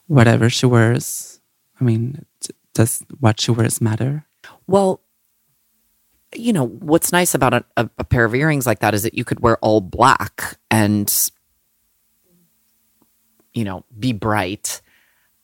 Whatever 0.09 0.49
she 0.49 0.65
wears, 0.65 1.39
I 1.79 1.83
mean, 1.83 2.25
does 2.73 3.03
what 3.19 3.39
she 3.39 3.51
wears 3.51 3.79
matter? 3.79 4.25
Well, 4.67 5.01
you 6.35 6.51
know, 6.51 6.65
what's 6.65 7.11
nice 7.11 7.35
about 7.35 7.53
a, 7.53 7.63
a, 7.77 7.89
a 7.99 8.03
pair 8.03 8.25
of 8.25 8.33
earrings 8.33 8.65
like 8.65 8.79
that 8.79 8.93
is 8.93 9.03
that 9.03 9.13
you 9.13 9.23
could 9.23 9.41
wear 9.41 9.57
all 9.61 9.81
black 9.81 10.57
and, 10.69 11.11
you 13.53 13.63
know, 13.63 13.83
be 13.99 14.13
bright. 14.13 14.81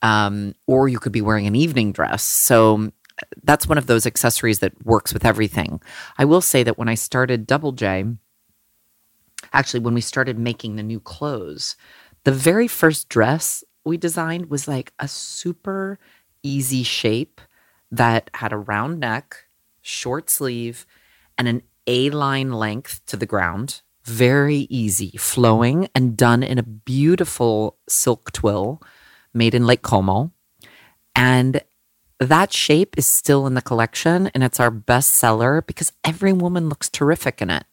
Um, 0.02 0.54
or 0.68 0.88
you 0.88 1.00
could 1.00 1.12
be 1.12 1.22
wearing 1.22 1.48
an 1.48 1.56
evening 1.56 1.92
dress. 1.92 2.24
So 2.24 2.92
that's 3.44 3.68
one 3.68 3.78
of 3.78 3.88
those 3.88 4.06
accessories 4.06 4.60
that 4.60 4.86
works 4.86 5.14
with 5.14 5.26
everything. 5.26 5.82
I 6.18 6.26
will 6.26 6.42
say 6.42 6.64
that 6.64 6.78
when 6.78 6.90
I 6.90 6.96
started 6.96 7.48
Double 7.48 7.72
J, 7.72 8.06
actually, 9.54 9.80
when 9.80 9.96
we 9.96 10.02
started 10.02 10.38
making 10.38 10.76
the 10.76 10.84
new 10.84 11.00
clothes, 11.00 11.76
the 12.24 12.32
very 12.32 12.68
first 12.68 13.10
dress 13.10 13.64
we 13.84 13.98
designed 13.98 14.50
was 14.50 14.68
like 14.68 14.94
a 15.00 15.08
super 15.08 15.98
easy 16.44 16.84
shape 16.84 17.42
that 17.92 18.30
had 18.36 18.54
a 18.54 18.58
round 18.58 19.00
neck, 19.00 19.46
short 19.82 20.30
sleeve, 20.30 20.86
and 21.38 21.48
an 21.48 21.62
A 21.88 22.10
line 22.10 22.52
length 22.52 23.02
to 23.08 23.18
the 23.18 23.26
ground. 23.26 23.82
Very 24.04 24.68
easy, 24.70 25.12
flowing, 25.18 25.90
and 25.96 26.16
done 26.16 26.44
in 26.44 26.58
a 26.58 26.64
beautiful 26.64 27.78
silk 27.88 28.32
twill 28.32 28.82
made 29.38 29.54
in 29.54 29.66
Lake 29.66 29.84
Como. 29.84 30.32
And 31.16 31.62
that 32.20 32.52
shape 32.52 32.96
is 32.98 33.06
still 33.06 33.46
in 33.48 33.54
the 33.54 33.62
collection 33.62 34.28
and 34.34 34.44
it's 34.44 34.60
our 34.60 34.72
best 34.72 35.16
seller 35.16 35.62
because 35.62 35.92
every 36.04 36.34
woman 36.34 36.68
looks 36.70 36.90
terrific 36.90 37.42
in 37.42 37.50
it. 37.50 37.64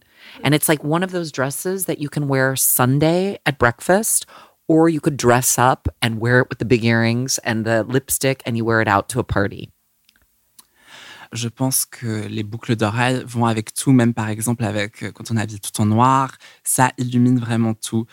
And 0.42 0.54
it's 0.54 0.68
like 0.68 0.82
one 0.82 1.02
of 1.02 1.12
those 1.12 1.32
dresses 1.32 1.86
that 1.86 1.98
you 1.98 2.08
can 2.08 2.28
wear 2.28 2.56
Sunday 2.56 3.38
at 3.46 3.58
breakfast, 3.58 4.26
or 4.68 4.88
you 4.88 5.00
could 5.00 5.16
dress 5.16 5.58
up 5.58 5.88
and 6.00 6.20
wear 6.20 6.40
it 6.40 6.48
with 6.48 6.58
the 6.58 6.64
big 6.64 6.84
earrings 6.84 7.38
and 7.38 7.64
the 7.64 7.84
lipstick 7.84 8.42
and 8.46 8.56
you 8.56 8.64
wear 8.64 8.80
it 8.80 8.88
out 8.88 9.08
to 9.10 9.20
a 9.20 9.24
party. 9.24 9.70
Je 11.32 11.48
pense 11.48 11.84
que 11.84 12.28
les 12.28 12.44
boucles 12.44 12.76
d'oreilles 12.76 13.24
vont 13.26 13.46
avec 13.46 13.74
tout, 13.74 13.92
même 13.92 14.14
par 14.14 14.28
exemple 14.28 14.64
avec 14.64 15.02
euh, 15.02 15.10
quand 15.10 15.32
on 15.32 15.36
habille 15.36 15.58
tout 15.58 15.80
en 15.80 15.86
noir, 15.86 16.30
ça 16.62 16.92
illumine 16.96 17.40
vraiment 17.40 17.74
tout. 17.74 18.06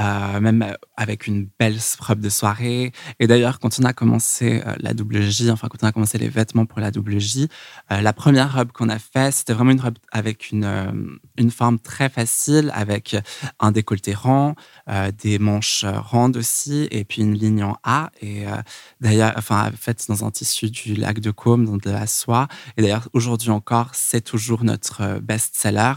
Euh, 0.00 0.38
même 0.38 0.62
euh, 0.62 0.74
avec 0.96 1.26
une 1.26 1.48
belle 1.58 1.76
robe 1.98 2.20
de 2.20 2.28
soirée. 2.28 2.92
Et 3.18 3.26
d'ailleurs, 3.26 3.58
quand 3.58 3.80
on 3.80 3.84
a 3.84 3.92
commencé 3.92 4.62
euh, 4.64 4.74
la 4.78 4.94
double 4.94 5.20
J, 5.22 5.50
enfin 5.50 5.66
quand 5.68 5.78
on 5.82 5.88
a 5.88 5.92
commencé 5.92 6.18
les 6.18 6.28
vêtements 6.28 6.66
pour 6.66 6.78
la 6.78 6.92
double 6.92 7.18
J, 7.18 7.48
la 7.90 8.12
première 8.12 8.54
robe 8.54 8.70
qu'on 8.70 8.88
a 8.88 8.98
fait, 8.98 9.32
c'était 9.32 9.54
vraiment 9.54 9.72
une 9.72 9.80
robe 9.80 9.98
avec 10.12 10.50
une, 10.50 11.18
une 11.36 11.50
forme 11.50 11.78
très 11.78 12.08
facile, 12.08 12.70
avec 12.74 13.16
un 13.60 13.72
décolleté 13.72 14.14
rond, 14.14 14.54
des 15.22 15.38
manches 15.38 15.84
rondes 15.84 16.36
aussi, 16.36 16.86
et 16.90 17.04
puis 17.04 17.22
une 17.22 17.34
ligne 17.34 17.64
en 17.64 17.76
A. 17.82 18.10
Et 18.20 18.44
d'ailleurs, 19.00 19.32
enfin, 19.36 19.70
faite 19.74 20.04
dans 20.08 20.24
un 20.24 20.30
tissu 20.30 20.70
du 20.70 20.94
lac 20.94 21.20
de 21.20 21.30
Caume, 21.30 21.64
dans 21.64 21.76
de 21.76 21.90
la 21.90 22.06
soie. 22.06 22.48
Et 22.76 22.82
d'ailleurs, 22.82 23.08
aujourd'hui 23.14 23.50
encore, 23.50 23.90
c'est 23.94 24.20
toujours 24.20 24.64
notre 24.64 25.18
best-seller. 25.20 25.94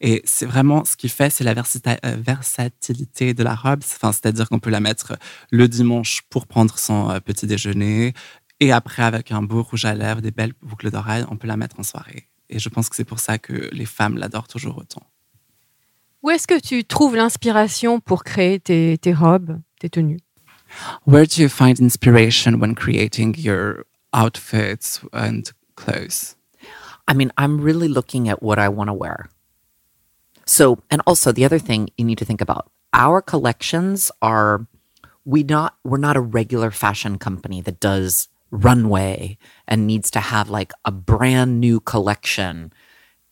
Et 0.00 0.22
c'est 0.24 0.46
vraiment 0.46 0.84
ce 0.84 0.96
qui 0.96 1.08
fait, 1.08 1.30
c'est 1.30 1.44
la 1.44 1.54
versatilité 1.54 3.34
de 3.34 3.41
la 3.42 3.54
robe. 3.54 3.80
Enfin, 3.84 4.12
c'est-à-dire 4.12 4.48
qu'on 4.48 4.58
peut 4.58 4.70
la 4.70 4.80
mettre 4.80 5.16
le 5.50 5.68
dimanche 5.68 6.22
pour 6.30 6.46
prendre 6.46 6.78
son 6.78 7.10
euh, 7.10 7.20
petit 7.20 7.46
déjeuner. 7.46 8.14
Et 8.60 8.72
après, 8.72 9.02
avec 9.02 9.32
un 9.32 9.42
beau 9.42 9.62
rouge 9.62 9.84
à 9.84 9.94
lèvres, 9.94 10.20
des 10.20 10.30
belles 10.30 10.54
boucles 10.62 10.90
d'oreilles, 10.90 11.24
on 11.30 11.36
peut 11.36 11.48
la 11.48 11.56
mettre 11.56 11.80
en 11.80 11.82
soirée. 11.82 12.28
Et 12.48 12.58
je 12.58 12.68
pense 12.68 12.88
que 12.88 12.96
c'est 12.96 13.04
pour 13.04 13.18
ça 13.18 13.38
que 13.38 13.68
les 13.72 13.86
femmes 13.86 14.18
l'adorent 14.18 14.48
toujours 14.48 14.78
autant. 14.78 15.02
Où 16.22 16.30
est-ce 16.30 16.46
que 16.46 16.60
tu 16.60 16.84
trouves 16.84 17.16
l'inspiration 17.16 17.98
pour 17.98 18.22
créer 18.22 18.60
tes, 18.60 18.98
tes 18.98 19.12
robes, 19.12 19.60
tes 19.80 19.90
tenues? 19.90 20.20
Where 21.06 21.26
do 21.26 21.42
you 21.42 21.48
find 21.48 21.80
inspiration 21.80 22.60
when 22.60 22.74
creating 22.74 23.34
your 23.36 23.84
outfits 24.12 25.00
and 25.12 25.42
clothes? 25.74 26.36
I 27.08 27.14
mean, 27.14 27.32
I'm 27.36 27.60
really 27.60 27.88
looking 27.88 28.28
at 28.28 28.42
what 28.42 28.58
I 28.58 28.68
want 28.68 28.88
to 28.88 28.94
wear. 28.94 29.28
So, 30.46 30.78
and 30.90 31.02
also 31.06 31.32
the 31.32 31.44
other 31.44 31.58
thing 31.58 31.88
you 31.96 32.04
need 32.04 32.18
to 32.18 32.24
think 32.24 32.40
about 32.40 32.70
our 32.92 33.22
collections 33.22 34.10
are 34.20 34.66
we 35.24 35.42
not 35.42 35.76
we're 35.84 35.98
not 35.98 36.16
a 36.16 36.20
regular 36.20 36.70
fashion 36.70 37.18
company 37.18 37.60
that 37.60 37.80
does 37.80 38.28
runway 38.50 39.38
and 39.66 39.86
needs 39.86 40.10
to 40.10 40.20
have 40.20 40.50
like 40.50 40.72
a 40.84 40.92
brand 40.92 41.60
new 41.60 41.80
collection 41.80 42.72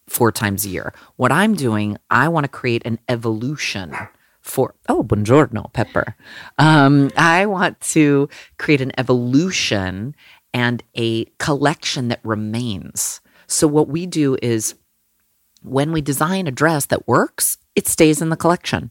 four 0.08 0.32
times 0.32 0.64
a 0.64 0.68
year. 0.68 0.92
What 1.16 1.30
I'm 1.30 1.54
doing, 1.54 1.96
I 2.10 2.28
want 2.28 2.44
to 2.44 2.48
create 2.48 2.82
an 2.84 2.98
evolution 3.08 3.94
for 4.40 4.74
oh 4.88 5.04
buongiorno 5.04 5.72
pepper. 5.72 6.16
Um, 6.58 7.10
i 7.16 7.46
want 7.46 7.80
to 7.80 8.28
create 8.58 8.80
an 8.80 8.92
evolution 8.98 10.16
and 10.52 10.82
a 10.96 11.26
collection 11.38 12.08
that 12.08 12.20
remains. 12.24 13.20
So 13.46 13.68
what 13.68 13.88
we 13.88 14.06
do 14.06 14.36
is 14.42 14.74
when 15.62 15.92
we 15.92 16.00
design 16.00 16.46
a 16.46 16.50
dress 16.50 16.86
that 16.86 17.06
works 17.06 17.58
it 17.76 17.86
stays 17.86 18.22
in 18.22 18.30
the 18.30 18.36
collection 18.36 18.90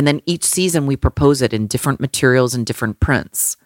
and 0.00 0.06
then 0.06 0.22
each 0.24 0.44
season 0.44 0.86
we 0.86 0.96
propose 0.96 1.42
it 1.42 1.52
in 1.52 1.66
different 1.66 2.00
materials 2.00 2.54
and 2.54 2.64
different 2.64 3.00
prints 3.00 3.58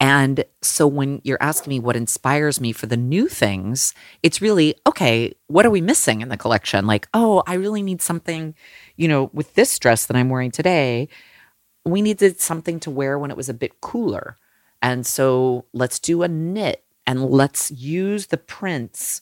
and 0.00 0.44
so 0.60 0.86
when 0.86 1.20
you're 1.22 1.42
asking 1.42 1.70
me 1.70 1.78
what 1.78 1.96
inspires 1.96 2.60
me 2.60 2.72
for 2.72 2.86
the 2.86 2.96
new 2.96 3.28
things, 3.28 3.94
it's 4.22 4.42
really, 4.42 4.74
okay, 4.86 5.34
what 5.46 5.64
are 5.64 5.70
we 5.70 5.80
missing 5.80 6.20
in 6.20 6.28
the 6.28 6.36
collection? 6.36 6.86
Like, 6.86 7.08
oh, 7.14 7.42
I 7.46 7.54
really 7.54 7.82
need 7.82 8.02
something, 8.02 8.54
you 8.96 9.06
know, 9.06 9.30
with 9.32 9.54
this 9.54 9.78
dress 9.78 10.06
that 10.06 10.16
I'm 10.16 10.30
wearing 10.30 10.50
today, 10.50 11.08
we 11.84 12.02
needed 12.02 12.40
something 12.40 12.80
to 12.80 12.90
wear 12.90 13.18
when 13.18 13.30
it 13.30 13.36
was 13.36 13.48
a 13.48 13.54
bit 13.54 13.80
cooler. 13.80 14.36
And 14.82 15.06
so 15.06 15.66
let's 15.72 15.98
do 15.98 16.22
a 16.22 16.28
knit 16.28 16.84
and 17.06 17.30
let's 17.30 17.70
use 17.70 18.26
the 18.26 18.36
prints 18.36 19.20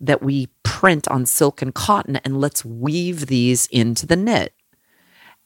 that 0.00 0.22
we 0.22 0.48
print 0.62 1.06
on 1.08 1.26
silk 1.26 1.62
and 1.62 1.74
cotton 1.74 2.16
and 2.16 2.40
let's 2.40 2.64
weave 2.64 3.26
these 3.26 3.66
into 3.68 4.06
the 4.06 4.16
knit 4.16 4.52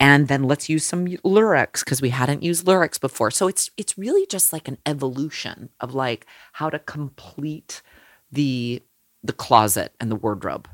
and 0.02 0.28
then 0.28 0.42
let's 0.42 0.68
use 0.68 0.84
some 0.84 1.06
lyrics 1.24 1.82
because 1.82 2.02
we 2.02 2.10
hadn't 2.10 2.42
used 2.42 2.66
lyrics 2.66 2.98
before 2.98 3.30
so 3.30 3.48
it's 3.48 3.70
it's 3.76 3.96
really 3.96 4.26
just 4.26 4.52
like 4.52 4.66
an 4.68 4.78
evolution 4.84 5.70
of 5.80 5.94
like 5.94 6.26
how 6.58 6.68
to 6.68 6.78
complete 6.78 7.82
the 8.30 8.82
the 9.22 9.32
closet 9.32 9.90
and 10.00 10.10
the 10.10 10.16
wardrobe 10.16 10.66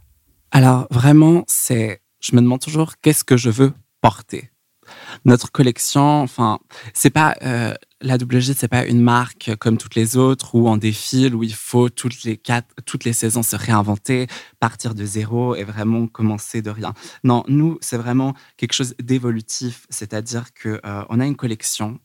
Alors 0.50 0.86
vraiment, 0.90 1.44
c'est, 1.46 2.00
je 2.20 2.34
me 2.34 2.40
demande 2.40 2.60
toujours 2.60 2.94
qu'est-ce 3.02 3.24
que 3.24 3.36
je 3.36 3.50
veux 3.50 3.74
porter. 4.00 4.50
Notre 5.24 5.50
collection, 5.50 6.22
enfin, 6.22 6.58
c'est 6.94 7.10
pas 7.10 7.34
euh, 7.42 7.74
la 8.00 8.14
WG, 8.14 8.54
c'est 8.54 8.68
pas 8.68 8.84
une 8.86 9.00
marque 9.00 9.56
comme 9.56 9.76
toutes 9.76 9.94
les 9.94 10.16
autres 10.16 10.54
où 10.54 10.68
on 10.68 10.76
défile 10.76 11.34
où 11.34 11.42
il 11.42 11.54
faut 11.54 11.88
toutes 11.88 12.24
les 12.24 12.36
quatre, 12.36 12.68
toutes 12.86 13.04
les 13.04 13.12
saisons 13.12 13.42
se 13.42 13.56
réinventer, 13.56 14.26
partir 14.60 14.94
de 14.94 15.04
zéro 15.04 15.54
et 15.54 15.64
vraiment 15.64 16.06
commencer 16.06 16.62
de 16.62 16.70
rien. 16.70 16.94
Non, 17.24 17.44
nous, 17.48 17.78
c'est 17.80 17.96
vraiment 17.96 18.34
quelque 18.56 18.72
chose 18.72 18.94
d'évolutif, 19.02 19.86
c'est-à-dire 19.90 20.52
que 20.54 20.80
euh, 20.84 21.04
on 21.08 21.20
a 21.20 21.26
une 21.26 21.36
collection 21.36 21.98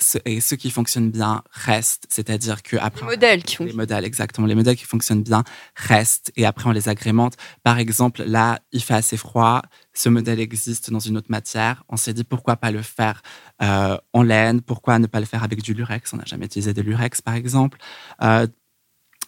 ce- 0.00 0.18
et 0.24 0.40
ce 0.40 0.54
qui 0.54 0.70
fonctionne 0.70 1.10
bien 1.10 1.42
reste, 1.50 2.06
c'est-à-dire 2.08 2.62
que 2.62 2.76
après 2.76 3.02
Les 3.02 3.06
modèles 3.12 3.42
qui 3.44 3.64
les 3.64 3.72
modèles, 3.72 4.04
exactement. 4.04 4.46
Les 4.46 4.54
modèles 4.54 4.76
qui 4.76 4.84
fonctionnent 4.84 5.22
bien 5.22 5.44
restent 5.76 6.32
et 6.36 6.46
après 6.46 6.68
on 6.68 6.72
les 6.72 6.88
agrémente. 6.88 7.36
Par 7.62 7.78
exemple, 7.78 8.22
là, 8.24 8.58
il 8.72 8.82
fait 8.82 8.94
assez 8.94 9.16
froid. 9.16 9.62
Ce 9.94 10.08
modèle 10.08 10.40
existe 10.40 10.90
dans 10.90 10.98
une 11.00 11.16
autre 11.16 11.30
matière. 11.30 11.84
On 11.88 11.96
s'est 11.96 12.14
dit 12.14 12.24
pourquoi 12.24 12.56
pas 12.56 12.70
le 12.70 12.82
faire 12.82 13.22
euh, 13.62 13.96
en 14.12 14.22
laine, 14.22 14.60
pourquoi 14.60 14.98
ne 14.98 15.06
pas 15.06 15.20
le 15.20 15.26
faire 15.26 15.42
avec 15.44 15.62
du 15.62 15.74
lurex? 15.74 16.12
On 16.12 16.16
n'a 16.18 16.24
jamais 16.24 16.46
utilisé 16.46 16.72
de 16.74 16.82
lurex, 16.82 17.20
par 17.20 17.34
exemple. 17.34 17.78
Euh, 18.22 18.46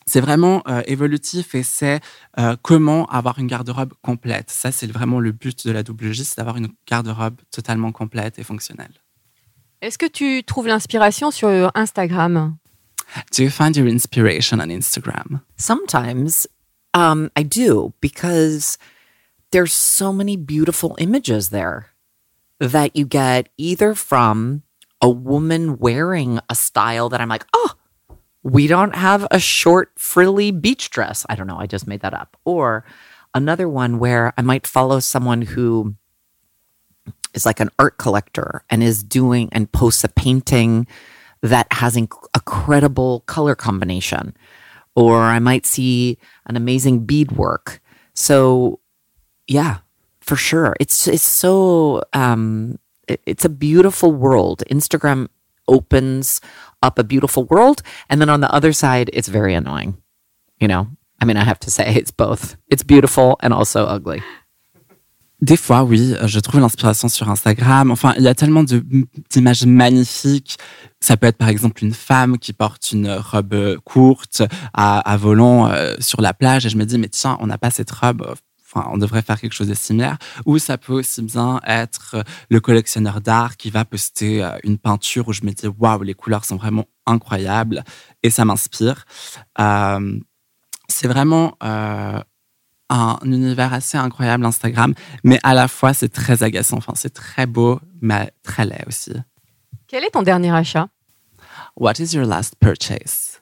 c'est 0.07 0.21
vraiment 0.21 0.63
euh, 0.69 0.83
évolutif 0.87 1.55
et 1.55 1.63
c'est 1.63 2.01
euh, 2.39 2.57
comment 2.63 3.07
avoir 3.07 3.39
une 3.39 3.47
garde-robe 3.47 3.93
complète. 4.03 4.51
Ça, 4.51 4.73
c'est 4.73 4.87
vraiment 4.91 5.21
le 5.21 5.31
but 5.31 5.67
de 5.67 5.71
la 5.73 5.81
WJ, 5.81 6.23
c'est 6.23 6.37
d'avoir 6.39 6.57
une 6.57 6.69
garde-robe 6.89 7.37
totalement 7.53 7.93
complète 7.93 8.39
et 8.39 8.43
fonctionnelle. 8.45 8.93
Est-ce 9.83 9.97
que 9.97 10.07
tu 10.09 10.43
trouves 10.43 10.67
l'inspiration 10.67 11.31
sur 11.31 11.71
Instagram? 11.75 12.59
Do 13.33 13.43
you 13.43 13.51
find 13.51 13.75
your 13.77 13.87
inspiration 13.89 14.61
on 14.61 14.69
Instagram? 14.69 15.41
sometimes 15.57 16.47
um 16.95 17.31
i 17.37 17.43
do 17.43 17.93
because 18.01 18.79
there's 19.53 19.73
so 19.73 20.13
many 20.13 20.37
beautiful 20.37 20.97
images 20.99 21.51
there 21.51 21.87
that 22.59 22.95
you 22.97 23.05
get 23.05 23.49
either 23.59 23.95
from 23.95 24.63
a 25.01 25.09
woman 25.09 25.77
wearing 25.79 26.41
a 26.49 26.55
style 26.55 27.09
that 27.09 27.21
i'm 27.21 27.29
like 27.29 27.47
oh 27.55 27.73
we 28.43 28.67
don't 28.67 28.95
have 28.97 29.27
a 29.31 29.39
short 29.39 29.91
frilly 29.99 30.51
beach 30.51 30.89
dress. 30.91 31.27
I 31.29 31.35
don't 31.37 31.47
know 31.47 31.59
i 31.59 31.67
just 31.67 31.87
made 31.87 32.01
that 32.01 32.15
up. 32.15 32.37
Or 32.45 32.85
another 33.35 33.69
one 33.69 33.99
where 33.99 34.33
i 34.39 34.43
might 34.43 34.67
follow 34.67 35.01
someone 35.01 35.43
who 35.43 35.95
is 37.35 37.47
like 37.47 37.61
an 37.61 37.71
art 37.79 37.99
collector 37.99 38.65
and 38.71 38.83
is 38.83 39.03
doing 39.03 39.49
and 39.53 39.71
posts 39.73 40.05
a 40.05 40.09
painting 40.09 40.87
that 41.43 41.67
has 41.73 41.97
inc- 41.97 42.27
a 42.35 42.41
credible 42.41 43.21
color 43.27 43.55
combination 43.55 44.35
or 44.95 45.21
I 45.23 45.39
might 45.39 45.67
see 45.67 46.19
an 46.47 46.57
amazing 46.57 47.07
beadwork. 47.07 47.81
So, 48.15 48.81
yeah, 49.47 49.79
for 50.21 50.37
sure, 50.37 50.77
it's 50.81 51.07
it's 51.09 51.23
so 51.25 52.03
um, 52.13 52.79
it- 53.09 53.23
it's 53.25 53.45
a 53.45 53.49
beautiful 53.49 54.13
world. 54.13 54.63
Instagram 54.71 55.29
opens 55.69 56.41
up 56.83 56.99
a 56.99 57.05
beautiful 57.05 57.45
world, 57.45 57.83
and 58.09 58.21
then 58.21 58.29
on 58.29 58.41
the 58.41 58.53
other 58.53 58.73
side, 58.73 59.11
it's 59.13 59.29
very 59.29 59.55
annoying. 59.55 59.97
You 60.59 60.69
know, 60.69 60.89
I 61.21 61.25
mean, 61.25 61.37
I 61.37 61.45
have 61.45 61.61
to 61.61 61.71
say 61.71 61.95
it's 61.95 62.11
both. 62.11 62.57
It's 62.69 62.83
beautiful 62.83 63.39
and 63.41 63.55
also 63.55 63.87
ugly. 63.87 64.23
Des 65.41 65.57
fois, 65.57 65.85
oui, 65.85 66.15
euh, 66.15 66.27
je 66.27 66.39
trouve 66.39 66.61
l'inspiration 66.61 67.09
sur 67.09 67.31
Instagram. 67.31 67.91
Enfin, 67.91 68.13
il 68.19 68.25
y 68.25 68.29
a 68.29 68.35
tellement 68.35 68.63
d'images 68.63 69.65
magnifiques. 69.65 70.59
Ça 71.01 71.17
peut 71.17 71.27
être 71.27 71.39
par 71.39 71.49
exemple 71.49 71.83
une 71.83 71.95
femme 71.95 72.39
qui 72.39 72.53
porte 72.53 72.93
une 72.93 73.11
robe 73.11 73.55
euh, 73.55 73.79
courte 73.83 74.43
à, 74.75 75.17
volant 75.17 75.69
euh, 75.69 75.95
sur 75.99 76.21
la 76.21 76.35
plage 76.35 76.67
et 76.67 76.69
je 76.69 76.77
me 76.77 76.85
dis, 76.85 76.99
mais 76.99 77.09
tiens, 77.09 77.39
on 77.41 77.47
n'a 77.47 77.57
pas 77.57 77.71
cette 77.71 77.91
robe. 77.91 78.35
Enfin, 78.67 78.87
on 78.93 78.99
devrait 78.99 79.23
faire 79.23 79.41
quelque 79.41 79.55
chose 79.55 79.69
de 79.69 79.75
similaire. 79.75 80.19
Ou 80.45 80.59
ça 80.59 80.77
peut 80.77 80.93
aussi 80.93 81.23
bien 81.23 81.61
être 81.67 82.23
le 82.51 82.61
collectionneur 82.61 83.23
d'art 83.23 83.57
qui 83.57 83.71
va 83.71 83.85
poster 83.85 84.47
une 84.63 84.79
peinture 84.79 85.27
où 85.27 85.33
je 85.33 85.43
me 85.43 85.53
dis, 85.53 85.67
waouh, 85.67 86.03
les 86.03 86.15
couleurs 86.15 86.45
sont 86.45 86.57
vraiment 86.57 86.85
incroyables 87.07 87.83
et 88.23 88.31
ça 88.31 88.45
m'inspire. 88.45 89.07
C'est 90.89 91.09
vraiment 91.09 91.57
un 92.91 93.19
univers 93.25 93.73
assez 93.73 93.97
incroyable 93.97 94.45
Instagram, 94.45 94.95
mais 95.25 95.39
à 95.43 95.55
la 95.55 95.69
fois 95.69 95.95
c'est 95.95 96.09
très 96.09 96.43
agaçant. 96.43 96.77
Enfin, 96.79 96.93
c'est 96.95 97.15
très 97.15 97.47
beau, 97.47 97.81
mais 98.01 98.33
très 98.43 98.65
laid 98.65 98.85
aussi. 98.87 99.13
Quel 99.87 100.05
est 100.05 100.11
ton 100.11 100.23
dernier 100.23 100.51
achat? 100.51 100.89
What 101.77 101.95
is 101.99 102.15
your 102.15 102.27
last 102.27 102.57
purchase? 102.61 103.41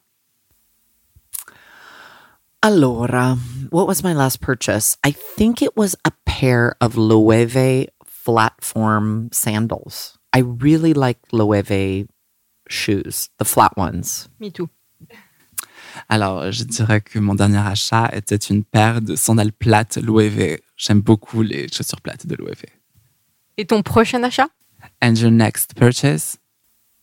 Allora, 2.60 3.36
what 3.70 3.86
was 3.86 4.02
my 4.02 4.12
last 4.12 4.40
purchase? 4.40 4.96
I 5.04 5.12
think 5.12 5.62
it 5.62 5.76
was 5.76 5.94
a 6.04 6.10
pair 6.26 6.74
of 6.80 6.96
Loewe 6.96 7.86
flatform 8.04 9.32
sandals. 9.32 10.18
I 10.32 10.40
really 10.40 10.92
like 10.92 11.18
Loewe 11.32 12.08
shoes, 12.68 13.30
the 13.38 13.44
flat 13.44 13.76
ones. 13.76 14.28
Me 14.40 14.50
too. 14.50 14.68
Alors, 16.08 16.50
je 16.50 16.64
dirais 16.64 17.00
que 17.00 17.18
mon 17.18 17.34
dernier 17.34 17.58
achat 17.58 18.10
était 18.12 18.36
une 18.36 18.64
paire 18.64 19.00
de 19.00 19.16
sandales 19.16 19.52
plates 19.52 19.98
Loewe. 19.98 20.58
J'aime 20.76 21.00
beaucoup 21.00 21.42
les 21.42 21.68
chaussures 21.68 22.00
plates 22.00 22.26
de 22.26 22.36
Loewe. 22.36 22.66
Et 23.56 23.66
ton 23.66 23.82
prochain 23.82 24.22
achat 24.22 24.48
And 25.02 25.18
your 25.18 25.30
next 25.30 25.74
purchase? 25.74 26.38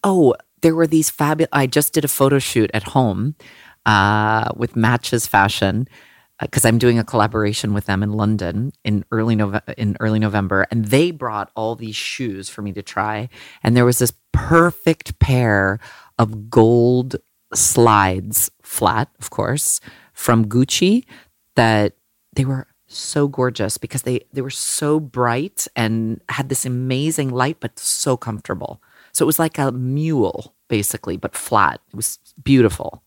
Oh, 0.03 0.33
there 0.61 0.75
were 0.75 0.87
these 0.87 1.09
fabulous. 1.09 1.49
I 1.51 1.67
just 1.67 1.93
did 1.93 2.05
a 2.05 2.07
photo 2.07 2.39
shoot 2.39 2.69
at 2.73 2.83
home 2.95 3.35
uh, 3.85 4.49
with 4.55 4.75
Matches 4.75 5.27
Fashion 5.27 5.87
because 6.39 6.65
I'm 6.65 6.77
doing 6.77 6.99
a 6.99 7.03
collaboration 7.03 7.73
with 7.73 7.85
them 7.85 8.03
in 8.03 8.11
London 8.11 8.71
in 8.83 9.05
early 9.11 9.35
Nove- 9.35 9.61
in 9.77 9.95
early 9.99 10.19
November, 10.19 10.65
and 10.71 10.85
they 10.85 11.11
brought 11.11 11.49
all 11.55 11.75
these 11.75 11.95
shoes 11.95 12.49
for 12.49 12.61
me 12.61 12.73
to 12.73 12.81
try. 12.81 13.29
And 13.63 13.75
there 13.75 13.85
was 13.85 13.99
this 13.99 14.13
perfect 14.33 15.17
pair 15.19 15.79
of 16.19 16.49
gold 16.49 17.15
slides, 17.55 18.51
flat, 18.61 19.09
of 19.19 19.29
course, 19.29 19.79
from 20.13 20.45
Gucci 20.45 21.05
that 21.55 21.93
they 22.33 22.45
were 22.45 22.67
so 22.87 23.27
gorgeous 23.27 23.77
because 23.77 24.03
they 24.03 24.21
they 24.33 24.41
were 24.41 24.49
so 24.49 24.99
bright 24.99 25.67
and 25.75 26.21
had 26.29 26.49
this 26.49 26.65
amazing 26.65 27.29
light, 27.29 27.57
but 27.59 27.79
so 27.79 28.17
comfortable. 28.17 28.81
So 29.11 29.23
it 29.23 29.27
was 29.27 29.39
like 29.39 29.57
a 29.57 29.71
mule, 29.71 30.53
basically, 30.67 31.17
but 31.17 31.35
flat. 31.35 31.79
It 31.89 31.95
was 31.95 32.19
beautiful. 32.43 33.01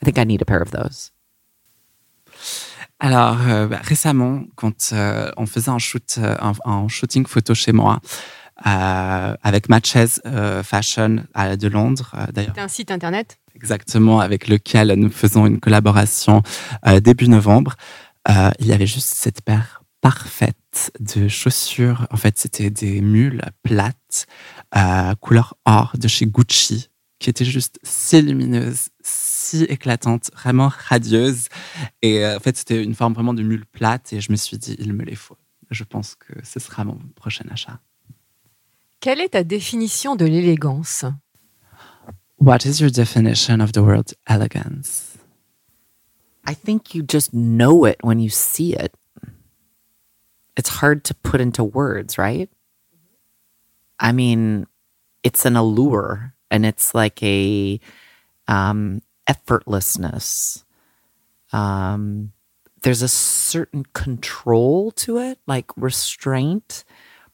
I 0.00 0.04
think 0.04 0.18
I 0.18 0.24
need 0.24 0.42
a 0.42 0.44
pair 0.44 0.62
of 0.62 0.70
those. 0.70 1.10
Alors, 3.00 3.40
euh, 3.42 3.68
récemment, 3.82 4.46
quand 4.56 4.92
euh, 4.92 5.30
on 5.36 5.46
faisait 5.46 5.70
un, 5.70 5.78
shoot, 5.78 6.16
euh, 6.18 6.36
un, 6.40 6.52
un 6.64 6.88
shooting 6.88 7.26
photo 7.26 7.54
chez 7.54 7.72
moi, 7.72 8.00
avec 8.56 9.68
Matches 9.68 10.20
euh, 10.26 10.62
Fashion 10.62 11.24
à- 11.34 11.56
de 11.56 11.68
Londres, 11.68 12.12
euh, 12.16 12.26
d'ailleurs, 12.32 12.52
C'est 12.56 12.60
un 12.62 12.68
site 12.68 12.90
internet? 12.90 13.38
exactement 13.54 14.20
avec 14.20 14.48
lequel 14.48 14.92
nous 14.94 15.10
faisons 15.10 15.46
une 15.46 15.60
collaboration 15.60 16.42
euh, 16.86 16.98
début 17.00 17.28
novembre, 17.28 17.74
il 18.28 18.66
y 18.66 18.72
avait 18.72 18.86
juste 18.86 19.14
cette 19.14 19.42
paire 19.42 19.82
parfaite 20.00 20.90
de 21.00 21.28
chaussures. 21.28 22.06
En 22.10 22.16
fait, 22.16 22.38
c'était 22.38 22.70
des 22.70 23.00
mules 23.00 23.42
plates, 23.62 24.26
euh, 24.76 25.14
couleur 25.20 25.54
or 25.64 25.92
de 25.98 26.08
chez 26.08 26.26
Gucci, 26.26 26.88
qui 27.18 27.30
étaient 27.30 27.44
juste 27.44 27.78
si 27.82 28.20
lumineuses, 28.22 28.88
si 29.02 29.62
éclatantes, 29.64 30.30
vraiment 30.34 30.70
radieuses. 30.88 31.48
Et 32.02 32.24
euh, 32.24 32.36
en 32.36 32.40
fait, 32.40 32.56
c'était 32.56 32.82
une 32.82 32.94
forme 32.94 33.14
vraiment 33.14 33.34
de 33.34 33.42
mule 33.42 33.64
plate. 33.66 34.12
Et 34.12 34.20
je 34.20 34.30
me 34.32 34.36
suis 34.36 34.58
dit, 34.58 34.76
il 34.78 34.92
me 34.94 35.04
les 35.04 35.14
faut. 35.16 35.38
Je 35.70 35.84
pense 35.84 36.14
que 36.16 36.32
ce 36.44 36.60
sera 36.60 36.84
mon 36.84 36.98
prochain 37.16 37.44
achat. 37.50 37.78
Quelle 39.04 39.20
est 39.20 39.34
ta 39.34 39.44
définition 39.44 40.16
de 40.16 40.24
l'élégance 40.24 41.04
What 42.38 42.64
is 42.64 42.80
your 42.80 42.88
definition 42.88 43.60
of 43.60 43.72
the 43.72 43.82
word 43.82 44.14
elegance? 44.26 45.18
I 46.46 46.54
think 46.54 46.94
you 46.94 47.02
just 47.02 47.34
know 47.34 47.84
it 47.84 47.98
when 48.00 48.18
you 48.18 48.30
see 48.30 48.72
it. 48.72 48.94
It's 50.56 50.80
hard 50.80 51.04
to 51.04 51.14
put 51.14 51.42
into 51.42 51.62
words, 51.62 52.16
right? 52.16 52.48
I 54.00 54.12
mean, 54.12 54.66
it's 55.22 55.44
an 55.44 55.56
allure 55.56 56.32
and 56.50 56.64
it's 56.64 56.94
like 56.94 57.22
a 57.22 57.78
um, 58.48 59.02
effortlessness. 59.28 60.64
Um, 61.52 62.32
there's 62.80 63.02
a 63.02 63.08
certain 63.08 63.84
control 63.92 64.92
to 64.92 65.18
it, 65.18 65.40
like 65.46 65.66
restraint, 65.76 66.84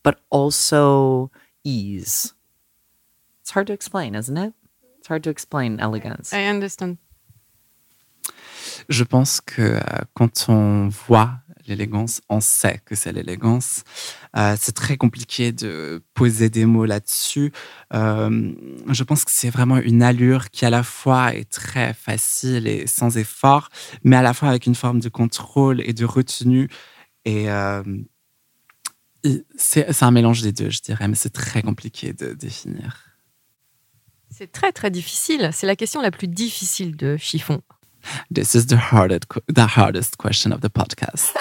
but 0.02 0.18
also 0.30 1.30
ease. 1.64 2.34
It's 3.42 3.50
hard 3.50 3.66
to 3.66 3.72
explain, 3.72 4.14
isn't 4.14 4.36
it? 4.36 4.54
It's 4.98 5.08
hard 5.08 5.22
to 5.24 5.30
explain 5.30 5.80
elegance. 5.80 6.32
I 6.32 6.46
understand. 6.46 6.98
Je 8.88 9.04
pense 9.04 9.40
que 9.40 9.62
euh, 9.62 9.80
quand 10.14 10.46
on 10.48 10.88
voit 10.88 11.40
l'élégance, 11.66 12.20
on 12.28 12.40
sait 12.40 12.80
que 12.84 12.94
c'est 12.94 13.12
l'élégance. 13.12 13.84
Euh, 14.36 14.56
c'est 14.58 14.72
très 14.72 14.96
compliqué 14.96 15.52
de 15.52 16.02
poser 16.14 16.50
des 16.50 16.66
mots 16.66 16.84
là-dessus. 16.84 17.52
Euh, 17.94 18.52
je 18.88 19.04
pense 19.04 19.24
que 19.24 19.30
c'est 19.30 19.50
vraiment 19.50 19.78
une 19.78 20.02
allure 20.02 20.50
qui 20.50 20.64
à 20.64 20.70
la 20.70 20.82
fois 20.82 21.34
est 21.34 21.50
très 21.50 21.94
facile 21.94 22.66
et 22.66 22.86
sans 22.86 23.16
effort, 23.16 23.68
mais 24.04 24.16
à 24.16 24.22
la 24.22 24.34
fois 24.34 24.48
avec 24.48 24.66
une 24.66 24.74
forme 24.74 25.00
de 25.00 25.08
contrôle 25.08 25.80
et 25.82 25.92
de 25.92 26.04
retenue. 26.04 26.68
Et 27.24 27.50
euh, 27.50 27.82
et 27.82 28.02
c'est 29.56 30.02
un 30.02 30.10
mélange 30.10 30.42
des 30.42 30.52
deux, 30.52 30.70
je 30.70 30.80
dirais, 30.80 31.08
mais 31.08 31.14
c'est 31.14 31.32
très 31.32 31.62
compliqué 31.62 32.12
de 32.12 32.32
définir. 32.32 33.06
C'est 34.30 34.50
très 34.50 34.72
très 34.72 34.90
difficile. 34.90 35.50
C'est 35.52 35.66
la 35.66 35.76
question 35.76 36.00
la 36.00 36.10
plus 36.10 36.28
difficile 36.28 36.96
de 36.96 37.16
chiffon. 37.16 37.60
This 38.34 38.54
is 38.54 38.66
the 38.66 38.78
hardest, 38.92 39.26
the 39.54 39.76
hardest 39.76 40.16
question 40.16 40.52
of 40.52 40.60
the 40.60 40.68
podcast. 40.68 41.36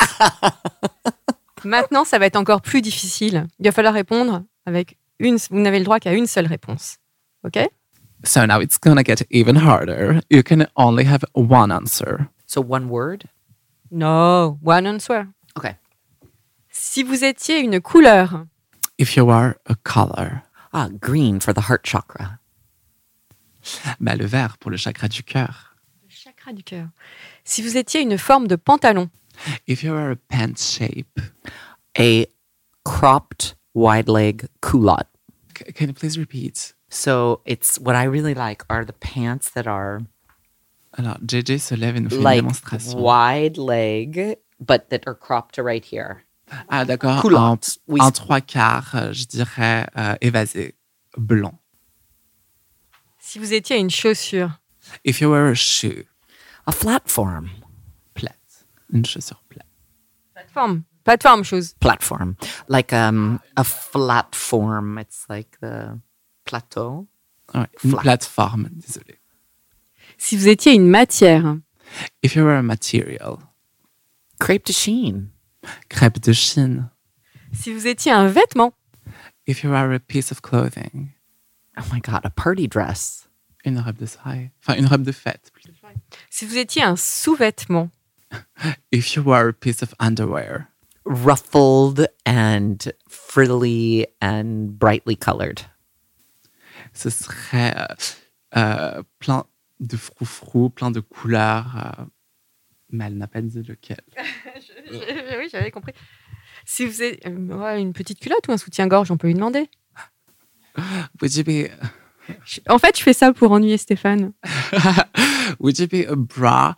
Maintenant, 1.63 2.03
ça 2.03 2.19
va 2.19 2.25
être 2.25 2.35
encore 2.35 2.61
plus 2.61 2.81
difficile. 2.81 3.47
Il 3.59 3.65
va 3.65 3.71
falloir 3.71 3.93
répondre 3.93 4.43
avec 4.65 4.97
une. 5.19 5.37
Vous 5.49 5.59
n'avez 5.59 5.79
le 5.79 5.85
droit 5.85 5.99
qu'à 5.99 6.13
une 6.13 6.27
seule 6.27 6.47
réponse. 6.47 6.97
OK? 7.45 7.59
So 8.25 8.45
now 8.45 8.59
it's 8.59 8.77
gonna 8.77 9.03
get 9.03 9.25
even 9.31 9.55
harder. 9.55 10.19
You 10.29 10.43
can 10.43 10.67
only 10.75 11.05
have 11.05 11.23
one 11.33 11.71
answer. 11.71 12.27
So, 12.45 12.61
one 12.61 12.89
word? 12.89 13.25
No, 13.91 14.57
one 14.61 14.87
answer. 14.87 15.27
Okay. 15.55 15.75
Si 16.91 17.03
vous 17.03 17.23
étiez 17.23 17.59
une 17.59 17.79
couleur, 17.81 18.45
If 18.97 19.15
you 19.15 19.29
are 19.29 19.57
a 19.67 19.75
color, 19.83 20.41
Ah, 20.73 20.89
green 20.89 21.39
for 21.39 21.53
the 21.53 21.61
heart 21.69 21.85
chakra. 21.85 22.39
bah, 23.99 24.15
le 24.15 24.25
vert 24.25 24.57
pour 24.57 24.71
le 24.71 24.77
chakra 24.77 25.07
du 25.07 25.21
cœur. 25.21 25.75
le 26.03 26.09
chakra 26.09 26.51
du 26.51 26.63
cœur. 26.63 26.87
Si 27.43 27.61
vous 27.61 27.77
étiez 27.77 28.01
une 28.01 28.17
forme 28.17 28.47
de 28.47 28.55
pantalon, 28.55 29.11
If 29.67 29.83
you 29.83 29.93
are 29.93 30.09
a 30.09 30.15
pant 30.15 30.57
shape, 30.57 31.19
A 31.99 32.25
cropped 32.83 33.55
wide 33.75 34.09
leg 34.09 34.47
culotte. 34.63 35.07
c- 35.55 35.71
can 35.73 35.85
you 35.89 35.93
please 35.93 36.17
repeat? 36.17 36.73
So 36.89 37.41
it's 37.45 37.77
what 37.79 37.95
I 37.95 38.05
really 38.05 38.33
like 38.33 38.63
are 38.67 38.83
the 38.83 38.93
pants 38.99 39.51
that 39.53 39.67
are 39.67 39.99
Alors, 40.97 41.19
JJ 41.21 41.59
se 41.59 41.75
lève 41.75 41.97
et 41.97 41.99
nous 42.01 42.09
fait 42.09 42.15
une 42.17 42.23
like 42.23 42.41
démonstration. 42.41 42.99
wide 42.99 43.57
leg, 43.59 44.37
but 44.59 44.89
that 44.89 45.01
are 45.05 45.13
cropped 45.13 45.53
to 45.53 45.61
right 45.63 45.85
here. 45.85 46.23
Ah, 46.67 46.85
d'accord. 46.85 47.17
En, 47.17 47.21
Culottes. 47.21 47.79
Oui. 47.87 48.01
en 48.01 48.11
trois 48.11 48.41
quarts, 48.41 48.95
euh, 48.95 49.13
je 49.13 49.25
dirais 49.25 49.87
euh, 49.97 50.15
évasé, 50.21 50.75
blanc. 51.17 51.59
si 53.19 53.39
vous 53.39 53.53
étiez 53.53 53.77
une 53.77 53.89
chaussure, 53.89 54.59
If 55.05 55.21
you 55.21 55.29
were 55.29 55.51
a 55.51 55.53
shoe, 55.55 56.05
A 56.65 56.71
platform. 56.71 57.49
plate. 58.15 58.65
Une 58.91 59.05
chaussure 59.05 59.43
plate. 59.49 59.67
plateforme, 60.33 60.83
plateforme 61.03 61.43
chose. 61.43 61.73
Platform. 61.79 62.35
Like 62.67 62.91
um 62.93 63.39
a 63.55 63.63
platform. 63.63 64.97
It's 64.99 65.25
like 65.29 65.59
the 65.61 65.99
plateau. 66.45 67.07
Ouais, 67.53 67.67
une 67.83 67.91
Flat. 67.91 68.01
plateforme, 68.01 68.69
désolé. 68.71 69.19
Si 70.17 70.35
vous 70.37 70.47
étiez 70.47 70.73
une 70.73 70.87
matière, 70.87 71.57
If 72.23 72.35
you 72.35 72.43
were 72.43 72.57
a 72.57 72.61
material, 72.63 73.37
Crepe 74.39 74.65
de 74.67 74.73
chine. 74.73 75.29
Crêpe 75.89 76.19
de 76.19 76.31
Chine. 76.33 76.89
si 77.53 77.73
vous 77.73 77.87
étiez 77.87 78.11
un 78.11 78.27
vêtement, 78.27 78.73
If 79.47 79.63
you 79.63 79.71
were 79.71 79.93
a 79.93 79.99
piece 79.99 80.31
of 80.31 80.41
clothing, 80.41 81.11
Oh 81.77 81.83
my 81.91 81.99
god, 82.01 82.21
a 82.23 82.29
party 82.29 82.67
dress. 82.67 83.27
une 83.65 83.79
robe 83.79 83.97
de 83.97 84.05
soirée. 84.05 84.51
Enfin, 84.61 84.77
une 84.77 84.85
robe 84.85 85.03
de 85.03 85.11
fête. 85.11 85.51
si 86.29 86.45
vous 86.45 86.57
étiez 86.57 86.83
un 86.83 86.95
sous-vêtement, 86.95 87.89
If 88.91 89.15
you 89.15 89.23
were 89.23 89.49
a 89.49 89.53
piece 89.53 89.81
of 89.81 89.93
underwear. 89.99 90.67
Ruffled 91.05 92.07
and 92.27 92.77
frilly 93.09 94.05
and 94.21 94.77
brightly 94.77 95.15
colored. 95.17 95.61
ce 96.93 97.09
serait 97.09 97.73
euh, 97.75 97.95
euh, 98.55 99.03
plein 99.17 99.45
de 99.79 99.97
froufrous, 99.97 100.69
plein 100.69 100.91
de 100.91 100.99
couleurs. 100.99 101.75
euh, 101.99 102.05
mais 102.91 103.05
elle 103.05 103.17
n'a 103.17 103.27
pas 103.27 103.41
dit 103.41 103.61
lequel. 103.63 104.01
oui, 104.91 105.47
j'avais 105.51 105.71
compris. 105.71 105.93
Si 106.65 106.85
vous 106.85 107.01
êtes 107.01 107.25
euh, 107.25 107.31
ouais, 107.57 107.81
une 107.81 107.93
petite 107.93 108.19
culotte 108.19 108.47
ou 108.47 108.51
un 108.51 108.57
soutien-gorge, 108.57 109.11
on 109.11 109.17
peut 109.17 109.27
lui 109.27 109.33
demander. 109.33 109.69
Would 111.21 111.35
you 111.35 111.43
be, 111.43 111.69
Je- 112.45 112.59
En 112.69 112.77
fait, 112.79 112.97
je 112.97 113.03
fais 113.03 113.13
ça 113.13 113.33
pour 113.33 113.51
ennuyer 113.51 113.77
Stéphane. 113.77 114.33
would 115.59 115.77
you 115.79 115.87
be 115.87 116.05
a 116.07 116.15
bra 116.15 116.75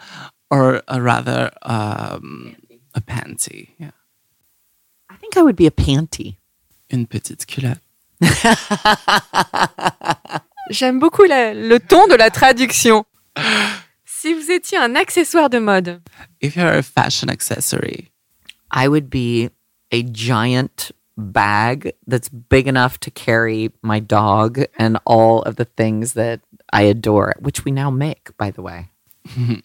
or 0.50 0.82
a 0.88 1.00
rather 1.00 1.52
um, 1.64 2.54
a 2.94 3.02
panty? 3.02 3.70
Yeah. 3.80 3.92
I 5.10 5.16
think 5.20 5.36
I 5.36 5.42
would 5.42 5.56
be 5.58 5.66
a 5.68 5.72
panty. 5.72 6.38
Une 6.90 7.06
petite 7.08 7.46
culotte. 7.46 7.80
J'aime 10.70 11.00
beaucoup 11.00 11.24
la- 11.24 11.54
le 11.54 11.80
ton 11.80 12.08
de 12.08 12.16
la 12.16 12.30
traduction. 12.30 13.06
Si 14.22 14.36
vous 14.36 14.52
étiez 14.52 14.78
un 14.78 14.96
accessoire 14.96 15.50
de 15.50 15.58
mode, 15.58 16.00
If 16.44 16.56
you're 16.56 16.78
a 16.78 16.84
fashion 16.84 17.28
accessory, 17.28 18.12
I 18.72 18.88
would 18.88 19.10
be 19.10 19.50
a 19.92 20.04
giant 20.04 20.92
bag 21.18 21.94
that's 22.06 22.30
big 22.30 22.68
enough 22.68 23.00
to 23.00 23.10
carry 23.10 23.72
my 23.82 24.00
dog 24.00 24.60
and 24.78 25.00
all 25.08 25.42
of 25.48 25.56
the 25.56 25.66
things 25.66 26.14
that 26.14 26.40
I 26.72 26.84
adore, 26.84 27.34
which 27.42 27.66
we 27.66 27.72
now 27.72 27.90
make, 27.90 28.30
by 28.38 28.52
the 28.52 28.62
way. 28.62 28.92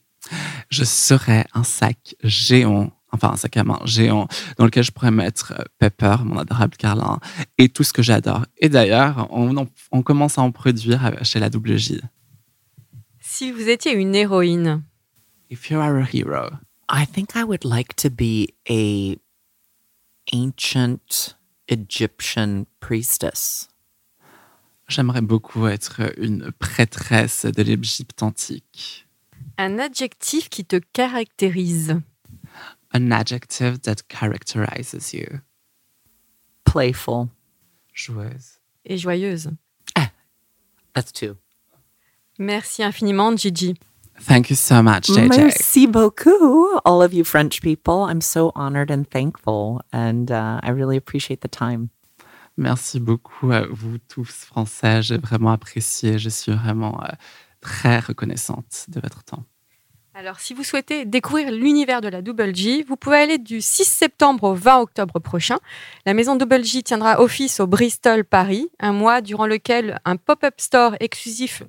je 0.71 0.85
serais 0.85 1.45
un 1.53 1.63
sac 1.63 2.15
géant, 2.25 2.93
enfin 3.13 3.33
un 3.33 3.37
sac 3.37 3.59
à 3.59 3.63
main 3.63 3.81
géant, 3.85 4.27
dans 4.57 4.65
lequel 4.65 4.85
je 4.85 4.91
pourrais 4.91 5.11
mettre 5.11 5.53
euh, 5.53 5.65
Pepper, 5.79 6.17
mon 6.25 6.39
adorable 6.39 6.79
Carlin, 6.79 7.19
et 7.59 7.69
tout 7.69 7.85
ce 7.85 7.93
que 7.93 8.03
j'adore. 8.03 8.47
Et 8.57 8.71
d'ailleurs, 8.71 9.29
on, 9.29 9.67
on 9.93 10.03
commence 10.03 10.39
à 10.39 10.41
en 10.41 10.51
produire 10.51 11.05
euh, 11.05 11.25
chez 11.25 11.41
la 11.41 11.49
WJ. 11.49 12.01
Si 13.37 13.53
vous 13.53 13.69
étiez 13.69 13.93
une 13.93 14.15
héroïne, 14.15 14.83
If 15.51 15.71
you 15.71 15.79
are 15.79 15.99
a 15.99 16.05
hero, 16.05 16.59
I 16.89 17.05
think 17.05 17.37
I 17.37 17.45
would 17.45 17.67
like 17.67 17.95
to 17.97 18.09
be 18.09 18.55
a 18.67 19.17
ancient 20.33 21.37
Egyptian 21.69 22.65
priestess. 22.81 23.69
j'aimerais 24.89 25.21
beaucoup 25.21 25.67
être 25.67 26.19
une 26.19 26.51
prêtresse 26.53 27.45
de 27.45 27.63
l'Égypte 27.63 28.23
antique. 28.23 29.07
un 29.59 29.79
adjectif 29.79 30.49
qui 30.49 30.65
te 30.65 30.81
caractérise. 30.95 32.01
An 32.95 33.11
adjective 33.11 33.81
that 33.81 34.09
characterizes 34.09 35.13
you. 35.13 35.41
Playful. 36.65 37.29
Joueuse. 37.93 38.61
Et 38.87 38.97
joyeuse. 38.97 39.51
That's 40.95 41.13
two. 41.13 41.37
Merci 42.39 42.83
infiniment, 42.83 43.37
Gigi. 43.37 43.75
Thank 44.27 44.51
you 44.51 44.57
so 44.57 44.83
much, 44.83 45.09
JJ. 45.09 45.29
Merci 45.29 45.87
beaucoup, 45.87 46.79
all 46.85 47.03
of 47.03 47.13
you 47.13 47.25
French 47.25 47.61
people. 47.61 48.07
I'm 48.09 48.21
so 48.21 48.51
honored 48.55 48.91
and 48.91 49.05
thankful, 49.05 49.81
and 49.93 50.31
uh, 50.31 50.59
I 50.63 50.71
really 50.71 50.97
appreciate 50.97 51.41
the 51.41 51.51
time. 51.51 51.89
Merci 52.57 52.99
beaucoup 52.99 53.53
à 53.53 53.67
vous 53.69 53.99
tous 54.09 54.47
français. 54.47 55.03
J'ai 55.03 55.19
vraiment 55.19 55.51
apprécié. 55.51 56.19
Je 56.19 56.31
suis 56.31 56.53
vraiment 56.53 56.99
euh, 57.03 57.09
très 57.61 57.99
reconnaissante 58.01 58.87
de 58.89 59.01
votre 59.01 59.23
temps. 59.23 59.45
Alors, 60.15 60.41
si 60.41 60.55
vous 60.55 60.65
souhaitez 60.65 61.05
découvrir 61.05 61.51
l'univers 61.53 62.01
de 62.01 62.09
la 62.09 62.23
Double 62.23 62.57
J, 62.57 62.83
vous 62.89 62.97
pouvez 62.97 63.19
aller 63.19 63.37
du 63.37 63.61
6 63.61 63.85
septembre 63.85 64.45
au 64.45 64.55
20 64.55 64.79
octobre 64.81 65.19
prochain. 65.19 65.59
La 66.07 66.15
maison 66.15 66.37
Double 66.37 66.65
J 66.65 66.83
tiendra 66.83 67.21
office 67.21 67.61
au 67.61 67.67
Bristol, 67.67 68.25
Paris, 68.25 68.71
un 68.81 68.93
mois 68.93 69.21
durant 69.21 69.47
lequel 69.47 70.01
un 70.07 70.17
pop-up 70.17 70.55
store 70.57 70.97
exclusif 71.01 71.63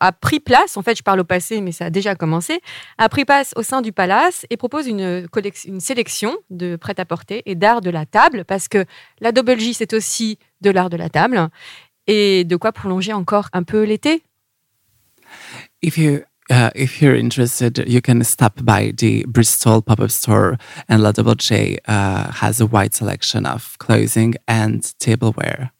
a 0.00 0.12
pris 0.12 0.40
place, 0.40 0.76
en 0.76 0.82
fait 0.82 0.96
je 0.96 1.02
parle 1.02 1.20
au 1.20 1.24
passé 1.24 1.60
mais 1.60 1.72
ça 1.72 1.86
a 1.86 1.90
déjà 1.90 2.14
commencé, 2.14 2.60
a 2.98 3.08
pris 3.08 3.24
place 3.24 3.52
au 3.56 3.62
sein 3.62 3.82
du 3.82 3.92
palace 3.92 4.46
et 4.50 4.56
propose 4.56 4.86
une, 4.86 5.26
collec- 5.26 5.66
une 5.66 5.80
sélection 5.80 6.36
de 6.50 6.76
prêt-à-porter 6.76 7.42
et 7.46 7.54
d'art 7.54 7.80
de 7.80 7.90
la 7.90 8.06
table 8.06 8.44
parce 8.44 8.68
que 8.68 8.84
la 9.20 9.32
Double 9.32 9.58
J 9.58 9.74
c'est 9.74 9.92
aussi 9.92 10.38
de 10.60 10.70
l'art 10.70 10.90
de 10.90 10.96
la 10.96 11.08
table 11.08 11.48
et 12.06 12.44
de 12.44 12.56
quoi 12.56 12.72
prolonger 12.72 13.12
encore 13.12 13.48
un 13.52 13.62
peu 13.62 13.82
l'été? 13.84 14.22
If 15.82 15.96
you 15.96 16.22
uh, 16.50 16.70
if 16.74 17.00
you're 17.00 17.16
interested, 17.16 17.82
you 17.86 18.00
can 18.00 18.22
stop 18.22 18.62
by 18.62 18.92
the 18.92 19.24
Bristol 19.26 19.82
pop-up 19.82 20.10
store, 20.10 20.56
and 20.88 20.98
La 20.98 21.12
Double 21.12 21.36
J 21.38 21.78
uh, 21.88 22.30
has 22.42 22.60
a 22.60 22.66
wide 22.66 22.94
selection 22.94 23.46
of 23.46 23.76
clothing 23.78 24.34
and 24.46 24.80
tableware. 24.98 25.72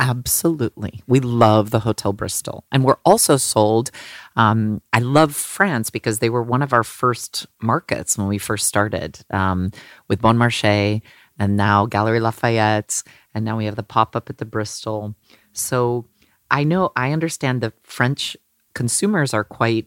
Absolutely. 0.00 1.02
We 1.08 1.18
love 1.18 1.70
the 1.70 1.80
Hotel 1.80 2.12
Bristol. 2.12 2.64
And 2.70 2.84
we're 2.84 2.98
also 3.04 3.36
sold. 3.36 3.90
Um, 4.36 4.80
I 4.92 5.00
love 5.00 5.34
France 5.34 5.90
because 5.90 6.20
they 6.20 6.30
were 6.30 6.42
one 6.42 6.62
of 6.62 6.72
our 6.72 6.84
first 6.84 7.46
markets 7.60 8.16
when 8.16 8.28
we 8.28 8.38
first 8.38 8.68
started 8.68 9.18
um, 9.30 9.72
with 10.06 10.20
Bon 10.20 10.38
Marché 10.38 11.02
and 11.38 11.56
now 11.56 11.86
Galerie 11.86 12.20
Lafayette. 12.20 13.02
And 13.34 13.44
now 13.44 13.56
we 13.56 13.64
have 13.64 13.74
the 13.74 13.82
pop 13.82 14.14
up 14.14 14.30
at 14.30 14.38
the 14.38 14.44
Bristol. 14.44 15.16
So 15.52 16.06
I 16.50 16.62
know, 16.62 16.92
I 16.94 17.12
understand 17.12 17.60
that 17.62 17.74
French 17.82 18.36
consumers 18.74 19.34
are 19.34 19.44
quite 19.44 19.86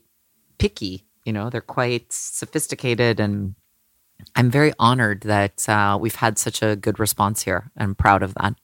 picky. 0.58 1.06
You 1.24 1.32
know, 1.32 1.50
they're 1.50 1.62
quite 1.62 2.12
sophisticated. 2.12 3.22
And 3.22 3.56
I'm 4.36 4.52
very 4.52 4.74
honored 4.78 5.22
that 5.22 5.68
uh, 5.70 5.98
we've 6.00 6.16
had 6.16 6.38
such 6.38 6.62
a 6.62 6.76
good 6.76 7.00
response 7.00 7.44
here. 7.44 7.72
I'm 7.78 7.96
proud 7.96 8.24
of 8.24 8.34
that. 8.36 8.56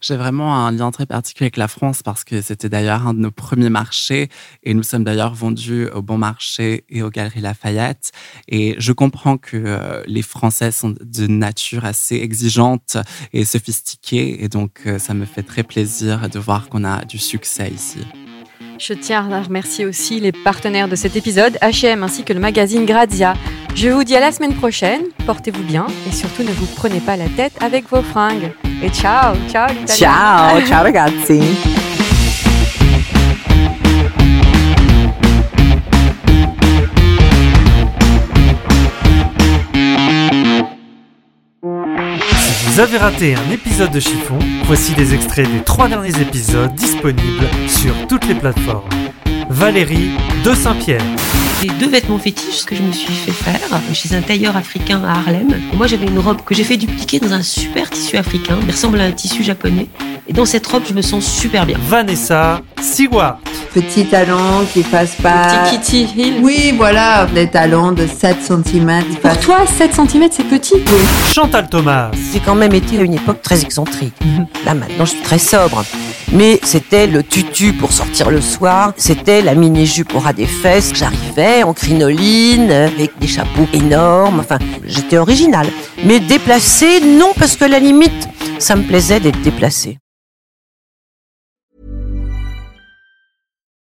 J'ai 0.00 0.16
vraiment 0.16 0.54
un 0.54 0.70
lien 0.70 0.90
très 0.90 1.06
particulier 1.06 1.46
avec 1.46 1.56
la 1.56 1.68
France 1.68 2.02
parce 2.02 2.24
que 2.24 2.40
c'était 2.40 2.68
d'ailleurs 2.68 3.06
un 3.06 3.14
de 3.14 3.18
nos 3.18 3.30
premiers 3.30 3.68
marchés 3.68 4.28
et 4.62 4.74
nous 4.74 4.82
sommes 4.82 5.04
d'ailleurs 5.04 5.34
vendus 5.34 5.88
au 5.88 6.02
Bon 6.02 6.18
Marché 6.18 6.84
et 6.88 7.02
aux 7.02 7.10
Galeries 7.10 7.40
Lafayette. 7.40 8.12
Et 8.48 8.76
je 8.78 8.92
comprends 8.92 9.38
que 9.38 9.56
euh, 9.56 10.02
les 10.06 10.22
Français 10.22 10.70
sont 10.70 10.94
de 11.00 11.26
nature 11.26 11.84
assez 11.84 12.16
exigeante 12.16 12.96
et 13.32 13.44
sophistiquée 13.44 14.44
et 14.44 14.48
donc 14.48 14.82
euh, 14.86 14.98
ça 14.98 15.14
me 15.14 15.24
fait 15.24 15.42
très 15.42 15.64
plaisir 15.64 16.28
de 16.28 16.38
voir 16.38 16.68
qu'on 16.68 16.84
a 16.84 17.04
du 17.04 17.18
succès 17.18 17.70
ici. 17.70 18.06
Je 18.78 18.92
tiens 18.92 19.30
à 19.32 19.42
remercier 19.42 19.86
aussi 19.86 20.20
les 20.20 20.30
partenaires 20.30 20.88
de 20.88 20.94
cet 20.94 21.16
épisode, 21.16 21.58
H&M 21.60 22.04
ainsi 22.04 22.22
que 22.22 22.32
le 22.32 22.38
magazine 22.38 22.86
Grazia. 22.86 23.34
Je 23.74 23.88
vous 23.90 24.02
dis 24.02 24.16
à 24.16 24.20
la 24.20 24.32
semaine 24.32 24.54
prochaine, 24.54 25.02
portez-vous 25.26 25.62
bien 25.62 25.86
et 26.08 26.12
surtout 26.12 26.42
ne 26.42 26.50
vous 26.50 26.66
prenez 26.76 27.00
pas 27.00 27.16
la 27.16 27.28
tête 27.28 27.52
avec 27.60 27.88
vos 27.88 28.02
fringues. 28.02 28.52
Et 28.82 28.88
ciao, 28.90 29.36
ciao 29.50 29.68
l'italien. 29.68 29.86
Ciao, 29.86 30.60
ciao 30.62 30.82
ragazzi. 30.82 31.40
Si 41.60 42.66
vous 42.66 42.80
avez 42.80 42.98
raté 42.98 43.34
un 43.34 43.50
épisode 43.52 43.90
de 43.90 44.00
Chiffon, 44.00 44.38
voici 44.64 44.92
des 44.94 45.14
extraits 45.14 45.50
des 45.50 45.60
trois 45.60 45.88
derniers 45.88 46.20
épisodes 46.20 46.72
disponibles 46.74 47.46
sur 47.66 47.92
toutes 48.08 48.26
les 48.26 48.34
plateformes. 48.34 48.88
Valérie 49.50 50.10
de 50.44 50.54
Saint-Pierre, 50.54 51.02
Les 51.60 51.70
deux 51.70 51.88
vêtements 51.88 52.18
fétiches 52.18 52.64
que 52.64 52.76
je 52.76 52.82
me 52.82 52.92
suis 52.92 53.12
fait 53.12 53.32
faire 53.32 53.60
chez 53.92 54.14
un 54.14 54.22
tailleur 54.22 54.56
africain 54.56 55.02
à 55.04 55.18
Harlem. 55.18 55.60
Moi, 55.74 55.88
j'avais 55.88 56.06
une 56.06 56.20
robe 56.20 56.40
que 56.44 56.54
j'ai 56.54 56.62
fait 56.62 56.76
dupliquer 56.76 57.18
dans 57.18 57.32
un 57.32 57.42
super 57.42 57.90
tissu 57.90 58.16
africain. 58.16 58.56
Il 58.62 58.70
ressemble 58.70 59.00
à 59.00 59.04
un 59.04 59.10
tissu 59.10 59.42
japonais. 59.42 59.88
Et 60.28 60.32
dans 60.32 60.44
cette 60.44 60.64
robe, 60.68 60.84
je 60.88 60.94
me 60.94 61.02
sens 61.02 61.26
super 61.26 61.66
bien. 61.66 61.76
Vanessa 61.80 62.62
Seward, 62.80 63.38
Petit 63.74 64.06
talon 64.06 64.64
qui 64.72 64.82
passe 64.82 65.14
pas. 65.16 65.64
Petit 65.64 65.78
Kitty 65.78 66.08
Hill. 66.16 66.34
Oui, 66.42 66.74
voilà, 66.76 67.26
des 67.26 67.48
talons 67.48 67.92
de 67.92 68.06
7 68.06 68.36
cm. 68.42 69.04
Pour 69.22 69.38
toi, 69.38 69.58
7 69.66 69.94
cm 69.94 70.28
c'est 70.30 70.44
petit 70.44 70.74
Chantal 71.32 71.68
Thomas, 71.68 72.10
J'ai 72.32 72.40
quand 72.40 72.54
même 72.54 72.74
été 72.74 72.98
à 72.98 73.02
une 73.02 73.14
époque 73.14 73.42
très 73.42 73.62
excentrique. 73.62 74.14
Là 74.64 74.74
maintenant, 74.74 75.04
je 75.04 75.10
suis 75.10 75.22
très 75.22 75.38
sobre. 75.38 75.84
Mais 76.32 76.60
c'était 76.62 77.06
le 77.06 77.22
tutu 77.22 77.72
pour 77.72 77.92
sortir 77.92 78.30
le 78.30 78.40
soir, 78.40 78.92
c'était 78.96 79.40
la 79.40 79.54
mini-jupe 79.54 80.14
au 80.14 80.18
ras 80.18 80.34
des 80.34 80.46
fesses. 80.46 80.92
J'arrivais 80.94 81.62
en 81.62 81.72
crinoline, 81.72 82.70
avec 82.70 83.18
des 83.18 83.26
chapeaux 83.26 83.66
énormes, 83.72 84.40
enfin, 84.40 84.58
j'étais 84.84 85.16
originale. 85.16 85.68
Mais 86.04 86.20
déplacée, 86.20 87.00
non, 87.00 87.32
parce 87.38 87.56
que 87.56 87.64
à 87.64 87.68
la 87.68 87.78
limite, 87.78 88.28
ça 88.58 88.76
me 88.76 88.82
plaisait 88.82 89.20
d'être 89.20 89.40
déplacée. 89.40 89.98